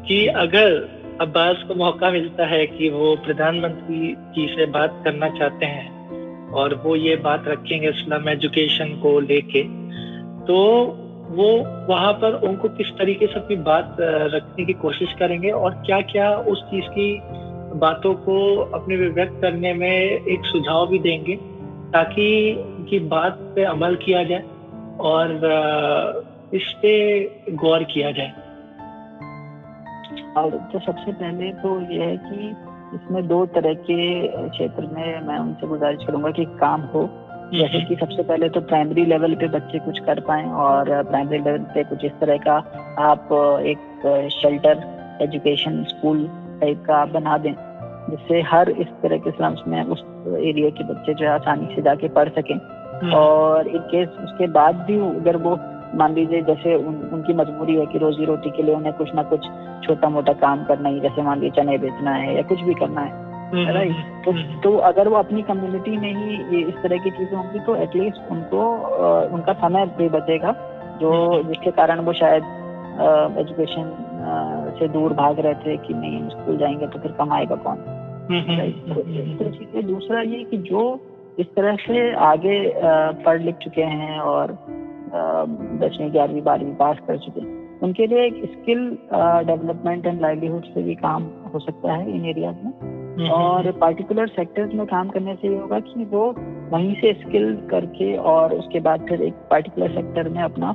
कि 0.08 0.26
अगर 0.38 0.76
अब्बास 1.22 1.64
को 1.68 1.76
मौका 1.76 2.12
मिलता 2.12 2.46
है 2.46 2.66
कि 2.68 2.90
वो 2.90 3.16
प्रधानमंत्री 3.16 4.14
जी 4.36 4.48
से 4.56 4.66
बात 4.66 5.02
करना 5.06 5.30
चाहते 5.30 5.66
हैं 5.66 6.52
और 6.52 6.74
वो 6.86 6.96
ये 6.96 7.16
बात 7.16 7.48
रखेंगे 7.48 7.90
इस्लाम 7.90 8.30
एजुकेशन 8.30 8.90
को 8.96 9.20
लेके 9.20 9.64
तो 10.46 10.58
वो 11.30 11.48
वहाँ 11.90 12.14
पर 12.14 12.34
उनको 12.48 12.70
किस 12.70 12.88
तरीके 12.88 13.28
से 13.28 13.34
अपनी 13.34 13.56
बात 13.64 13.98
रखने 14.36 14.66
की 14.66 14.74
कोशिश 14.74 15.14
करेंगे 15.20 15.50
और 15.50 15.72
क्या 15.86 16.02
क्या 16.02 16.30
उस 16.48 16.62
चीज़ 16.64 16.86
की 16.90 17.10
बातों 17.80 18.14
को 18.14 18.38
अपने 18.74 18.96
व्यक्त 18.96 19.42
करने 19.42 19.74
में 19.74 19.90
एक 19.90 20.46
सुझाव 20.46 20.88
भी 20.88 21.00
देंगे 21.00 21.36
ताकि 21.94 22.28
उनकी 22.60 23.00
बात 23.08 23.40
पे 23.56 23.64
अमल 23.64 23.96
किया 23.96 24.24
जाए। 24.24 24.44
और 25.00 25.30
इस 26.54 26.74
पे 26.82 27.22
गौर 27.52 27.84
किया 27.84 28.12
जाए। 28.12 28.32
और 30.38 30.50
तो 30.50 30.80
सबसे 30.80 31.12
पहले 31.12 31.52
तो 31.54 31.82
ये 31.94 32.04
है 32.04 32.18
कि 32.18 32.56
इसमें 32.96 33.28
दो 33.28 33.46
तरह 33.46 33.74
के 33.74 34.28
क्षेत्र 34.50 34.86
में 34.86 35.22
मैं 35.22 35.40
उनसे 35.40 35.68
गुजारिश 35.68 36.06
करूँगा 36.08 36.32
कि 36.32 36.46
काम 36.46 36.82
हो। 36.82 37.10
जैसे 37.54 37.82
कि 37.82 37.96
सबसे 37.96 38.24
पहले 38.24 38.50
तो 38.50 38.62
प्राइमरी 38.62 39.06
लेवल 39.06 39.36
पे 39.36 39.48
बच्चे 39.48 39.80
कुछ 39.80 40.00
कर 40.00 40.20
पाए 40.20 40.46
और 40.46 41.04
प्राइमरी 41.04 41.38
लेवल 41.38 41.58
पे 41.58 41.84
कुछ 41.84 42.06
इस 42.06 42.12
तरह 42.12 42.38
का 42.38 42.56
आप 43.00 43.30
एक 43.66 44.30
शेल्टर 44.34 44.98
एजुकेशन 45.22 45.84
स्कूल 45.84 46.28
टाइप 46.62 46.84
का 46.88 46.96
आप 46.96 47.10
बना 47.10 47.38
दें 47.38 47.54
जिससे 48.10 48.42
हर 48.42 48.70
इस 48.70 48.88
तरह 48.88 49.18
के 49.18 49.32
स्लम्स 49.32 49.60
में 49.68 49.84
उस 49.84 50.02
एरिया 50.38 50.70
के 50.70 50.84
बच्चे 50.84 51.14
जो 51.14 51.26
है 51.26 51.32
आसानी 51.32 51.76
से 51.76 51.82
जाके 51.82 52.08
पढ़ 52.08 52.30
सकें। 52.30 52.56
हम्म। 52.56 52.77
और 53.04 53.68
इन 53.68 53.78
केस 53.78 54.10
उसके 54.24 54.48
बाद 54.48 54.76
भी 54.76 55.00
अगर 55.00 55.38
वो 55.38 55.60
मान 55.96 56.14
लीजिए 56.14 56.42
जैसे 56.42 56.76
उन, 56.76 56.96
उनकी 57.14 57.34
मजबूरी 57.34 57.76
है 57.76 57.86
कि 57.86 57.98
रोजी 57.98 58.26
रोटी 58.26 58.50
के 58.50 58.64
लिए 58.64 58.76
उन्हें 58.76 58.94
कुछ 58.94 59.14
ना 59.16 59.24
कुछ 59.24 59.46
छोटा 59.88 60.10
मोटा 60.10 60.34
काम 60.34 60.64
करना 60.64 60.90
ही 60.90 61.00
जैसे 61.00 61.22
मान 61.22 61.40
लीजिए 61.40 61.64
चने 61.64 61.78
बेचना 61.78 62.12
है 62.12 62.36
या 62.36 62.42
कुछ 62.42 62.62
भी 62.62 62.74
करना 62.74 63.02
है 63.02 63.26
राइट 63.54 63.92
हम्म, 63.92 64.02
हम्म, 64.02 64.24
तो 64.24 64.32
हम्म, 64.32 64.60
तो 64.62 64.78
अगर 64.78 65.08
वो 65.08 65.16
अपनी 65.16 65.42
कम्युनिटी 65.42 65.98
में 65.98 66.14
ही 66.14 66.58
ये 66.58 66.68
इस 66.68 66.76
तरह 66.76 66.98
की 66.98 67.10
चीज़ें 67.10 67.38
होंगी 67.38 67.60
तो 67.60 67.76
एटलीस्ट 67.76 68.32
उनको 68.32 68.64
उनका 69.36 69.54
समय 69.54 69.86
भी 69.86 70.10
बचेगा 70.10 70.52
जो 71.02 71.44
जिसके 71.44 71.72
कारण 71.72 72.00
वो 72.00 72.14
शायद 72.14 72.44
एजुकेशन 73.40 73.96
से 74.80 74.88
दूर 74.88 75.14
भाग 75.14 75.40
रहे 75.40 75.54
थे 75.54 75.78
कि 75.78 75.94
नहीं 75.94 76.20
हम 76.22 76.30
स्कूल 76.30 76.58
जाएँगे 76.58 76.88
तो 76.88 77.00
फिर 77.00 77.12
कमाएगा 77.12 77.56
कौन? 77.56 77.76
तो 79.38 79.82
दूसरा 79.82 80.22
ये 80.22 80.44
कि 80.44 80.58
जो 80.58 81.00
इस 81.40 81.48
तरह 81.56 81.76
से 81.76 82.14
आगे 82.26 82.56
पढ़ 83.26 83.42
लिख 83.42 83.56
चुके 83.56 83.82
हैं 83.82 84.20
और 84.20 84.52
दसवीं 85.82 86.12
ग्यारहवीं 86.12 86.42
बारहवीं 86.44 86.74
पास 86.76 86.98
कर 87.08 87.18
चुके 87.18 87.42
हैं। 87.42 87.80
उनके 87.84 88.08
लिए 88.08 88.26
एक 88.26 88.42
स्किल 88.46 88.80
डेवलपमेंट 89.48 90.06
एंड 90.06 90.22
लाइवलीहुड 90.22 90.64
से 90.64 90.84
भी 90.84 90.96
काम 90.96 91.24
हो 91.54 91.60
सकता 91.60 91.94
है 91.94 92.16
इन 92.16 92.26
एरियाज़ 92.26 92.56
में। 92.56 92.72
हम्म, 93.18 93.30
और 93.30 93.72
पर्टिकुलर 93.72 94.20
हम्म, 94.20 94.36
सेक्टर्स 94.36 94.68
हम्म। 94.68 94.78
में 94.78 94.88
काम 94.88 95.10
करने 95.10 95.36
से 95.36 95.48
ये 95.48 95.58
होगा 95.58 95.80
कि 95.80 96.06
वो 96.06 96.24
वहीं 96.70 96.96
से 96.96 97.14
स्किल 97.14 97.56
करके 97.72 98.16
और 98.32 98.54
उसके 98.54 98.80
बाद 98.80 99.06
फिर 99.10 99.22
एक 99.22 99.34
पर्टिकुलर 99.52 99.92
सेक्टर 99.92 100.30
में 100.30 100.42
अपना 100.44 100.70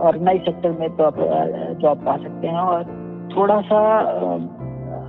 ऑर्गेनाइज 0.00 0.44
सेक्टर 0.44 0.70
में 0.70 0.88
तो 0.90 1.10
जॉब 1.80 2.04
पा 2.04 2.16
सकते 2.16 2.46
हैं 2.46 2.58
और 2.58 2.84
थोड़ा 3.36 3.60
सा 3.60 3.80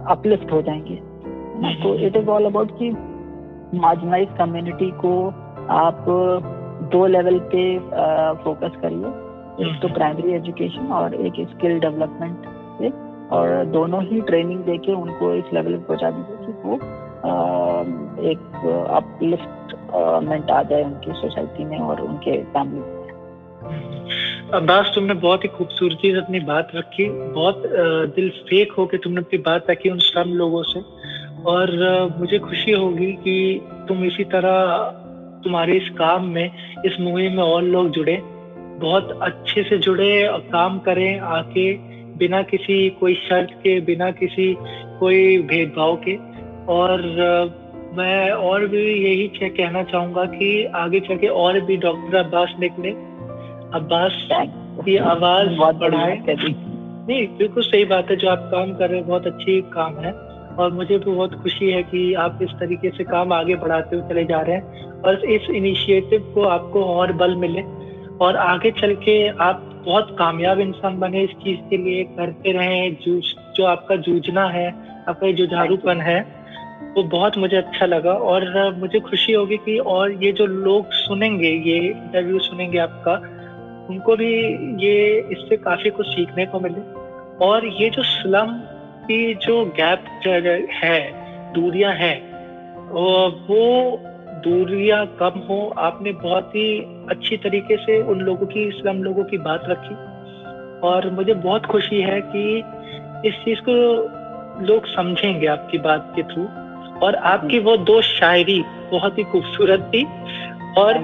अपलिफ्ट 0.10 0.52
हो 0.52 0.62
जाएँगे। 0.62 0.96
तो 1.84 1.94
इट 1.96 2.16
इज़ 2.16 2.28
ऑल 2.28 2.46
अबाउट 2.46 2.72
कि 2.72 2.90
मार्जिनाइज 3.76 4.30
कम्युनिटी 4.38 4.90
को 4.92 5.12
आप 5.70 6.06
दो 6.92 7.06
लेवल 7.08 7.40
पे 7.54 7.64
फोकस 8.44 8.78
करिए। 8.82 9.08
एक 9.68 9.82
तो 9.82 9.88
प्राइमरी 9.88 10.34
एजुकेशन 10.34 10.92
और 10.94 11.16
एक 11.16 11.34
स्किल 11.50 11.80
डेवलपमेंट 11.80 12.46
पे। 12.80 12.90
और 13.36 13.66
दोनों 13.66 14.04
ही 14.04 14.22
ट्रेनिंग 14.22 14.60
देके 14.64 14.94
उनको 14.94 15.34
इस 15.34 15.54
लेवल 15.54 15.78
पे 15.78 15.84
पहुँचा 15.86 16.10
दीजिए 16.10 16.38
कि 16.46 16.52
वो 16.64 16.76
एक 18.32 18.40
अपलिफ्टमेंट 18.90 20.52
आ 20.52 20.62
जाए 20.64 20.84
उनकी 20.84 21.14
सोसाइटी 21.14 21.66
में 21.66 21.78
और 21.80 22.02
उनके 22.02 22.44
फैमिली 22.44 22.80
में। 22.80 22.96
अब्बास 24.54 24.92
तुमने 24.96 25.14
बहुत 25.14 25.44
ही 25.44 25.50
खूबसूरती 25.50 26.12
से 26.12 26.18
अपनी 26.18 26.40
बात 26.40 26.68
रखी। 26.76 27.10
बहुत 27.10 27.64
दिल 28.16 28.30
फेक 28.30 28.72
होके 28.72 28.98
तुमने 28.98 29.22
अपनी 29.22 29.40
बात 29.40 29.70
रखी 29.70 29.90
उन 29.90 30.00
सब 30.00 30.24
लोगों 30.28 30.64
से। 30.64 30.80
और 31.46 31.72
मुझे 32.20 32.40
खुशी 32.40 32.72
होगी 32.72 33.12
कि 33.14 33.62
तुम 33.88 34.04
इसी 34.04 34.24
तरह 34.24 34.78
तुम्हारे 35.44 35.74
इस 35.74 35.90
काम 35.90 36.26
में 36.26 36.52
इस 36.86 37.00
मूवी 37.00 37.30
में 37.30 37.44
और 37.44 37.64
लोग 37.64 37.90
जुड़े। 37.90 38.22
बहुत 38.80 39.20
अच्छे 39.22 39.64
से 39.64 39.78
जुड़े 39.78 40.28
और 40.28 40.40
काम 40.40 40.80
करें 40.80 41.20
आके 41.20 41.74
बिना 42.18 42.42
किसी 42.42 42.90
कोई 42.90 43.16
शर्त 43.16 43.50
के 43.52 43.82
बिना 43.82 44.12
किसी 44.12 44.58
कोई 45.00 45.38
भेदभाव 45.38 45.96
के। 45.96 46.16
और 46.68 47.02
मैं 47.98 48.32
और 48.32 48.68
भी 48.68 49.06
यही 49.06 49.50
कहना 49.50 49.84
चाहूँगा 49.84 50.26
कि 50.26 50.66
आगे 50.66 51.00
चल 51.00 51.18
के 51.18 51.28
और 51.28 51.60
भी 51.60 51.78
डॉक्टर 51.78 52.18
अब्बास 52.18 52.54
निकले। 52.60 52.90
अब्बास 53.78 54.28
की 54.86 54.98
आवाज़ 54.98 55.78
बढ़ाए। 55.78 56.24
नहीं 56.30 57.28
बिल्कुल 57.28 57.64
सही 57.64 57.86
बात 57.86 58.10
है 58.10 58.16
जो 58.16 58.30
आप 58.30 58.50
काम 58.52 58.74
कर 58.74 58.90
रहे 58.90 59.00
हैं 59.00 59.08
बहुत 59.08 59.28
अच्छी 59.28 59.62
काम 59.62 60.00
है। 60.00 60.27
और 60.60 60.74
मुझे 60.74 60.98
भी 60.98 61.12
बहुत 61.12 61.34
खुशी 61.34 61.72
है 61.72 61.84
कि 61.84 62.14
आप 62.14 62.40
इस 62.42 62.50
तरीके 62.50 62.90
से 62.90 63.04
काम 63.04 63.34
आगे 63.34 63.56
बढ़ाते 63.56 63.96
हुए 63.96 64.10
चले 64.10 64.24
जा 64.26 64.42
रहे 64.42 64.56
हैं। 64.56 64.92
और 65.02 65.26
इस 65.26 65.50
इनिशिएटिव 65.50 66.32
को 66.36 66.44
आपको 66.44 66.84
और 66.86 67.12
बल 67.12 67.36
मिले 67.36 67.62
और 68.26 68.36
आगे 68.36 68.72
चल 68.72 68.96
के 68.96 69.28
आप 69.28 69.84
बहुत 69.86 70.16
कामयाब 70.20 70.60
इंसान 70.60 71.00
बने। 71.00 71.24
इस 71.24 71.30
चीज़ 71.30 71.60
के 71.70 71.78
लिए 71.78 72.04
करते 72.04 72.52
रहे। 72.52 72.92
जूझ, 72.92 73.24
जो 73.56 73.66
आपका 73.66 73.96
जूझना 73.96 74.46
है, 74.46 74.74
आपका 75.10 75.32
जुझारूपन 75.32 76.02
है, 76.02 76.38
वो 76.98 77.04
बहुत 77.04 77.38
मुझे 77.38 77.58
अच्छा 77.58 77.86
लगा 77.86 78.12
और 78.12 78.76
मुझे 78.76 79.00
खुशी 79.00 79.34
होगी 79.34 79.58
कि 79.58 79.78
और 79.78 80.12
ये 80.24 80.32
जो 80.32 80.46
लोग 80.46 80.92
सुनेंगे, 80.92 81.50
ये 81.50 81.78
इंटरव्यू 81.78 82.40
सुनेंगे 82.40 82.78
आपका, 82.78 83.14
उनको 83.90 84.16
भी 84.16 84.34
ये, 84.86 85.28
इससे 85.32 85.58
काफ़ी 85.58 85.90
कुछ 85.90 86.08
सीखने 86.08 86.46
को 86.46 86.60
मिले। 86.60 86.82
और 87.46 87.68
ये 87.68 87.90
जो 87.90 88.04
स्लम 88.04 88.77
की 89.08 89.36
जो 89.36 89.66
गैप 89.66 90.06
है 90.84 91.00
दूरियाँ 91.54 91.94
हैं 91.94 92.18
वो 92.92 94.00
दूरियाँ 94.44 95.06
कम 95.22 95.40
हो। 95.40 95.74
आपने 95.78 96.12
बहुत 96.12 96.56
ही 96.56 96.80
अच्छी 97.10 97.38
तरीके 97.38 97.78
से 97.78 98.02
उन 98.02 98.20
लोगों 98.20 98.46
की 98.46 98.68
इस्लाम 98.68 99.04
लोगों 99.04 99.24
की 99.24 99.38
बात 99.38 99.62
रखी। 99.66 99.96
और 100.88 101.10
मुझे 101.12 101.34
बहुत 101.34 101.66
खुशी 101.66 102.02
है 102.02 102.22
कि 102.22 102.64
इस 103.26 103.36
चीज़ 103.36 103.60
को 103.70 103.74
लोग 104.66 104.86
समझेंगे 104.86 105.48
आपकी 105.48 105.78
बात 105.78 106.14
के 106.16 106.24
थ्रू। 106.24 106.44
और 107.00 107.16
आपकी 107.16 107.60
वो 107.60 107.78
दो 107.78 108.02
शायरी 108.02 108.64
बहुत 108.92 109.18
ही 109.18 109.24
खूबसूरत 109.24 109.92
थी। 109.94 110.04
और 110.78 110.98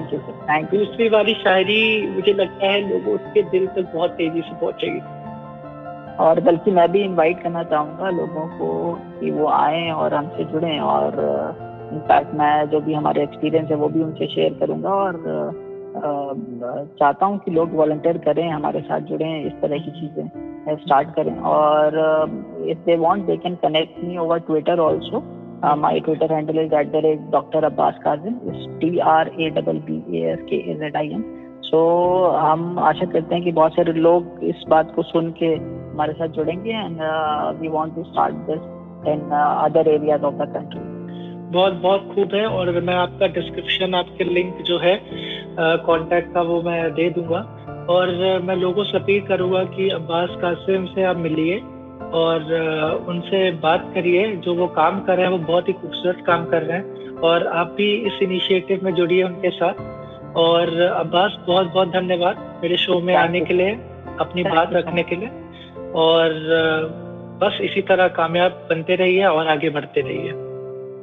दूसरी 0.50 1.08
वाली 1.08 1.34
शायरी 1.34 2.06
मुझे 2.06 2.32
लगता 2.32 2.66
है 2.66 2.80
लोगों 2.90 3.14
उसके 3.14 3.42
दिल 3.42 3.66
तक 3.66 3.92
बहुत 3.94 4.10
तेज़ी 4.10 4.40
से 4.40 4.54
पहुंचेगी। 4.54 5.00
और 6.20 6.40
बल्कि 6.40 6.70
मैं 6.70 6.90
भी 6.92 7.02
इनवाइट 7.04 7.42
करना 7.42 7.62
चाहूँगा 7.64 8.10
लोगों 8.10 8.46
को 8.58 8.68
कि 9.20 9.30
वो 9.30 9.46
आए 9.48 9.90
और 9.90 10.14
हमसे 10.14 10.44
जुड़े 10.44 10.78
और 10.78 11.20
इनफैक्ट 11.92 12.34
मैं 12.34 12.68
जो 12.70 12.80
भी 12.80 12.94
हमारे 12.94 13.22
एक्सपीरियंस 13.22 13.70
है 13.70 13.76
वो 13.76 13.88
भी 13.88 14.02
उनसे 14.02 14.26
शेयर 14.26 14.56
करूँगा 14.60 14.90
और 14.90 15.22
चाहता 15.96 17.26
हूँ 17.26 17.38
कि 17.38 17.50
लोग 17.50 17.74
वॉल्टियर 17.74 18.18
करें, 18.18 18.48
हमारे 18.50 18.80
साथ 18.80 19.00
जुड़े, 19.00 19.26
इस 19.40 19.52
तरह 19.52 19.78
की 19.78 19.90
चीज़ें 19.90 20.76
स्टार्ट 20.76 21.14
करें। 21.14 21.36
और 21.38 21.96
if 22.68 22.78
they 22.78 22.96
want 22.96 23.26
they 23.26 23.36
can 23.36 23.54
connect 23.62 24.02
me 24.04 24.16
over 24.18 24.38
Twitter 24.38 24.80
also 24.80 25.22
my 25.76 26.00
Twitter 26.00 26.32
handle 26.32 26.58
is 26.58 26.74
at 26.74 26.90
the 26.92 27.04
rate 27.04 27.20
doctor 27.30 27.64
Abbas 27.64 27.98
Kazim 28.04 28.34
T 28.80 28.98
R 28.98 29.30
A 29.40 29.50
double 29.50 29.78
B 29.90 30.02
A 30.18 30.32
S 30.32 30.38
K 30.50 30.56
A 30.70 30.74
Z 30.74 30.96
I 30.96 31.12
M 31.12 31.22
so 31.64 31.84
हम 32.36 32.78
आशा 32.78 33.06
करते 33.06 33.34
हैं 33.34 33.44
कि 33.44 33.52
बहुत 33.52 33.72
सारे 33.72 33.92
लोग 33.92 34.44
इस 34.44 34.64
बात 34.68 34.92
को 34.96 35.02
सुन 35.02 35.30
के 35.42 35.54
हमारे 35.94 36.12
साथ 36.12 36.28
जुड़ेंगे 36.36 36.70
and 36.70 36.98
we 37.60 37.68
want 37.70 37.94
to 37.94 38.02
start 38.04 38.34
this 38.46 38.62
in 39.08 39.20
other 39.32 39.88
areas 39.90 40.22
of 40.22 40.34
the 40.34 40.52
country 40.54 40.80
बहुत 41.52 41.74
बहुत 41.82 42.08
खूब 42.14 42.34
है 42.34 42.46
और 42.48 42.70
मैं 42.80 42.94
आपका 42.96 43.26
डिस्क्रिप्शन 43.34 43.94
आपके 43.94 44.24
लिंक 44.24 44.62
जो 44.62 44.78
है 44.78 44.94
कांटेक्ट 45.58 46.32
का 46.34 46.42
वो 46.42 46.60
मैं 46.62 46.78
दे 46.94 47.08
दूँगा। 47.10 47.42
और 47.90 48.10
मैं 48.42 48.56
लोगों 48.56 48.84
से 48.84 48.96
अपील 48.98 49.20
करूँगा 49.26 49.62
कि 49.66 49.88
अब्बास 49.90 50.30
कासिम 50.42 50.86
से 50.86 51.02
आप 51.04 51.16
मिलिए 51.18 51.58
और 52.14 52.52
उनसे 53.08 53.50
बात 53.62 53.90
करिए। 53.94 54.26
जो 54.38 54.54
वो 54.54 54.66
काम 54.76 55.00
कर 55.00 55.16
रहे 55.16 55.26
हैं 55.26 55.32
वो 55.32 55.38
बहुत 55.44 55.68
ही 55.68 55.72
खूबसूरत 55.74 56.24
काम 56.26 56.44
कर 56.46 56.62
रहे 56.62 56.78
हैं 56.78 57.20
और 57.20 57.46
आप 57.54 57.74
भी 57.76 57.92
इस 58.08 58.18
इनिशिएटिव 58.22 58.84
में 58.84 58.92
जुड़िए 58.94 59.22
उनके 59.22 59.50
साथ। 59.52 60.36
और 60.38 60.80
अब्बास 60.80 61.36
बहुत 61.46 61.72
बहुत 61.74 61.88
धन्यवाद 61.92 62.44
मेरे 62.62 62.76
शो 62.78 63.00
में 63.00 63.14
आने 63.16 63.40
के 63.40 63.54
लिए 63.54 63.72
अपनी 64.20 64.42
बात 64.44 64.72
रखने 64.72 65.02
के 65.02 65.16
लिए। 65.16 65.28
और 65.94 66.32
बस 67.42 67.58
इसी 67.62 67.82
तरह 67.82 68.08
कामयाब 68.16 68.66
बनते 68.70 68.94
रहिए 68.96 69.24
और 69.24 69.48
आगे 69.48 69.70
बढ़ते 69.70 70.00
रहिए। 70.00 70.32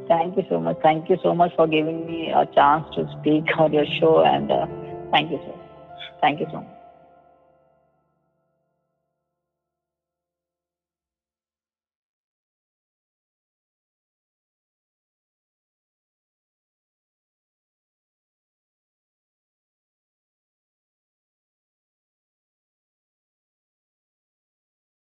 Thank 0.09 0.37
you 0.37 0.43
so 0.43 0.59
much 0.59 0.75
thank 0.85 1.11
you 1.11 1.17
so 1.17 1.33
much 1.33 1.51
for 1.57 1.67
giving 1.69 1.99
me 2.05 2.27
a 2.27 2.43
chance 2.55 2.95
to 2.95 3.03
speak 3.05 3.59
on 3.59 3.73
your 3.73 3.85
show 3.85 4.21
and 4.23 4.51
thank 5.13 5.31
you 5.31 5.37
so 5.37 5.57
thank 6.23 6.41
you 6.41 6.47
so 6.47 6.57
much 6.57 6.80